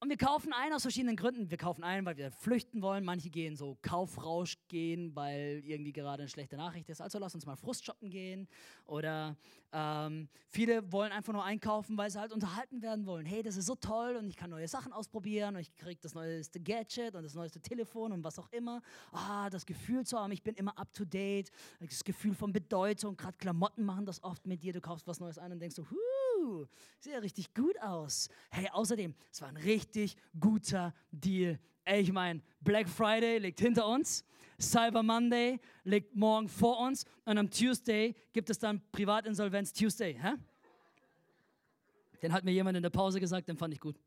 Und 0.00 0.10
wir 0.10 0.16
kaufen 0.16 0.52
ein 0.52 0.72
aus 0.72 0.82
verschiedenen 0.82 1.16
Gründen. 1.16 1.50
Wir 1.50 1.58
kaufen 1.58 1.82
ein, 1.82 2.06
weil 2.06 2.16
wir 2.16 2.30
flüchten 2.30 2.82
wollen. 2.82 3.04
Manche 3.04 3.30
gehen 3.30 3.56
so 3.56 3.76
Kaufrausch 3.82 4.56
gehen, 4.68 5.14
weil 5.16 5.60
irgendwie 5.64 5.92
gerade 5.92 6.22
eine 6.22 6.28
schlechte 6.28 6.56
Nachricht 6.56 6.88
ist. 6.88 7.00
Also 7.00 7.18
lass 7.18 7.34
uns 7.34 7.46
mal 7.46 7.56
Frust 7.56 7.84
shoppen 7.84 8.08
gehen. 8.08 8.46
Oder 8.86 9.36
ähm, 9.72 10.28
viele 10.50 10.92
wollen 10.92 11.10
einfach 11.10 11.32
nur 11.32 11.42
einkaufen, 11.42 11.98
weil 11.98 12.10
sie 12.10 12.20
halt 12.20 12.32
unterhalten 12.32 12.80
werden 12.80 13.06
wollen. 13.06 13.26
Hey, 13.26 13.42
das 13.42 13.56
ist 13.56 13.66
so 13.66 13.74
toll 13.74 14.14
und 14.14 14.28
ich 14.28 14.36
kann 14.36 14.50
neue 14.50 14.68
Sachen 14.68 14.92
ausprobieren 14.92 15.56
und 15.56 15.62
ich 15.62 15.74
kriege 15.76 15.98
das 16.00 16.14
neueste 16.14 16.60
Gadget 16.60 17.16
und 17.16 17.24
das 17.24 17.34
neueste 17.34 17.60
Telefon 17.60 18.12
und 18.12 18.22
was 18.22 18.38
auch 18.38 18.48
immer. 18.52 18.80
Ah, 19.10 19.50
das 19.50 19.66
Gefühl 19.66 20.06
zu 20.06 20.16
haben, 20.16 20.30
ich 20.30 20.44
bin 20.44 20.54
immer 20.54 20.78
up 20.78 20.92
to 20.94 21.04
date. 21.04 21.50
Das 21.80 22.04
Gefühl 22.04 22.34
von 22.34 22.52
Bedeutung. 22.52 23.16
Gerade 23.16 23.36
Klamotten 23.36 23.84
machen 23.84 24.06
das 24.06 24.22
oft 24.22 24.46
mit 24.46 24.62
dir. 24.62 24.72
Du 24.72 24.80
kaufst 24.80 25.08
was 25.08 25.18
Neues 25.18 25.38
ein 25.38 25.50
und 25.50 25.58
denkst 25.58 25.74
so, 25.74 25.82
huh, 25.90 25.96
sieht 26.98 27.12
ja 27.12 27.18
richtig 27.18 27.54
gut 27.54 27.80
aus. 27.80 28.28
Hey, 28.50 28.68
außerdem, 28.70 29.14
es 29.30 29.40
war 29.40 29.48
ein 29.48 29.56
richtig 29.56 30.16
guter 30.38 30.94
Deal. 31.10 31.58
Ey, 31.84 32.02
ich 32.02 32.12
meine, 32.12 32.42
Black 32.60 32.88
Friday 32.88 33.38
liegt 33.38 33.60
hinter 33.60 33.86
uns, 33.86 34.24
Cyber 34.60 35.02
Monday 35.02 35.60
liegt 35.84 36.14
morgen 36.14 36.48
vor 36.48 36.80
uns 36.80 37.04
und 37.24 37.38
am 37.38 37.50
Tuesday 37.50 38.14
gibt 38.32 38.50
es 38.50 38.58
dann 38.58 38.82
Privatinsolvenz 38.92 39.72
Tuesday. 39.72 40.18
Hä? 40.20 40.34
Den 42.22 42.32
hat 42.32 42.44
mir 42.44 42.52
jemand 42.52 42.76
in 42.76 42.82
der 42.82 42.90
Pause 42.90 43.20
gesagt, 43.20 43.48
den 43.48 43.56
fand 43.56 43.72
ich 43.72 43.80
gut. 43.80 43.98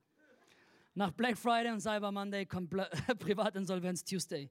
Nach 0.94 1.12
Black 1.12 1.38
Friday 1.38 1.72
und 1.72 1.80
Cyber 1.80 2.12
Monday 2.12 2.46
kommt 2.46 2.70
Privatinsolvenz 3.20 4.04
Tuesday. 4.04 4.50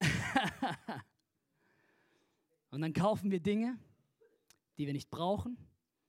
und 2.70 2.80
dann 2.80 2.92
kaufen 2.92 3.30
wir 3.30 3.38
Dinge, 3.38 3.78
die 4.76 4.86
wir 4.86 4.92
nicht 4.92 5.10
brauchen, 5.10 5.56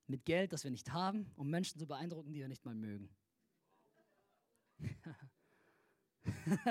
mit 0.07 0.25
Geld, 0.25 0.53
das 0.53 0.63
wir 0.63 0.71
nicht 0.71 0.91
haben, 0.91 1.31
um 1.35 1.49
Menschen 1.49 1.79
zu 1.79 1.87
beeindrucken, 1.87 2.33
die 2.33 2.39
wir 2.39 2.47
nicht 2.47 2.65
mal 2.65 2.75
mögen. 2.75 3.09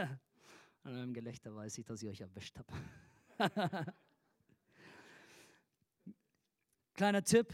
An 0.82 0.94
eurem 0.96 1.14
Gelächter 1.14 1.54
weiß 1.54 1.78
ich, 1.78 1.84
dass 1.84 2.02
ich 2.02 2.08
euch 2.08 2.20
erwischt 2.20 2.58
habe. 2.58 2.74
Kleiner 6.94 7.24
Tipp, 7.24 7.52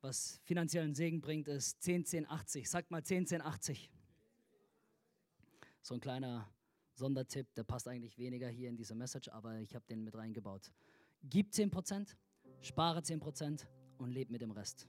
was 0.00 0.40
finanziellen 0.44 0.94
Segen 0.94 1.20
bringt, 1.20 1.48
ist 1.48 1.82
10, 1.82 2.04
10, 2.04 2.28
80. 2.28 2.68
Sagt 2.68 2.90
mal 2.90 3.02
10, 3.02 3.26
10, 3.26 3.40
80. 3.40 3.90
So 5.80 5.94
ein 5.94 6.00
kleiner 6.00 6.52
Sondertipp, 6.94 7.54
der 7.54 7.64
passt 7.64 7.88
eigentlich 7.88 8.18
weniger 8.18 8.48
hier 8.48 8.68
in 8.68 8.76
diese 8.76 8.94
Message, 8.94 9.28
aber 9.28 9.58
ich 9.60 9.74
habe 9.74 9.86
den 9.86 10.04
mit 10.04 10.14
reingebaut. 10.14 10.70
Gib 11.22 11.50
10%, 11.52 12.16
spare 12.60 13.00
10% 13.00 13.66
und 13.98 14.10
lebe 14.10 14.32
mit 14.32 14.42
dem 14.42 14.50
Rest. 14.50 14.86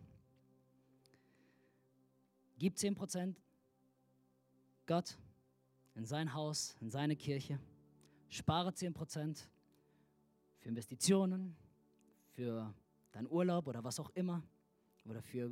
Gib 2.64 2.78
10% 2.78 3.36
Gott 4.86 5.18
in 5.96 6.06
sein 6.06 6.34
Haus, 6.34 6.78
in 6.80 6.90
seine 6.90 7.18
Kirche. 7.18 7.60
Spare 8.30 8.70
10% 8.70 9.38
für 10.60 10.70
Investitionen, 10.70 11.58
für 12.32 12.74
deinen 13.12 13.28
Urlaub 13.28 13.68
oder 13.68 13.84
was 13.84 14.00
auch 14.00 14.12
immer. 14.12 14.42
Oder 15.04 15.22
für 15.22 15.52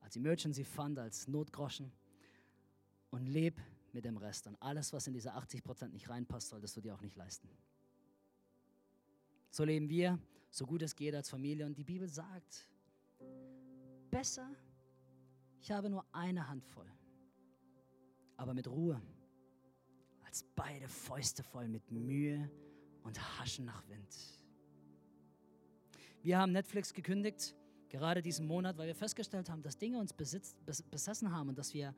als 0.00 0.16
Emergency 0.16 0.64
Fund, 0.64 0.98
als 0.98 1.28
Notgroschen. 1.28 1.90
Und 3.08 3.24
leb 3.24 3.58
mit 3.94 4.04
dem 4.04 4.18
Rest. 4.18 4.46
Und 4.46 4.60
alles, 4.60 4.92
was 4.92 5.06
in 5.06 5.14
diese 5.14 5.34
80% 5.34 5.92
nicht 5.92 6.10
reinpasst, 6.10 6.50
solltest 6.50 6.76
du 6.76 6.82
dir 6.82 6.94
auch 6.94 7.00
nicht 7.00 7.16
leisten. 7.16 7.48
So 9.48 9.64
leben 9.64 9.88
wir, 9.88 10.18
so 10.50 10.66
gut 10.66 10.82
es 10.82 10.94
geht 10.94 11.14
als 11.14 11.30
Familie. 11.30 11.64
Und 11.64 11.78
die 11.78 11.84
Bibel 11.84 12.06
sagt, 12.06 12.68
besser, 14.10 14.54
ich 15.64 15.72
habe 15.72 15.88
nur 15.88 16.04
eine 16.12 16.46
Handvoll, 16.46 16.86
aber 18.36 18.52
mit 18.52 18.68
Ruhe, 18.68 19.00
als 20.26 20.44
beide 20.54 20.86
Fäuste 20.88 21.42
voll 21.42 21.68
mit 21.68 21.90
Mühe 21.90 22.50
und 23.02 23.18
Haschen 23.40 23.64
nach 23.64 23.82
Wind. 23.88 24.14
Wir 26.22 26.36
haben 26.38 26.52
Netflix 26.52 26.92
gekündigt, 26.92 27.56
gerade 27.88 28.20
diesen 28.20 28.46
Monat, 28.46 28.76
weil 28.76 28.88
wir 28.88 28.94
festgestellt 28.94 29.48
haben, 29.48 29.62
dass 29.62 29.78
Dinge 29.78 29.98
uns 29.98 30.12
besitzt, 30.12 30.54
besessen 30.90 31.32
haben 31.34 31.48
und 31.48 31.56
dass 31.56 31.72
wir 31.72 31.94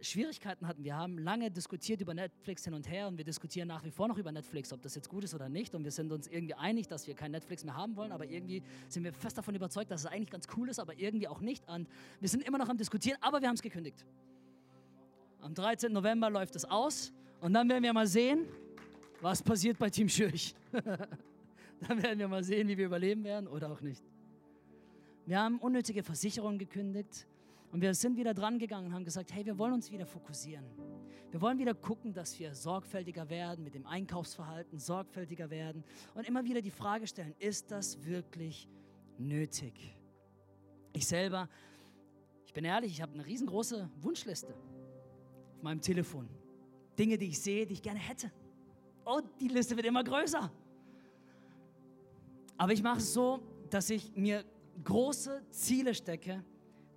Schwierigkeiten 0.00 0.66
hatten. 0.66 0.84
Wir 0.84 0.96
haben 0.96 1.18
lange 1.18 1.50
diskutiert 1.50 2.00
über 2.00 2.14
Netflix 2.14 2.64
hin 2.64 2.74
und 2.74 2.88
her 2.88 3.08
und 3.08 3.18
wir 3.18 3.24
diskutieren 3.24 3.68
nach 3.68 3.84
wie 3.84 3.90
vor 3.90 4.08
noch 4.08 4.18
über 4.18 4.32
Netflix, 4.32 4.72
ob 4.72 4.82
das 4.82 4.94
jetzt 4.94 5.08
gut 5.08 5.24
ist 5.24 5.34
oder 5.34 5.48
nicht. 5.48 5.74
Und 5.74 5.84
wir 5.84 5.90
sind 5.90 6.12
uns 6.12 6.26
irgendwie 6.26 6.54
einig, 6.54 6.86
dass 6.88 7.06
wir 7.06 7.14
kein 7.14 7.30
Netflix 7.30 7.64
mehr 7.64 7.76
haben 7.76 7.96
wollen, 7.96 8.12
aber 8.12 8.26
irgendwie 8.26 8.62
sind 8.88 9.04
wir 9.04 9.12
fest 9.12 9.38
davon 9.38 9.54
überzeugt, 9.54 9.90
dass 9.90 10.00
es 10.00 10.06
eigentlich 10.06 10.30
ganz 10.30 10.46
cool 10.56 10.68
ist, 10.68 10.78
aber 10.78 10.94
irgendwie 10.98 11.28
auch 11.28 11.40
nicht. 11.40 11.68
Und 11.68 11.88
wir 12.20 12.28
sind 12.28 12.46
immer 12.46 12.58
noch 12.58 12.68
am 12.68 12.76
Diskutieren, 12.76 13.18
aber 13.20 13.40
wir 13.40 13.48
haben 13.48 13.56
es 13.56 13.62
gekündigt. 13.62 14.04
Am 15.40 15.54
13. 15.54 15.92
November 15.92 16.30
läuft 16.30 16.56
es 16.56 16.64
aus 16.64 17.12
und 17.40 17.52
dann 17.52 17.68
werden 17.68 17.82
wir 17.82 17.92
mal 17.92 18.06
sehen, 18.06 18.46
was 19.20 19.42
passiert 19.42 19.78
bei 19.78 19.90
Team 19.90 20.08
Schürch. 20.08 20.54
dann 20.72 22.02
werden 22.02 22.18
wir 22.18 22.28
mal 22.28 22.42
sehen, 22.44 22.68
wie 22.68 22.76
wir 22.76 22.86
überleben 22.86 23.24
werden 23.24 23.48
oder 23.48 23.70
auch 23.70 23.80
nicht. 23.80 24.02
Wir 25.26 25.40
haben 25.40 25.58
unnötige 25.58 26.02
Versicherungen 26.02 26.58
gekündigt. 26.58 27.26
Und 27.70 27.80
wir 27.82 27.94
sind 27.94 28.16
wieder 28.16 28.34
dran 28.34 28.58
gegangen 28.58 28.86
und 28.86 28.94
haben 28.94 29.04
gesagt, 29.04 29.32
hey, 29.32 29.44
wir 29.44 29.58
wollen 29.58 29.74
uns 29.74 29.90
wieder 29.90 30.06
fokussieren. 30.06 30.64
Wir 31.30 31.40
wollen 31.42 31.58
wieder 31.58 31.74
gucken, 31.74 32.14
dass 32.14 32.38
wir 32.38 32.54
sorgfältiger 32.54 33.28
werden 33.28 33.62
mit 33.62 33.74
dem 33.74 33.86
Einkaufsverhalten, 33.86 34.78
sorgfältiger 34.78 35.50
werden 35.50 35.84
und 36.14 36.26
immer 36.26 36.44
wieder 36.44 36.62
die 36.62 36.70
Frage 36.70 37.06
stellen, 37.06 37.34
ist 37.38 37.70
das 37.70 38.02
wirklich 38.04 38.66
nötig? 39.18 39.94
Ich 40.94 41.06
selber, 41.06 41.48
ich 42.46 42.54
bin 42.54 42.64
ehrlich, 42.64 42.92
ich 42.92 43.02
habe 43.02 43.12
eine 43.12 43.26
riesengroße 43.26 43.90
Wunschliste 44.00 44.54
auf 45.56 45.62
meinem 45.62 45.82
Telefon. 45.82 46.28
Dinge, 46.98 47.18
die 47.18 47.26
ich 47.26 47.40
sehe, 47.40 47.66
die 47.66 47.74
ich 47.74 47.82
gerne 47.82 47.98
hätte. 47.98 48.32
Und 49.04 49.26
die 49.40 49.48
Liste 49.48 49.76
wird 49.76 49.86
immer 49.86 50.02
größer. 50.02 50.50
Aber 52.56 52.72
ich 52.72 52.82
mache 52.82 52.98
es 52.98 53.12
so, 53.12 53.40
dass 53.70 53.90
ich 53.90 54.16
mir 54.16 54.44
große 54.82 55.42
Ziele 55.50 55.94
stecke, 55.94 56.42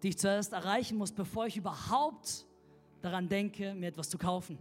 die 0.02 0.10
ich 0.10 0.18
zuerst 0.18 0.54
erreichen 0.54 0.97
muss, 0.97 1.12
bevor 1.12 1.45
ich 1.45 1.58
überhaupt 1.58 2.45
daran 3.02 3.30
denke, 3.30 3.74
mir 3.74 3.88
etwas 3.88 4.10
zu 4.10 4.18
kaufen. 4.18 4.58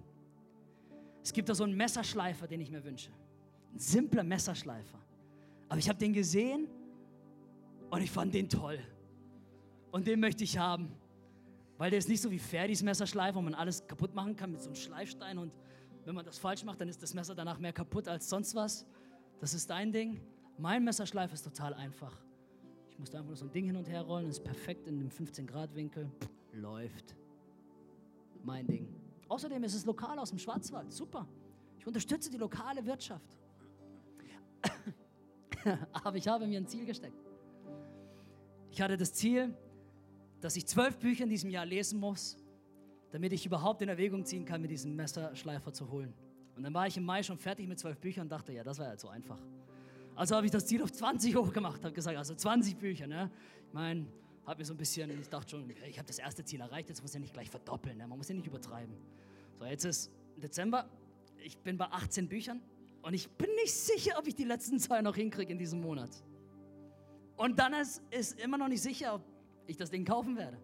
Es 1.23 1.33
gibt 1.33 1.49
da 1.49 1.55
so 1.55 1.65
einen 1.65 1.77
Messerschleifer, 1.77 2.47
den 2.47 2.61
ich 2.61 2.71
mir 2.71 2.83
wünsche. 2.85 3.11
Ein 3.73 3.79
simpler 3.79 4.23
Messerschleifer. 4.23 4.99
Aber 5.69 5.79
ich 5.79 5.89
habe 5.89 5.99
den 5.99 6.13
gesehen 6.13 6.69
und 7.91 8.03
ich 8.03 8.11
fand 8.11 8.35
den 8.35 8.49
toll. 8.49 8.79
Und 9.91 10.07
den 10.07 10.21
möchte 10.21 10.45
ich 10.45 10.59
haben. 10.59 10.93
Weil 11.79 11.91
der 11.91 11.99
ist 11.99 12.09
nicht 12.09 12.21
so 12.21 12.31
wie 12.31 12.39
Ferdis 12.39 12.83
Messerschleifer, 12.83 13.37
wo 13.37 13.43
man 13.43 13.55
alles 13.55 13.87
kaputt 13.87 14.15
machen 14.15 14.37
kann 14.37 14.53
mit 14.53 14.61
so 14.61 14.67
einem 14.67 14.77
Schleifstein. 14.77 15.39
Und 15.39 15.53
wenn 16.05 16.15
man 16.15 16.25
das 16.25 16.39
falsch 16.39 16.65
macht, 16.65 16.81
dann 16.81 16.89
ist 16.89 17.03
das 17.03 17.15
Messer 17.15 17.35
danach 17.35 17.59
mehr 17.59 17.73
kaputt 17.73 18.09
als 18.09 18.29
sonst 18.29 18.55
was. 18.55 18.87
Das 19.41 19.55
ist 19.55 19.71
dein 19.71 19.93
Ding. 19.93 20.21
Mein 20.59 20.85
Messerschleifer 20.85 21.35
ist 21.35 21.43
total 21.43 21.73
einfach 21.75 22.17
musste 23.01 23.17
einfach 23.17 23.29
nur 23.29 23.37
so 23.37 23.47
ein 23.47 23.53
Ding 23.53 23.65
hin 23.65 23.77
und 23.77 23.89
her 23.89 24.03
rollen, 24.03 24.29
ist 24.29 24.45
perfekt 24.45 24.87
in 24.87 24.99
dem 24.99 25.09
15-Grad-Winkel. 25.09 26.11
Läuft. 26.53 27.17
Mein 28.45 28.67
Ding. 28.67 28.89
Außerdem 29.29 29.63
ist 29.65 29.75
es 29.75 29.85
lokal 29.85 30.19
aus 30.19 30.31
dem 30.31 30.39
Schwarzwald. 30.39 30.93
Super. 30.93 31.27
Ich 31.79 31.87
unterstütze 31.87 32.31
die 32.31 32.37
lokale 32.37 32.85
Wirtschaft. 32.85 33.39
Aber 35.93 36.17
ich 36.17 36.29
habe 36.29 36.47
mir 36.47 36.59
ein 36.59 36.67
Ziel 36.67 36.85
gesteckt. 36.85 37.25
Ich 38.71 38.81
hatte 38.81 38.97
das 38.97 39.13
Ziel, 39.15 39.55
dass 40.41 40.57
ich 40.57 40.67
zwölf 40.67 40.99
Bücher 40.99 41.25
in 41.25 41.31
diesem 41.31 41.51
Jahr 41.51 41.67
lesen 41.67 41.99
muss, 41.99 42.37
damit 43.11 43.33
ich 43.33 43.47
überhaupt 43.47 43.83
in 43.83 43.89
Erwägung 43.89 44.25
ziehen 44.25 44.45
kann, 44.45 44.63
mir 44.63 44.69
diesen 44.69 44.95
Messerschleifer 44.95 45.73
zu 45.73 45.91
holen. 45.91 46.15
Und 46.57 46.63
dann 46.63 46.75
war 46.75 46.87
ich 46.87 46.97
im 46.97 47.05
Mai 47.05 47.23
schon 47.23 47.39
fertig 47.39 47.67
mit 47.67 47.79
zwölf 47.79 47.99
Büchern 47.99 48.23
und 48.23 48.29
dachte, 48.31 48.53
ja, 48.53 48.63
das 48.63 48.79
war 48.79 48.87
ja 48.87 48.97
so 48.99 49.09
einfach. 49.09 49.39
Also 50.21 50.37
habe 50.37 50.45
ich 50.45 50.53
das 50.53 50.67
Ziel 50.67 50.83
auf 50.83 50.93
20 50.93 51.35
hochgemacht, 51.35 51.83
habe 51.83 51.95
gesagt, 51.95 52.15
also 52.15 52.35
20 52.35 52.77
Bücher. 52.77 53.07
Ne? 53.07 53.31
Ich 53.67 53.73
meine, 53.73 54.05
habe 54.45 54.59
mir 54.59 54.67
so 54.67 54.75
ein 54.75 54.77
bisschen, 54.77 55.11
ich 55.19 55.31
dachte 55.31 55.53
schon, 55.53 55.71
ich 55.71 55.97
habe 55.97 56.07
das 56.07 56.19
erste 56.19 56.45
Ziel 56.45 56.61
erreicht, 56.61 56.91
jetzt 56.91 57.01
muss 57.01 57.13
ich 57.13 57.15
ja 57.15 57.21
nicht 57.21 57.33
gleich 57.33 57.49
verdoppeln, 57.49 57.97
ne? 57.97 58.07
man 58.07 58.19
muss 58.19 58.29
ja 58.29 58.35
nicht 58.35 58.47
übertreiben. 58.47 58.95
So, 59.59 59.65
jetzt 59.65 59.87
ist 59.87 60.11
Dezember, 60.37 60.91
ich 61.43 61.57
bin 61.57 61.79
bei 61.79 61.87
18 61.87 62.29
Büchern 62.29 62.61
und 63.01 63.15
ich 63.15 63.31
bin 63.31 63.49
nicht 63.63 63.73
sicher, 63.73 64.19
ob 64.19 64.27
ich 64.27 64.35
die 64.35 64.45
letzten 64.45 64.79
zwei 64.79 65.01
noch 65.01 65.17
hinkriege 65.17 65.51
in 65.51 65.59
diesem 65.59 65.81
Monat. 65.81 66.11
Und 67.39 67.59
dann 67.59 67.73
ist, 67.73 68.03
ist 68.11 68.39
immer 68.41 68.59
noch 68.59 68.69
nicht 68.69 68.83
sicher, 68.83 69.15
ob 69.15 69.23
ich 69.69 69.79
das 69.79 69.91
Ding 69.91 70.05
kaufen 70.05 70.37
werde. 70.37 70.59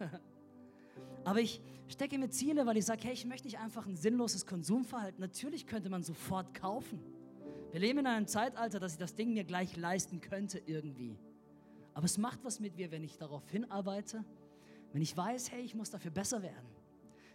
Aber 1.24 1.40
ich 1.40 1.62
stecke 1.88 2.18
mir 2.18 2.28
Ziele, 2.28 2.66
weil 2.66 2.76
ich 2.76 2.84
sage, 2.84 3.04
hey, 3.04 3.14
ich 3.14 3.24
möchte 3.24 3.46
nicht 3.46 3.58
einfach 3.58 3.86
ein 3.86 3.96
sinnloses 3.96 4.44
Konsumverhalten. 4.44 5.18
Natürlich 5.18 5.66
könnte 5.66 5.88
man 5.88 6.02
sofort 6.02 6.52
kaufen. 6.52 7.00
Wir 7.70 7.80
leben 7.80 7.98
in 7.98 8.06
einem 8.06 8.26
Zeitalter, 8.26 8.80
dass 8.80 8.92
ich 8.92 8.98
das 8.98 9.14
Ding 9.14 9.34
mir 9.34 9.44
gleich 9.44 9.76
leisten 9.76 10.20
könnte 10.20 10.58
irgendwie. 10.58 11.18
Aber 11.92 12.06
es 12.06 12.16
macht 12.16 12.44
was 12.44 12.60
mit 12.60 12.76
mir, 12.76 12.90
wenn 12.90 13.04
ich 13.04 13.18
darauf 13.18 13.48
hinarbeite, 13.50 14.24
wenn 14.92 15.02
ich 15.02 15.14
weiß, 15.16 15.50
hey, 15.50 15.60
ich 15.60 15.74
muss 15.74 15.90
dafür 15.90 16.10
besser 16.10 16.42
werden. 16.42 16.68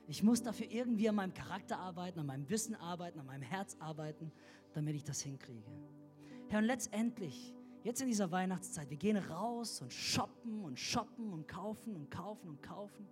Ich 0.08 0.24
muss 0.24 0.42
dafür 0.42 0.70
irgendwie 0.70 1.08
an 1.08 1.16
meinem 1.16 1.34
Charakter 1.34 1.78
arbeiten, 1.78 2.20
an 2.20 2.26
meinem 2.26 2.50
Wissen 2.50 2.76
arbeiten, 2.76 3.20
an 3.20 3.26
meinem 3.26 3.44
Herz 3.44 3.78
arbeiten, 3.80 4.32
damit 4.74 4.96
ich 4.96 5.04
das 5.04 5.22
hinkriege. 5.22 5.72
Herr, 6.50 6.60
und 6.60 6.66
letztendlich, 6.66 7.54
jetzt 7.84 8.02
in 8.02 8.08
dieser 8.08 8.32
Weihnachtszeit, 8.32 8.90
wir 8.90 8.98
gehen 8.98 9.18
raus 9.18 9.82
und 9.82 9.94
shoppen 9.94 10.64
und 10.64 10.80
shoppen 10.80 11.32
und 11.32 11.48
kaufen 11.48 11.96
und 11.96 12.10
kaufen 12.10 12.50
und 12.50 12.62
kaufen. 12.62 13.08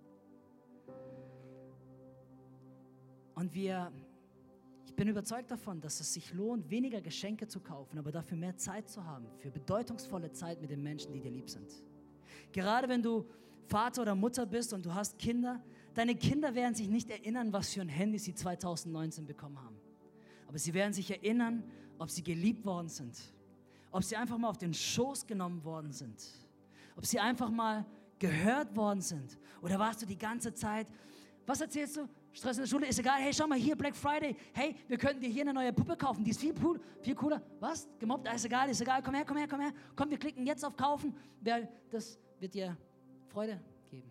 Und 3.34 3.54
wir 3.54 3.92
ich 4.92 4.96
bin 4.96 5.08
überzeugt 5.08 5.50
davon, 5.50 5.80
dass 5.80 6.00
es 6.00 6.12
sich 6.12 6.34
lohnt, 6.34 6.68
weniger 6.68 7.00
Geschenke 7.00 7.48
zu 7.48 7.60
kaufen, 7.60 7.98
aber 7.98 8.12
dafür 8.12 8.36
mehr 8.36 8.58
Zeit 8.58 8.90
zu 8.90 9.02
haben, 9.02 9.26
für 9.38 9.50
bedeutungsvolle 9.50 10.32
Zeit 10.32 10.60
mit 10.60 10.70
den 10.70 10.82
Menschen, 10.82 11.14
die 11.14 11.20
dir 11.20 11.30
lieb 11.30 11.48
sind. 11.48 11.72
Gerade 12.52 12.90
wenn 12.90 13.02
du 13.02 13.24
Vater 13.68 14.02
oder 14.02 14.14
Mutter 14.14 14.44
bist 14.44 14.74
und 14.74 14.84
du 14.84 14.94
hast 14.94 15.18
Kinder, 15.18 15.64
deine 15.94 16.14
Kinder 16.14 16.54
werden 16.54 16.74
sich 16.74 16.88
nicht 16.88 17.08
erinnern, 17.08 17.54
was 17.54 17.72
für 17.72 17.80
ein 17.80 17.88
Handy 17.88 18.18
sie 18.18 18.34
2019 18.34 19.26
bekommen 19.26 19.58
haben. 19.62 19.80
Aber 20.46 20.58
sie 20.58 20.74
werden 20.74 20.92
sich 20.92 21.10
erinnern, 21.10 21.64
ob 21.98 22.10
sie 22.10 22.22
geliebt 22.22 22.66
worden 22.66 22.90
sind, 22.90 23.18
ob 23.92 24.04
sie 24.04 24.16
einfach 24.16 24.36
mal 24.36 24.50
auf 24.50 24.58
den 24.58 24.74
Schoß 24.74 25.26
genommen 25.26 25.64
worden 25.64 25.90
sind, 25.90 26.22
ob 26.96 27.06
sie 27.06 27.18
einfach 27.18 27.50
mal 27.50 27.86
gehört 28.18 28.76
worden 28.76 29.00
sind. 29.00 29.38
Oder 29.62 29.78
warst 29.78 30.02
du 30.02 30.06
die 30.06 30.18
ganze 30.18 30.52
Zeit, 30.52 30.86
was 31.46 31.62
erzählst 31.62 31.96
du? 31.96 32.06
Stress 32.32 32.56
in 32.56 32.62
der 32.62 32.68
Schule 32.68 32.86
ist 32.86 32.98
egal. 32.98 33.20
Hey, 33.20 33.32
schau 33.34 33.46
mal 33.46 33.58
hier, 33.58 33.76
Black 33.76 33.94
Friday. 33.94 34.34
Hey, 34.54 34.74
wir 34.88 34.96
könnten 34.96 35.20
dir 35.20 35.28
hier 35.28 35.42
eine 35.42 35.52
neue 35.52 35.72
Puppe 35.72 35.96
kaufen. 35.96 36.24
Die 36.24 36.30
ist 36.30 36.40
viel, 36.40 36.54
viel 37.00 37.14
cooler. 37.14 37.42
Was? 37.60 37.86
Gemobbt? 37.98 38.26
Ist 38.32 38.46
egal, 38.46 38.70
ist 38.70 38.80
egal. 38.80 39.02
Komm 39.02 39.14
her, 39.14 39.24
komm 39.26 39.36
her, 39.36 39.46
komm 39.48 39.60
her. 39.60 39.72
Komm, 39.94 40.10
wir 40.10 40.18
klicken 40.18 40.46
jetzt 40.46 40.64
auf 40.64 40.74
Kaufen. 40.76 41.14
Das 41.42 42.18
wird 42.40 42.54
dir 42.54 42.76
Freude 43.28 43.60
geben. 43.90 44.10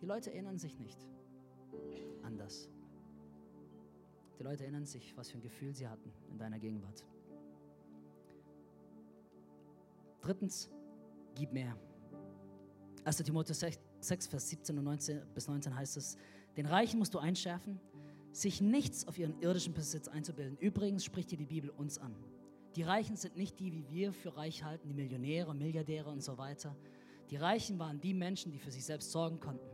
Die 0.00 0.06
Leute 0.06 0.32
erinnern 0.32 0.58
sich 0.58 0.78
nicht 0.78 0.98
an 2.22 2.36
das. 2.36 2.68
Die 4.38 4.42
Leute 4.42 4.64
erinnern 4.64 4.86
sich, 4.86 5.16
was 5.16 5.30
für 5.30 5.38
ein 5.38 5.42
Gefühl 5.42 5.74
sie 5.74 5.86
hatten 5.86 6.10
in 6.30 6.38
deiner 6.38 6.58
Gegenwart. 6.58 7.04
Drittens, 10.22 10.70
gib 11.34 11.52
mehr. 11.52 11.76
1. 13.04 13.18
Timotheus 13.18 13.60
6, 13.60 13.78
6, 14.00 14.26
Vers 14.28 14.48
17 14.48 14.78
und 14.78 14.84
19 14.84 15.22
bis 15.34 15.48
19 15.48 15.74
heißt 15.74 15.96
es, 15.96 16.16
den 16.56 16.66
Reichen 16.66 16.98
musst 16.98 17.14
du 17.14 17.18
einschärfen, 17.18 17.80
sich 18.32 18.60
nichts 18.60 19.06
auf 19.06 19.18
ihren 19.18 19.40
irdischen 19.40 19.74
Besitz 19.74 20.08
einzubilden. 20.08 20.56
Übrigens 20.58 21.04
spricht 21.04 21.30
hier 21.30 21.38
die 21.38 21.46
Bibel 21.46 21.70
uns 21.70 21.98
an. 21.98 22.14
Die 22.76 22.82
Reichen 22.82 23.16
sind 23.16 23.36
nicht 23.36 23.58
die, 23.58 23.72
wie 23.72 23.90
wir 23.90 24.12
für 24.12 24.36
reich 24.36 24.62
halten, 24.62 24.88
die 24.88 24.94
Millionäre, 24.94 25.54
Milliardäre 25.54 26.08
und 26.08 26.22
so 26.22 26.38
weiter. 26.38 26.76
Die 27.30 27.36
Reichen 27.36 27.78
waren 27.78 28.00
die 28.00 28.14
Menschen, 28.14 28.52
die 28.52 28.58
für 28.58 28.70
sich 28.70 28.84
selbst 28.84 29.10
sorgen 29.10 29.40
konnten. 29.40 29.66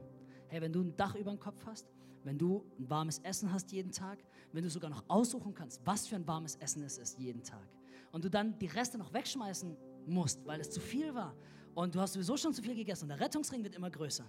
Hey, 0.48 0.60
wenn 0.62 0.72
du 0.72 0.82
ein 0.82 0.96
Dach 0.96 1.14
über 1.14 1.30
dem 1.30 1.40
Kopf 1.40 1.66
hast, 1.66 1.86
wenn 2.24 2.38
du 2.38 2.64
ein 2.78 2.88
warmes 2.88 3.18
Essen 3.20 3.52
hast 3.52 3.70
jeden 3.72 3.92
Tag, 3.92 4.18
wenn 4.52 4.64
du 4.64 4.70
sogar 4.70 4.90
noch 4.90 5.04
aussuchen 5.08 5.54
kannst, 5.54 5.80
was 5.84 6.06
für 6.06 6.16
ein 6.16 6.26
warmes 6.26 6.56
Essen 6.56 6.82
es 6.82 6.98
ist 6.98 7.18
jeden 7.18 7.42
Tag, 7.42 7.68
und 8.12 8.24
du 8.24 8.30
dann 8.30 8.58
die 8.58 8.66
Reste 8.66 8.98
noch 8.98 9.12
wegschmeißen 9.12 9.76
musst, 10.06 10.46
weil 10.46 10.60
es 10.60 10.70
zu 10.70 10.80
viel 10.80 11.14
war, 11.14 11.34
und 11.76 11.94
du 11.94 12.00
hast 12.00 12.14
sowieso 12.14 12.38
schon 12.38 12.54
zu 12.54 12.62
viel 12.62 12.74
gegessen 12.74 13.06
der 13.08 13.20
Rettungsring 13.20 13.62
wird 13.62 13.74
immer 13.74 13.90
größer, 13.90 14.24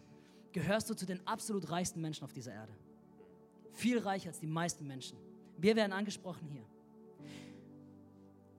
gehörst 0.51 0.89
du 0.89 0.93
zu 0.93 1.05
den 1.05 1.25
absolut 1.25 1.69
reichsten 1.69 2.01
Menschen 2.01 2.25
auf 2.25 2.33
dieser 2.33 2.53
Erde. 2.53 2.73
Viel 3.71 3.99
reicher 3.99 4.27
als 4.27 4.39
die 4.39 4.47
meisten 4.47 4.85
Menschen. 4.85 5.17
Wir 5.57 5.75
werden 5.77 5.93
angesprochen 5.93 6.49
hier. 6.49 6.65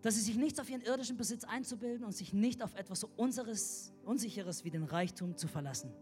Dass 0.01 0.15
sie 0.15 0.23
sich 0.23 0.37
nichts 0.37 0.59
auf 0.59 0.71
ihren 0.71 0.81
irdischen 0.81 1.19
Besitz 1.19 1.45
einzubilden 1.45 2.07
und 2.07 2.13
sich 2.13 2.33
nicht 2.33 2.63
auf 2.63 2.75
etwas 2.77 3.01
so 3.01 3.11
Unseres, 3.17 3.93
Unsicheres 4.05 4.65
wie 4.65 4.71
den 4.71 4.85
Reichtum 4.85 5.37
zu 5.37 5.49
verlassen. 5.49 5.93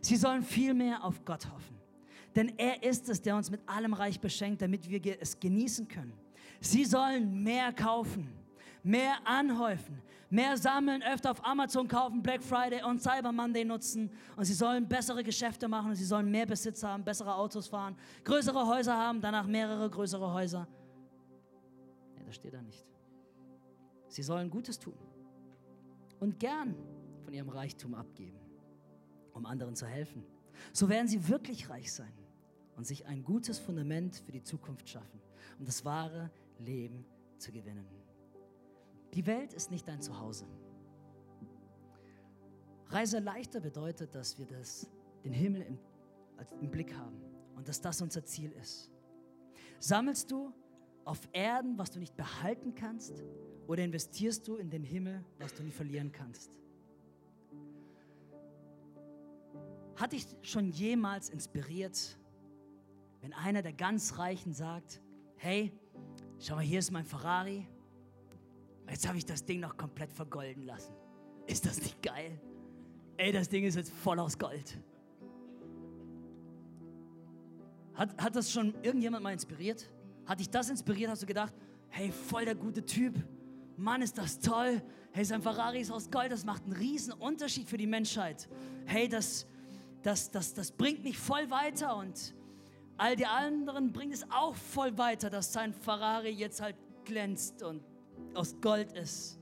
Sie 0.00 0.16
sollen 0.16 0.42
vielmehr 0.42 1.04
auf 1.04 1.24
Gott 1.26 1.44
hoffen. 1.52 1.76
Denn 2.34 2.54
er 2.56 2.82
ist 2.82 3.08
es, 3.10 3.20
der 3.20 3.36
uns 3.36 3.50
mit 3.50 3.60
allem 3.68 3.92
Reich 3.92 4.18
beschenkt, 4.18 4.62
damit 4.62 4.88
wir 4.88 5.20
es 5.20 5.38
genießen 5.38 5.88
können. 5.88 6.14
Sie 6.60 6.86
sollen 6.86 7.42
mehr 7.42 7.72
kaufen, 7.72 8.32
mehr 8.82 9.14
anhäufen, 9.24 10.00
mehr 10.28 10.56
sammeln, 10.56 11.02
öfter 11.02 11.30
auf 11.30 11.44
Amazon 11.44 11.88
kaufen, 11.88 12.22
Black 12.22 12.42
Friday 12.42 12.82
und 12.82 13.02
Cyber 13.02 13.32
Monday 13.32 13.64
nutzen. 13.64 14.10
Und 14.36 14.44
sie 14.44 14.54
sollen 14.54 14.88
bessere 14.88 15.22
Geschäfte 15.22 15.68
machen 15.68 15.90
und 15.90 15.96
sie 15.96 16.04
sollen 16.04 16.30
mehr 16.30 16.46
Besitz 16.46 16.82
haben, 16.82 17.04
bessere 17.04 17.34
Autos 17.34 17.68
fahren, 17.68 17.96
größere 18.24 18.66
Häuser 18.66 18.96
haben, 18.96 19.20
danach 19.20 19.46
mehrere 19.46 19.88
größere 19.90 20.32
Häuser. 20.32 20.66
Nee, 22.16 22.24
das 22.24 22.36
steht 22.36 22.54
da 22.54 22.62
nicht. 22.62 22.84
Sie 24.08 24.22
sollen 24.22 24.50
Gutes 24.50 24.78
tun 24.78 24.98
und 26.18 26.38
gern 26.38 26.74
von 27.24 27.32
ihrem 27.32 27.48
Reichtum 27.48 27.94
abgeben, 27.94 28.38
um 29.32 29.46
anderen 29.46 29.76
zu 29.76 29.86
helfen. 29.86 30.24
So 30.72 30.88
werden 30.88 31.08
sie 31.08 31.28
wirklich 31.28 31.70
reich 31.70 31.92
sein 31.92 32.12
und 32.76 32.86
sich 32.86 33.06
ein 33.06 33.22
gutes 33.22 33.58
Fundament 33.58 34.16
für 34.16 34.32
die 34.32 34.42
Zukunft 34.42 34.88
schaffen, 34.88 35.20
um 35.58 35.64
das 35.64 35.84
wahre 35.84 36.30
Leben 36.58 37.04
zu 37.38 37.52
gewinnen. 37.52 37.99
Die 39.14 39.26
Welt 39.26 39.52
ist 39.52 39.70
nicht 39.70 39.88
dein 39.88 40.00
Zuhause. 40.00 40.46
Reise 42.88 43.18
leichter 43.18 43.60
bedeutet, 43.60 44.14
dass 44.14 44.38
wir 44.38 44.46
das, 44.46 44.88
den 45.24 45.32
Himmel 45.32 45.62
im, 45.62 45.78
im 46.60 46.70
Blick 46.70 46.94
haben 46.94 47.20
und 47.54 47.68
dass 47.68 47.80
das 47.80 48.00
unser 48.02 48.24
Ziel 48.24 48.52
ist. 48.52 48.90
Sammelst 49.78 50.30
du 50.30 50.52
auf 51.04 51.28
Erden, 51.32 51.78
was 51.78 51.90
du 51.90 51.98
nicht 51.98 52.16
behalten 52.16 52.74
kannst, 52.74 53.24
oder 53.66 53.84
investierst 53.84 54.46
du 54.48 54.56
in 54.56 54.68
den 54.68 54.82
Himmel, 54.82 55.24
was 55.38 55.54
du 55.54 55.62
nie 55.62 55.70
verlieren 55.70 56.10
kannst? 56.10 56.50
Hat 59.94 60.12
dich 60.12 60.26
schon 60.42 60.70
jemals 60.70 61.28
inspiriert, 61.28 62.18
wenn 63.20 63.32
einer 63.32 63.62
der 63.62 63.72
ganz 63.72 64.18
Reichen 64.18 64.52
sagt, 64.52 65.00
hey, 65.36 65.72
schau 66.38 66.56
mal, 66.56 66.64
hier 66.64 66.80
ist 66.80 66.90
mein 66.90 67.04
Ferrari, 67.04 67.68
jetzt 68.90 69.06
habe 69.06 69.18
ich 69.18 69.24
das 69.24 69.44
Ding 69.44 69.60
noch 69.60 69.76
komplett 69.76 70.12
vergolden 70.12 70.64
lassen. 70.64 70.92
Ist 71.46 71.66
das 71.66 71.80
nicht 71.80 72.02
geil? 72.02 72.40
Ey, 73.16 73.32
das 73.32 73.48
Ding 73.48 73.64
ist 73.64 73.76
jetzt 73.76 73.92
voll 73.92 74.18
aus 74.18 74.38
Gold. 74.38 74.78
Hat, 77.94 78.22
hat 78.22 78.36
das 78.36 78.50
schon 78.50 78.74
irgendjemand 78.82 79.22
mal 79.22 79.32
inspiriert? 79.32 79.90
Hat 80.26 80.40
dich 80.40 80.48
das 80.48 80.70
inspiriert? 80.70 81.10
Hast 81.10 81.22
du 81.22 81.26
gedacht, 81.26 81.52
hey, 81.88 82.10
voll 82.10 82.44
der 82.44 82.54
gute 82.54 82.84
Typ. 82.84 83.14
Mann, 83.76 84.02
ist 84.02 84.16
das 84.16 84.38
toll. 84.38 84.82
Hey, 85.12 85.24
sein 85.24 85.42
Ferrari 85.42 85.80
ist 85.80 85.90
aus 85.90 86.10
Gold. 86.10 86.32
Das 86.32 86.44
macht 86.44 86.64
einen 86.64 86.72
riesen 86.72 87.12
Unterschied 87.12 87.68
für 87.68 87.76
die 87.76 87.86
Menschheit. 87.86 88.48
Hey, 88.86 89.08
das, 89.08 89.46
das, 90.02 90.30
das, 90.30 90.54
das 90.54 90.72
bringt 90.72 91.02
mich 91.02 91.18
voll 91.18 91.50
weiter 91.50 91.96
und 91.96 92.34
all 92.96 93.16
die 93.16 93.26
anderen 93.26 93.92
bringen 93.92 94.12
es 94.12 94.24
auch 94.30 94.54
voll 94.54 94.96
weiter, 94.98 95.30
dass 95.30 95.52
sein 95.52 95.72
Ferrari 95.72 96.30
jetzt 96.30 96.60
halt 96.60 96.76
glänzt 97.04 97.62
und 97.62 97.82
aus 98.34 98.54
Gold 98.60 98.92
ist. 98.92 99.38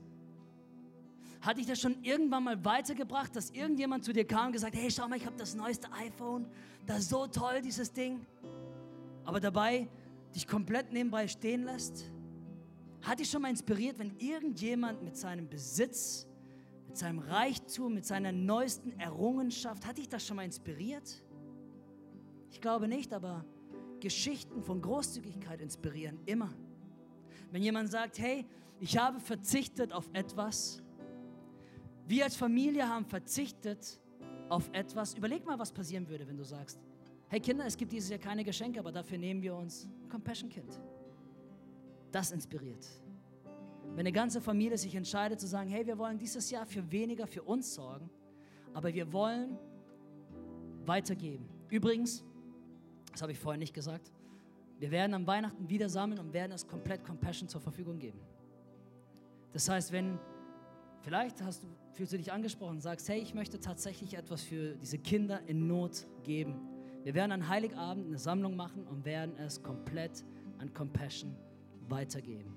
Hat 1.41 1.57
dich 1.57 1.65
das 1.65 1.79
schon 1.79 2.03
irgendwann 2.03 2.43
mal 2.43 2.65
weitergebracht, 2.65 3.35
dass 3.35 3.49
irgendjemand 3.51 4.03
zu 4.03 4.11
dir 4.11 4.25
kam 4.25 4.47
und 4.47 4.53
gesagt, 4.53 4.75
hey, 4.75 4.91
schau 4.91 5.07
mal, 5.07 5.17
ich 5.17 5.25
habe 5.25 5.37
das 5.37 5.55
neueste 5.55 5.91
iPhone, 5.93 6.45
das 6.85 6.99
ist 6.99 7.09
so 7.09 7.27
toll, 7.27 7.61
dieses 7.63 7.93
Ding. 7.93 8.25
Aber 9.23 9.39
dabei 9.39 9.87
dich 10.35 10.47
komplett 10.47 10.91
nebenbei 10.91 11.27
stehen 11.27 11.63
lässt? 11.63 12.11
Hat 13.01 13.19
dich 13.19 13.29
schon 13.29 13.41
mal 13.41 13.49
inspiriert, 13.49 13.97
wenn 13.99 14.17
irgendjemand 14.17 15.01
mit 15.01 15.15
seinem 15.15 15.47
Besitz 15.47 16.29
mit 16.89 16.97
seinem 16.97 17.19
Reichtum, 17.19 17.93
mit 17.93 18.05
seiner 18.05 18.31
neuesten 18.31 18.99
Errungenschaft. 18.99 19.85
Hat 19.85 19.99
dich 19.99 20.09
das 20.09 20.25
schon 20.25 20.37
mal 20.37 20.43
inspiriert? 20.43 21.23
Ich 22.51 22.59
glaube 22.61 22.87
nicht, 22.87 23.13
aber 23.13 23.45
Geschichten 23.99 24.63
von 24.63 24.81
Großzügigkeit 24.81 25.61
inspirieren 25.61 26.19
immer. 26.25 26.51
Wenn 27.51 27.61
jemand 27.61 27.91
sagt, 27.91 28.17
hey, 28.17 28.43
ich 28.79 28.97
habe 28.97 29.19
verzichtet 29.19 29.93
auf 29.93 30.09
etwas, 30.13 30.81
wir 32.07 32.23
als 32.23 32.35
Familie 32.35 32.87
haben 32.87 33.05
verzichtet 33.05 33.99
auf 34.49 34.69
etwas, 34.73 35.13
überleg 35.13 35.45
mal, 35.45 35.59
was 35.59 35.71
passieren 35.71 36.07
würde, 36.07 36.27
wenn 36.27 36.37
du 36.37 36.43
sagst, 36.43 36.79
hey 37.27 37.39
Kinder, 37.39 37.65
es 37.65 37.77
gibt 37.77 37.91
dieses 37.91 38.09
Jahr 38.09 38.19
keine 38.19 38.43
Geschenke, 38.43 38.79
aber 38.79 38.91
dafür 38.91 39.17
nehmen 39.17 39.41
wir 39.41 39.55
uns 39.55 39.85
ein 39.85 40.09
Compassion 40.09 40.49
Kind. 40.49 40.79
Das 42.11 42.31
inspiriert. 42.31 42.87
Wenn 43.91 43.99
eine 43.99 44.11
ganze 44.11 44.41
Familie 44.41 44.77
sich 44.77 44.95
entscheidet 44.95 45.39
zu 45.39 45.47
sagen, 45.47 45.69
hey, 45.69 45.85
wir 45.85 45.97
wollen 45.97 46.17
dieses 46.17 46.49
Jahr 46.49 46.65
für 46.65 46.91
weniger 46.91 47.27
für 47.27 47.43
uns 47.43 47.75
sorgen, 47.75 48.09
aber 48.73 48.93
wir 48.93 49.11
wollen 49.11 49.57
weitergeben. 50.85 51.47
Übrigens, 51.69 52.23
das 53.11 53.21
habe 53.21 53.33
ich 53.33 53.39
vorher 53.39 53.59
nicht 53.59 53.73
gesagt, 53.73 54.11
wir 54.79 54.89
werden 54.89 55.13
am 55.13 55.27
Weihnachten 55.27 55.69
wieder 55.69 55.89
sammeln 55.89 56.19
und 56.19 56.33
werden 56.33 56.53
es 56.53 56.65
komplett 56.65 57.03
Compassion 57.03 57.49
zur 57.49 57.61
Verfügung 57.61 57.99
geben. 57.99 58.19
Das 59.51 59.67
heißt, 59.67 59.91
wenn 59.91 60.19
vielleicht 61.01 61.41
hast 61.41 61.63
du, 61.63 61.67
fühlst 61.93 62.13
du 62.13 62.17
dich 62.17 62.31
angesprochen 62.31 62.79
sagst, 62.79 63.09
hey, 63.09 63.19
ich 63.19 63.33
möchte 63.33 63.59
tatsächlich 63.59 64.15
etwas 64.15 64.43
für 64.43 64.75
diese 64.75 64.99
Kinder 64.99 65.41
in 65.47 65.67
Not 65.67 66.05
geben. 66.23 66.55
Wir 67.03 67.13
werden 67.13 67.31
an 67.31 67.47
Heiligabend 67.47 68.07
eine 68.07 68.19
Sammlung 68.19 68.55
machen 68.55 68.85
und 68.85 69.05
werden 69.05 69.35
es 69.37 69.63
komplett 69.63 70.23
an 70.59 70.73
Compassion 70.73 71.35
weitergeben. 71.87 72.55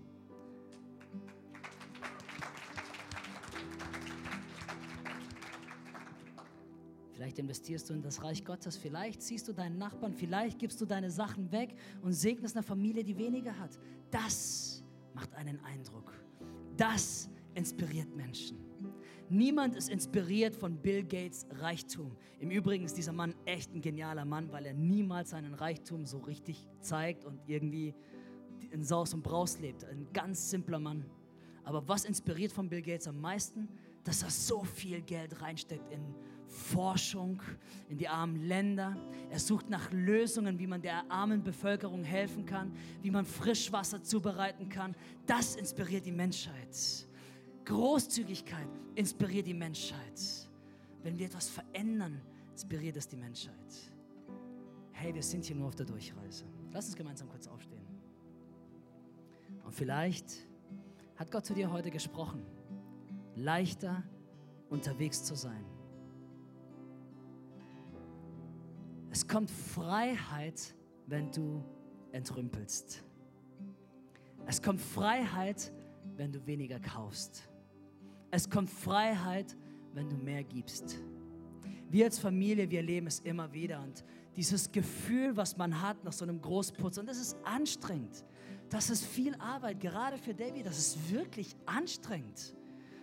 Vielleicht 7.13 7.39
investierst 7.39 7.89
du 7.89 7.95
in 7.95 8.03
das 8.03 8.23
Reich 8.25 8.45
Gottes, 8.45 8.77
vielleicht 8.77 9.23
siehst 9.23 9.47
du 9.47 9.53
deinen 9.53 9.79
Nachbarn, 9.79 10.13
vielleicht 10.13 10.59
gibst 10.59 10.81
du 10.81 10.87
deine 10.87 11.09
Sachen 11.09 11.53
weg 11.53 11.75
und 12.03 12.13
segnest 12.13 12.57
eine 12.57 12.65
Familie, 12.65 13.05
die 13.05 13.17
weniger 13.17 13.57
hat. 13.57 13.79
Das 14.11 14.83
macht 15.15 15.33
einen 15.35 15.61
Eindruck. 15.65 16.13
Das 16.77 17.29
inspiriert 17.55 18.15
Menschen. 18.17 18.59
Niemand 19.29 19.77
ist 19.77 19.89
inspiriert 19.89 20.55
von 20.55 20.77
Bill 20.77 21.03
Gates 21.05 21.47
Reichtum. 21.53 22.17
Im 22.39 22.51
Übrigen 22.51 22.85
ist 22.85 22.99
dieser 22.99 23.13
Mann 23.13 23.35
echt 23.47 23.75
ein 23.75 23.81
genialer 23.81 24.27
Mann, 24.27 24.53
weil 24.53 24.67
er 24.67 24.75
niemals 24.75 25.31
seinen 25.31 25.55
Reichtum 25.55 26.05
so 26.05 26.19
richtig 26.19 26.69
zeigt 26.81 27.25
und 27.25 27.41
irgendwie 27.47 27.95
in 28.71 28.85
Saus 28.85 29.15
und 29.15 29.23
Braus 29.23 29.59
lebt. 29.59 29.85
Ein 29.85 30.07
ganz 30.13 30.51
simpler 30.51 30.79
Mann. 30.79 31.07
Aber 31.65 31.87
was 31.89 32.05
inspiriert 32.05 32.53
von 32.53 32.69
Bill 32.69 32.83
Gates 32.83 33.09
am 33.09 33.21
meisten? 33.21 33.69
Dass 34.05 34.23
er 34.23 34.31
so 34.31 34.65
viel 34.65 35.01
Geld 35.01 35.41
reinsteckt 35.41 35.91
in 35.91 36.15
Forschung 36.53 37.41
in 37.89 37.97
die 37.97 38.09
armen 38.09 38.37
Länder. 38.47 38.97
Er 39.31 39.39
sucht 39.39 39.71
nach 39.71 39.91
Lösungen, 39.91 40.59
wie 40.59 40.67
man 40.67 40.83
der 40.83 41.11
armen 41.11 41.43
Bevölkerung 41.43 42.05
helfen 42.05 42.45
kann, 42.45 42.73
wie 43.01 43.11
man 43.11 43.25
Frischwasser 43.25 44.03
zubereiten 44.03 44.69
kann. 44.69 44.95
Das 45.27 45.57
inspiriert 45.57 46.05
die 46.05 46.13
Menschheit. 46.13 47.09
Großzügigkeit 47.65 48.69
inspiriert 48.95 49.47
die 49.47 49.55
Menschheit. 49.55 50.21
Wenn 51.03 51.19
wir 51.19 51.27
etwas 51.27 51.49
verändern, 51.49 52.21
inspiriert 52.53 52.97
es 52.97 53.09
die 53.09 53.17
Menschheit. 53.17 53.57
Hey, 54.93 55.15
wir 55.15 55.23
sind 55.23 55.45
hier 55.45 55.57
nur 55.57 55.69
auf 55.69 55.75
der 55.75 55.87
Durchreise. 55.87 56.45
Lass 56.71 56.87
uns 56.87 56.97
gemeinsam 56.97 57.29
kurz 57.29 57.49
aufstehen. 57.49 57.87
Und 59.65 59.75
vielleicht 59.75 60.27
hat 61.17 61.31
Gott 61.31 61.47
zu 61.47 61.55
dir 61.55 61.73
heute 61.73 61.91
gesprochen, 61.91 62.45
leichter 63.37 64.03
unterwegs 64.69 65.25
zu 65.25 65.35
sein 65.35 65.65
Es 69.13 69.29
kommt 69.29 69.51
Freiheit, 69.51 70.75
wenn 71.07 71.31
du 71.31 71.63
entrümpelst. 72.13 73.05
Es 74.47 74.63
kommt 74.63 74.81
Freiheit, 74.81 75.71
wenn 76.17 76.33
du 76.33 76.47
weniger 76.47 76.81
kaufst. 76.81 77.47
Es 78.31 78.49
kommt 78.49 78.71
Freiheit, 78.71 79.55
wenn 79.93 80.09
du 80.09 80.17
mehr 80.17 80.43
gibst. 80.43 80.99
Wir 81.91 82.07
als 82.07 82.19
Familie, 82.19 82.71
wir 82.71 82.79
erleben 82.79 83.07
es 83.07 83.21
immer 83.21 83.53
wieder 83.53 83.83
und 83.83 84.03
dieses 84.35 84.73
Gefühl, 84.73 85.37
was 85.37 85.59
man 85.59 85.83
hat 85.83 86.03
nach 86.05 86.15
so 86.15 86.25
einem 86.25 86.41
Großputz, 86.41 86.97
und 86.97 87.07
das 87.07 87.19
ist 87.19 87.37
anstrengend. 87.45 88.25
Das 88.71 88.89
ist 88.89 89.05
viel 89.05 89.35
Arbeit, 89.35 89.79
gerade 89.79 90.17
für 90.17 90.33
David, 90.33 90.65
das 90.65 90.79
ist 90.79 91.13
wirklich 91.13 91.55
anstrengend 91.67 92.55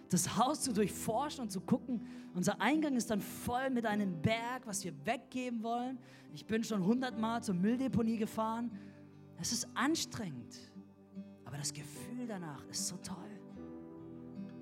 das 0.09 0.37
Haus 0.37 0.61
zu 0.61 0.73
durchforschen 0.73 1.43
und 1.43 1.51
zu 1.51 1.61
gucken. 1.61 2.05
Unser 2.33 2.59
Eingang 2.59 2.95
ist 2.95 3.09
dann 3.09 3.21
voll 3.21 3.69
mit 3.69 3.85
einem 3.85 4.21
Berg, 4.21 4.65
was 4.65 4.83
wir 4.83 4.93
weggeben 5.05 5.63
wollen. 5.63 5.99
Ich 6.33 6.45
bin 6.45 6.63
schon 6.63 6.83
hundertmal 6.83 7.43
zur 7.43 7.55
Mülldeponie 7.55 8.17
gefahren. 8.17 8.71
Es 9.39 9.51
ist 9.51 9.67
anstrengend, 9.73 10.55
aber 11.45 11.57
das 11.57 11.73
Gefühl 11.73 12.27
danach 12.27 12.65
ist 12.67 12.87
so 12.87 12.97
toll. 12.97 13.15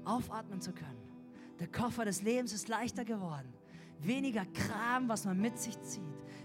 Aufatmen 0.05 0.61
zu 0.61 0.71
können, 0.71 1.01
Der 1.59 1.67
Koffer 1.67 2.05
des 2.05 2.21
Lebens 2.21 2.53
ist 2.53 2.67
leichter 2.67 3.03
geworden. 3.03 3.53
Weniger 3.99 4.45
Kram, 4.45 5.09
was 5.09 5.25
man 5.25 5.39
mit 5.39 5.57
sich 5.57 5.79
zieht. 5.81 6.03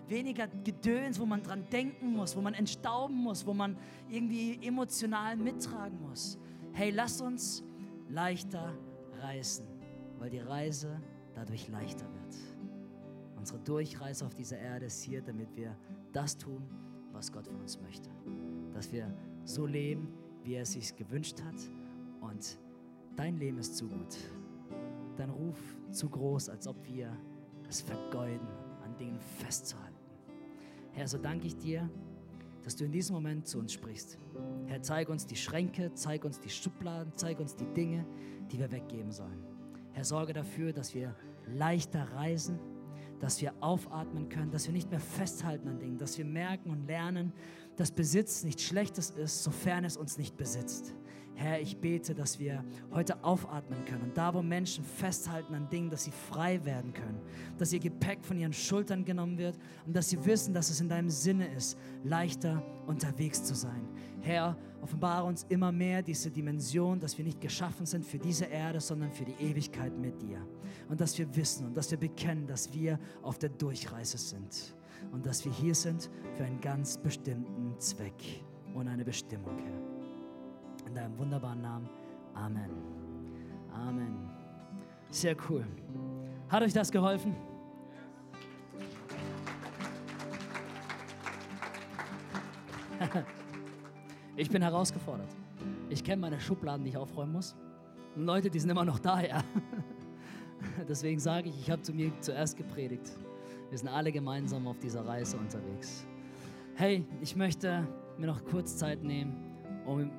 Weniger 0.08 0.48
Gedöns, 0.48 1.20
wo 1.20 1.26
man 1.26 1.42
dran 1.42 1.68
denken 1.70 2.12
muss, 2.12 2.34
wo 2.36 2.40
man 2.40 2.54
entstauben 2.54 3.16
muss, 3.16 3.46
wo 3.46 3.52
man 3.52 3.76
irgendwie 4.08 4.58
emotional 4.66 5.36
mittragen 5.36 6.00
muss. 6.00 6.38
Hey, 6.72 6.90
lass 6.90 7.20
uns 7.20 7.62
leichter 8.08 8.74
reisen, 9.22 9.66
weil 10.18 10.30
die 10.30 10.40
Reise 10.40 11.00
dadurch 11.34 11.68
leichter 11.68 12.06
wird. 12.12 12.36
Unsere 13.36 13.58
Durchreise 13.60 14.24
auf 14.24 14.34
dieser 14.34 14.58
Erde 14.58 14.86
ist 14.86 15.02
hier, 15.02 15.22
damit 15.22 15.54
wir 15.56 15.76
das 16.12 16.36
tun, 16.36 16.62
was 17.12 17.32
Gott 17.32 17.46
von 17.46 17.60
uns 17.60 17.80
möchte. 17.80 18.08
Dass 18.72 18.92
wir 18.92 19.12
so 19.44 19.66
leben, 19.66 20.08
wie 20.44 20.54
er 20.54 20.62
es 20.62 20.72
sich 20.72 20.94
gewünscht 20.94 21.42
hat. 21.42 21.56
Und 22.20 22.58
dein 23.16 23.36
Leben 23.36 23.58
ist 23.58 23.76
zu 23.76 23.88
gut. 23.88 24.16
Dein 25.16 25.30
Ruf 25.30 25.58
zu 25.90 26.08
groß, 26.08 26.48
als 26.48 26.66
ob 26.66 26.76
wir 26.86 27.16
es 27.68 27.80
vergeuden, 27.80 28.46
an 28.84 28.96
Dingen 28.96 29.18
festzuhalten. 29.38 29.96
Herr, 30.92 31.08
so 31.08 31.18
danke 31.18 31.46
ich 31.46 31.56
dir, 31.56 31.88
dass 32.62 32.76
du 32.76 32.84
in 32.84 32.92
diesem 32.92 33.14
Moment 33.14 33.46
zu 33.46 33.58
uns 33.58 33.72
sprichst. 33.72 34.18
Herr, 34.66 34.82
zeig 34.82 35.08
uns 35.08 35.26
die 35.26 35.36
Schränke, 35.36 35.92
zeig 35.94 36.24
uns 36.24 36.40
die 36.40 36.50
Schubladen, 36.50 37.12
zeig 37.16 37.40
uns 37.40 37.54
die 37.56 37.66
Dinge, 37.66 38.06
die 38.50 38.58
wir 38.58 38.70
weggeben 38.70 39.12
sollen. 39.12 39.44
Herr, 39.92 40.04
sorge 40.04 40.32
dafür, 40.32 40.72
dass 40.72 40.94
wir 40.94 41.14
leichter 41.46 42.04
reisen, 42.14 42.58
dass 43.20 43.40
wir 43.40 43.52
aufatmen 43.60 44.28
können, 44.28 44.50
dass 44.50 44.66
wir 44.66 44.72
nicht 44.72 44.90
mehr 44.90 45.00
festhalten 45.00 45.68
an 45.68 45.78
Dingen, 45.78 45.98
dass 45.98 46.18
wir 46.18 46.24
merken 46.24 46.70
und 46.70 46.86
lernen, 46.86 47.32
dass 47.76 47.92
Besitz 47.92 48.42
nichts 48.42 48.64
Schlechtes 48.64 49.10
ist, 49.10 49.44
sofern 49.44 49.84
es 49.84 49.96
uns 49.96 50.18
nicht 50.18 50.36
besitzt. 50.36 50.94
Herr, 51.34 51.60
ich 51.60 51.76
bete, 51.78 52.14
dass 52.14 52.38
wir 52.38 52.64
heute 52.92 53.22
aufatmen 53.24 53.84
können 53.84 54.02
und 54.02 54.16
da, 54.16 54.32
wo 54.34 54.42
Menschen 54.42 54.84
festhalten 54.84 55.54
an 55.54 55.68
Dingen, 55.68 55.90
dass 55.90 56.04
sie 56.04 56.10
frei 56.10 56.64
werden 56.64 56.92
können, 56.92 57.20
dass 57.58 57.72
ihr 57.72 57.80
Gepäck 57.80 58.24
von 58.24 58.38
ihren 58.38 58.52
Schultern 58.52 59.04
genommen 59.04 59.38
wird 59.38 59.58
und 59.86 59.96
dass 59.96 60.10
sie 60.10 60.24
wissen, 60.24 60.52
dass 60.52 60.70
es 60.70 60.80
in 60.80 60.88
deinem 60.88 61.10
Sinne 61.10 61.52
ist, 61.54 61.78
leichter 62.04 62.62
unterwegs 62.86 63.42
zu 63.42 63.54
sein. 63.54 63.88
Herr, 64.20 64.56
offenbare 64.82 65.24
uns 65.24 65.46
immer 65.48 65.72
mehr 65.72 66.02
diese 66.02 66.30
Dimension, 66.30 67.00
dass 67.00 67.16
wir 67.16 67.24
nicht 67.24 67.40
geschaffen 67.40 67.86
sind 67.86 68.04
für 68.04 68.18
diese 68.18 68.44
Erde, 68.44 68.80
sondern 68.80 69.10
für 69.10 69.24
die 69.24 69.34
Ewigkeit 69.40 69.96
mit 69.96 70.20
dir. 70.20 70.46
Und 70.88 71.00
dass 71.00 71.18
wir 71.18 71.34
wissen 71.34 71.66
und 71.66 71.76
dass 71.76 71.90
wir 71.90 71.98
bekennen, 71.98 72.46
dass 72.46 72.72
wir 72.72 72.98
auf 73.22 73.38
der 73.38 73.50
Durchreise 73.50 74.18
sind 74.18 74.76
und 75.12 75.26
dass 75.26 75.44
wir 75.44 75.52
hier 75.52 75.74
sind 75.74 76.10
für 76.36 76.44
einen 76.44 76.60
ganz 76.60 76.98
bestimmten 76.98 77.78
Zweck 77.78 78.44
und 78.74 78.88
eine 78.88 79.04
Bestimmung, 79.04 79.58
Herr. 79.58 79.91
In 80.86 80.94
deinem 80.94 81.16
wunderbaren 81.18 81.60
Namen. 81.60 81.88
Amen. 82.34 82.70
Amen. 83.72 84.30
Sehr 85.10 85.36
cool. 85.48 85.64
Hat 86.48 86.62
euch 86.62 86.72
das 86.72 86.90
geholfen? 86.90 87.34
Ich 94.34 94.48
bin 94.48 94.62
herausgefordert. 94.62 95.28
Ich 95.90 96.02
kenne 96.02 96.22
meine 96.22 96.40
Schubladen, 96.40 96.84
die 96.84 96.90
ich 96.90 96.96
aufräumen 96.96 97.32
muss. 97.32 97.54
Und 98.16 98.24
Leute, 98.24 98.48
die 98.48 98.58
sind 98.58 98.70
immer 98.70 98.84
noch 98.84 98.98
da, 98.98 99.20
ja. 99.20 99.44
Deswegen 100.88 101.20
sage 101.20 101.50
ich, 101.50 101.60
ich 101.60 101.70
habe 101.70 101.82
zu 101.82 101.92
mir 101.92 102.10
zuerst 102.20 102.56
gepredigt. 102.56 103.12
Wir 103.68 103.78
sind 103.78 103.88
alle 103.88 104.10
gemeinsam 104.10 104.66
auf 104.66 104.78
dieser 104.78 105.06
Reise 105.06 105.36
unterwegs. 105.36 106.06
Hey, 106.74 107.04
ich 107.20 107.36
möchte 107.36 107.86
mir 108.16 108.26
noch 108.26 108.42
kurz 108.44 108.78
Zeit 108.78 109.02
nehmen, 109.02 109.34
um 109.84 110.10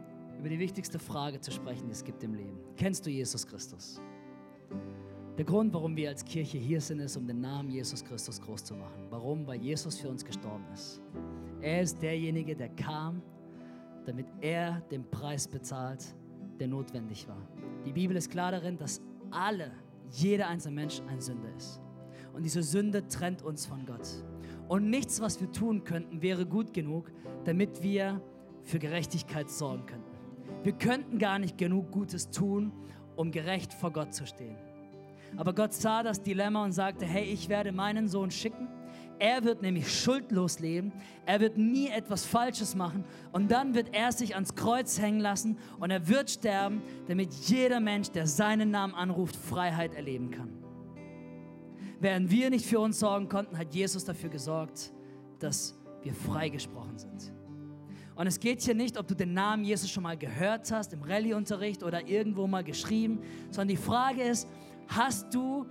über 0.44 0.50
die 0.50 0.60
wichtigste 0.60 1.00
Frage 1.00 1.40
zu 1.40 1.52
sprechen, 1.52 1.86
die 1.86 1.94
es 1.94 2.04
gibt 2.04 2.22
im 2.22 2.34
Leben. 2.34 2.60
Kennst 2.76 3.06
du 3.06 3.10
Jesus 3.10 3.48
Christus? 3.48 4.02
Der 5.38 5.46
Grund, 5.46 5.74
warum 5.74 5.96
wir 5.96 6.10
als 6.10 6.26
Kirche 6.26 6.58
hier 6.58 6.82
sind, 6.82 7.00
ist, 7.00 7.16
um 7.16 7.26
den 7.26 7.40
Namen 7.40 7.72
Jesus 7.72 8.04
Christus 8.04 8.42
groß 8.42 8.66
zu 8.66 8.74
machen. 8.74 9.08
Warum? 9.10 9.48
Weil 9.48 9.62
Jesus 9.62 9.98
für 9.98 10.10
uns 10.10 10.26
gestorben 10.26 10.66
ist. 10.74 11.02
Er 11.62 11.84
ist 11.84 12.02
derjenige, 12.02 12.58
der 12.58 12.68
kam, 12.68 13.22
damit 14.06 14.26
er 14.42 14.82
den 14.92 15.10
Preis 15.10 15.48
bezahlt, 15.48 16.04
der 16.60 16.68
notwendig 16.68 17.26
war. 17.26 17.48
Die 17.86 17.94
Bibel 17.94 18.18
ist 18.18 18.30
klar 18.30 18.52
darin, 18.52 18.78
dass 18.78 19.02
alle, 19.32 19.72
jeder 20.12 20.50
einzelne 20.50 20.76
Mensch 20.76 21.02
ein 21.08 21.22
Sünder 21.22 21.56
ist. 21.56 21.80
Und 22.34 22.44
diese 22.44 22.64
Sünde 22.64 23.08
trennt 23.08 23.44
uns 23.44 23.66
von 23.66 23.86
Gott. 23.86 24.10
Und 24.68 24.90
nichts, 24.90 25.22
was 25.22 25.40
wir 25.40 25.50
tun 25.54 25.86
könnten, 25.86 26.22
wäre 26.22 26.46
gut 26.46 26.74
genug, 26.74 27.14
damit 27.46 27.82
wir 27.82 28.22
für 28.62 28.80
Gerechtigkeit 28.80 29.50
sorgen 29.50 29.86
könnten. 29.86 30.13
Wir 30.62 30.74
könnten 30.74 31.18
gar 31.18 31.40
nicht 31.40 31.58
genug 31.58 31.92
Gutes 31.92 32.30
tun, 32.30 32.72
um 33.16 33.32
gerecht 33.32 33.74
vor 33.74 33.92
Gott 33.92 34.14
zu 34.14 34.26
stehen. 34.26 34.56
Aber 35.36 35.54
Gott 35.54 35.74
sah 35.74 36.04
das 36.04 36.22
Dilemma 36.22 36.64
und 36.64 36.74
sagte, 36.74 37.06
hey, 37.06 37.24
ich 37.24 37.50
werde 37.50 37.72
meinen 37.72 38.08
Sohn 38.08 38.30
schicken. 38.30 38.68
Er 39.20 39.44
wird 39.44 39.62
nämlich 39.62 39.92
schuldlos 39.92 40.60
leben. 40.60 40.92
Er 41.26 41.40
wird 41.40 41.58
nie 41.58 41.88
etwas 41.88 42.26
Falsches 42.26 42.76
machen. 42.76 43.06
Und 43.32 43.52
dann 43.52 43.74
wird 43.74 43.96
er 43.96 44.12
sich 44.12 44.36
ans 44.36 44.56
Kreuz 44.56 45.00
hängen 45.00 45.20
lassen 45.20 45.58
und 45.80 45.92
er 45.92 46.08
wird 46.08 46.30
sterben, 46.30 46.82
damit 47.08 47.34
jeder 47.34 47.80
Mensch, 47.80 48.12
der 48.12 48.28
seinen 48.28 48.72
Namen 48.72 48.94
anruft, 48.94 49.36
Freiheit 49.36 49.94
erleben 49.94 50.30
kann. 50.32 50.50
Während 52.00 52.30
wir 52.30 52.50
nicht 52.50 52.66
für 52.66 52.80
uns 52.80 53.00
sorgen 53.00 53.30
konnten, 53.30 53.58
hat 53.58 53.74
Jesus 53.74 54.04
dafür 54.04 54.30
gesorgt, 54.30 54.92
dass 55.40 55.80
wir 56.02 56.14
freigesprochen 56.14 56.98
sind. 56.98 57.32
Und 58.16 58.28
es 58.28 58.40
geht 58.40 58.62
hier 58.62 58.76
nicht, 58.76 58.98
ob 58.98 59.08
du 59.08 59.16
den 59.16 59.34
Namen 59.34 59.64
Jesus 59.64 59.90
schon 59.90 60.04
mal 60.04 60.18
gehört 60.18 60.72
hast, 60.72 60.94
im 60.94 61.02
Rallye-Unterricht 61.02 61.84
oder 61.84 62.08
irgendwo 62.08 62.46
mal 62.48 62.64
geschrieben, 62.64 63.20
sondern 63.50 63.70
die 63.70 63.78
Frage 63.78 64.22
ist, 64.22 64.48
hast 64.88 65.34
du 65.34 65.66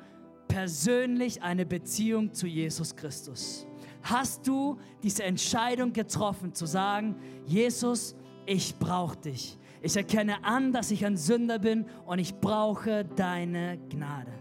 persönlich 0.48 1.42
eine 1.42 1.64
Beziehung 1.64 2.32
zu 2.32 2.46
Jesus 2.46 2.96
Christus? 2.96 3.66
Hast 4.02 4.46
du 4.46 4.78
diese 5.02 5.22
Entscheidung 5.22 5.92
getroffen, 5.92 6.52
zu 6.52 6.66
sagen, 6.66 7.14
Jesus, 7.46 8.16
ich 8.46 8.76
brauche 8.76 9.16
dich. 9.16 9.56
Ich 9.80 9.96
erkenne 9.96 10.44
an, 10.44 10.72
dass 10.72 10.90
ich 10.90 11.04
ein 11.06 11.16
Sünder 11.16 11.58
bin 11.58 11.86
und 12.06 12.18
ich 12.18 12.34
brauche 12.34 13.04
deine 13.04 13.78
Gnade. 13.88 14.32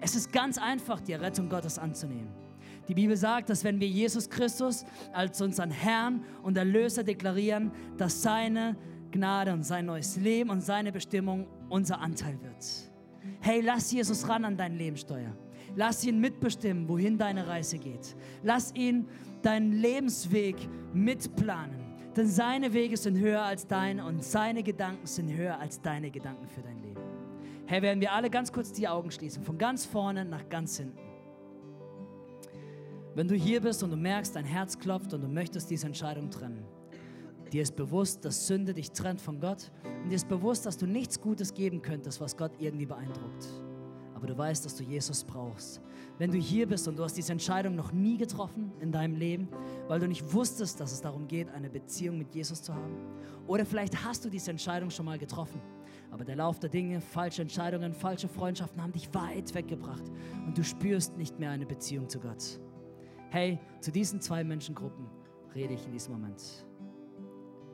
Es 0.00 0.14
ist 0.14 0.32
ganz 0.32 0.58
einfach, 0.58 1.00
die 1.00 1.14
Rettung 1.14 1.48
Gottes 1.48 1.78
anzunehmen. 1.78 2.39
Die 2.90 2.94
Bibel 2.94 3.16
sagt, 3.16 3.48
dass 3.50 3.62
wenn 3.62 3.78
wir 3.78 3.86
Jesus 3.86 4.28
Christus 4.28 4.84
als 5.12 5.40
unseren 5.40 5.70
Herrn 5.70 6.24
und 6.42 6.56
Erlöser 6.56 7.04
deklarieren, 7.04 7.70
dass 7.96 8.20
seine 8.20 8.74
Gnade 9.12 9.52
und 9.52 9.62
sein 9.62 9.86
neues 9.86 10.16
Leben 10.16 10.50
und 10.50 10.60
seine 10.60 10.90
Bestimmung 10.90 11.46
unser 11.68 12.00
Anteil 12.00 12.36
wird. 12.42 12.90
Hey, 13.38 13.60
lass 13.60 13.92
Jesus 13.92 14.28
ran 14.28 14.44
an 14.44 14.56
dein 14.56 14.76
Lebenssteuer. 14.76 15.36
Lass 15.76 16.04
ihn 16.04 16.18
mitbestimmen, 16.18 16.88
wohin 16.88 17.16
deine 17.16 17.46
Reise 17.46 17.78
geht. 17.78 18.16
Lass 18.42 18.74
ihn 18.74 19.06
deinen 19.42 19.70
Lebensweg 19.70 20.56
mitplanen. 20.92 21.94
Denn 22.16 22.26
seine 22.26 22.72
Wege 22.72 22.96
sind 22.96 23.16
höher 23.20 23.42
als 23.42 23.68
deine 23.68 24.04
und 24.04 24.24
seine 24.24 24.64
Gedanken 24.64 25.06
sind 25.06 25.32
höher 25.32 25.60
als 25.60 25.80
deine 25.80 26.10
Gedanken 26.10 26.48
für 26.48 26.62
dein 26.62 26.82
Leben. 26.82 27.00
Hey, 27.66 27.82
werden 27.82 28.00
wir 28.00 28.10
alle 28.10 28.30
ganz 28.30 28.52
kurz 28.52 28.72
die 28.72 28.88
Augen 28.88 29.12
schließen, 29.12 29.44
von 29.44 29.56
ganz 29.58 29.86
vorne 29.86 30.24
nach 30.24 30.48
ganz 30.48 30.76
hinten. 30.76 31.09
Wenn 33.14 33.28
du 33.28 33.34
hier 33.34 33.60
bist 33.60 33.82
und 33.82 33.90
du 33.90 33.96
merkst, 33.96 34.36
dein 34.36 34.44
Herz 34.44 34.78
klopft 34.78 35.12
und 35.14 35.22
du 35.22 35.28
möchtest 35.28 35.70
diese 35.70 35.86
Entscheidung 35.86 36.30
trennen, 36.30 36.64
dir 37.52 37.62
ist 37.62 37.74
bewusst, 37.74 38.24
dass 38.24 38.46
Sünde 38.46 38.72
dich 38.72 38.92
trennt 38.92 39.20
von 39.20 39.40
Gott 39.40 39.72
und 40.02 40.10
dir 40.10 40.16
ist 40.16 40.28
bewusst, 40.28 40.66
dass 40.66 40.76
du 40.76 40.86
nichts 40.86 41.20
Gutes 41.20 41.52
geben 41.52 41.82
könntest, 41.82 42.20
was 42.20 42.36
Gott 42.36 42.52
irgendwie 42.58 42.86
beeindruckt. 42.86 43.46
Aber 44.14 44.26
du 44.26 44.36
weißt, 44.36 44.64
dass 44.64 44.76
du 44.76 44.84
Jesus 44.84 45.24
brauchst. 45.24 45.80
Wenn 46.18 46.30
du 46.30 46.38
hier 46.38 46.68
bist 46.68 46.86
und 46.86 46.98
du 46.98 47.02
hast 47.02 47.16
diese 47.16 47.32
Entscheidung 47.32 47.74
noch 47.74 47.90
nie 47.90 48.18
getroffen 48.18 48.70
in 48.80 48.92
deinem 48.92 49.16
Leben, 49.16 49.48
weil 49.88 49.98
du 49.98 50.06
nicht 50.06 50.32
wusstest, 50.32 50.78
dass 50.78 50.92
es 50.92 51.00
darum 51.00 51.26
geht, 51.26 51.48
eine 51.50 51.70
Beziehung 51.70 52.18
mit 52.18 52.34
Jesus 52.34 52.62
zu 52.62 52.74
haben, 52.74 52.94
oder 53.46 53.64
vielleicht 53.64 54.04
hast 54.04 54.24
du 54.24 54.28
diese 54.28 54.50
Entscheidung 54.50 54.90
schon 54.90 55.06
mal 55.06 55.18
getroffen 55.18 55.60
aber 56.10 56.24
der 56.24 56.36
Lauf 56.36 56.58
der 56.58 56.70
Dinge, 56.70 57.00
falsche 57.00 57.42
Entscheidungen, 57.42 57.94
falsche 57.94 58.28
Freundschaften 58.28 58.82
haben 58.82 58.92
dich 58.92 59.12
weit 59.14 59.54
weggebracht 59.54 60.02
und 60.46 60.56
du 60.56 60.64
spürst 60.64 61.16
nicht 61.16 61.38
mehr 61.38 61.50
eine 61.50 61.66
Beziehung 61.66 62.08
zu 62.08 62.20
Gott. 62.20 62.60
Hey, 63.32 63.60
zu 63.80 63.92
diesen 63.92 64.20
zwei 64.20 64.42
Menschengruppen 64.42 65.06
rede 65.54 65.74
ich 65.74 65.86
in 65.86 65.92
diesem 65.92 66.14
Moment. 66.14 66.66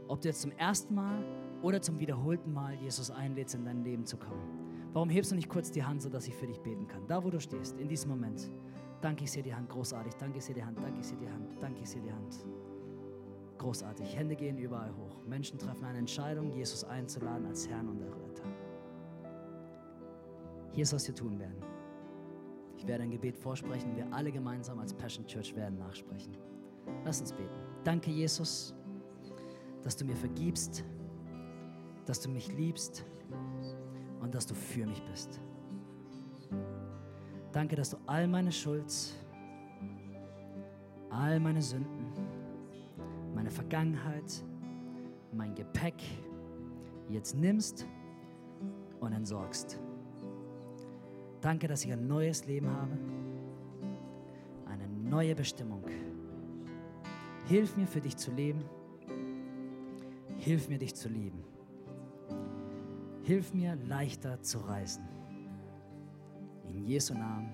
Ob 0.07 0.21
du 0.21 0.29
jetzt 0.29 0.43
zum 0.43 0.53
ersten 0.53 0.95
Mal 0.95 1.25
oder 1.63 1.81
zum 1.81 1.99
wiederholten 1.99 2.53
Mal 2.53 2.75
Jesus 2.75 3.11
einlädst, 3.11 3.55
in 3.55 3.65
dein 3.65 3.83
Leben 3.83 4.05
zu 4.05 4.19
kommen. 4.19 4.91
Warum 4.93 5.09
hebst 5.09 5.31
du 5.31 5.35
nicht 5.35 5.49
kurz 5.49 5.71
die 5.71 5.83
Hand, 5.83 6.03
sodass 6.03 6.29
ich 6.29 6.35
für 6.35 6.47
dich 6.47 6.61
beten 6.61 6.87
kann? 6.87 7.07
Da, 7.07 7.25
wo 7.25 7.31
du 7.31 7.41
stehst, 7.41 7.79
in 7.79 7.89
diesem 7.89 8.11
Moment. 8.11 8.51
Danke 9.01 9.25
ich 9.25 9.31
dir 9.31 9.43
die 9.43 9.55
Hand, 9.55 9.71
großartig. 9.71 10.13
Danke 10.17 10.39
ich 10.39 10.45
dir 10.45 10.55
die 10.55 10.65
Hand, 10.65 10.79
danke 10.79 11.01
ich 11.01 11.09
dir 11.09 11.17
die 11.17 11.29
Hand, 11.31 11.49
danke 11.59 11.81
ich 11.83 11.91
dir 11.91 12.03
die 12.03 12.13
Hand. 12.13 12.47
Großartig. 13.57 14.15
Hände 14.15 14.37
gehen 14.37 14.59
überall 14.59 14.95
hoch. 14.95 15.25
Menschen 15.27 15.59
treffen 15.59 15.87
eine 15.87 15.99
Entscheidung, 15.99 16.51
Jesus 16.51 16.85
einzuladen 16.85 17.47
als 17.47 17.67
Herrn 17.67 17.89
und 17.89 18.03
Erretter. 18.03 18.45
Hier 20.73 20.83
ist, 20.83 20.93
was 20.93 21.09
wir 21.09 21.15
tun 21.15 21.39
werden. 21.39 21.76
Ich 22.77 22.87
werde 22.87 23.05
ein 23.05 23.11
Gebet 23.11 23.37
vorsprechen. 23.37 23.97
Wir 23.97 24.13
alle 24.13 24.31
gemeinsam 24.31 24.79
als 24.79 24.93
Passion 24.93 25.27
Church 25.27 25.55
werden 25.57 25.79
nachsprechen. 25.79 26.37
Lass 27.05 27.21
uns 27.21 27.33
beten. 27.33 27.55
Danke, 27.85 28.11
Jesus, 28.11 28.75
dass 29.83 29.97
du 29.97 30.05
mir 30.05 30.17
vergibst, 30.17 30.85
dass 32.05 32.21
du 32.21 32.29
mich 32.29 32.53
liebst 32.53 33.05
und 34.21 34.35
dass 34.35 34.47
du 34.47 34.55
für 34.55 34.87
mich 34.87 35.03
bist. 35.05 35.41
Danke, 37.53 37.77
dass 37.77 37.91
du 37.91 37.97
all 38.07 38.29
meine 38.29 38.53
Schuld, 38.53 38.93
all 41.11 41.41
meine 41.41 41.63
Sünden, 41.63 42.13
meine 43.35 43.51
Vergangenheit, 43.51 44.45
mein 45.33 45.55
Gepäck 45.55 46.03
jetzt 47.09 47.35
nimmst 47.35 47.87
und 49.01 49.13
entsorgst. 49.13 49.81
Danke, 51.47 51.69
dass 51.69 51.85
ich 51.85 51.93
ein 51.93 52.09
neues 52.09 52.45
Leben 52.47 52.69
habe, 52.69 52.99
eine 54.69 54.89
neue 54.89 55.33
Bestimmung. 55.37 55.85
Hilf 57.47 57.77
mir 57.77 57.87
für 57.87 58.01
dich 58.01 58.17
zu 58.17 58.33
leben. 58.33 58.65
Hilf 60.39 60.69
mir 60.69 60.79
dich 60.79 60.97
zu 60.97 61.09
lieben. 61.09 61.45
Hilf 63.23 63.55
mir 63.55 63.77
leichter 63.77 64.43
zu 64.43 64.59
reisen. 64.59 65.05
In 66.69 66.85
Jesu 66.85 67.15
Namen. 67.15 67.53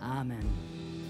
Amen. 0.00 1.01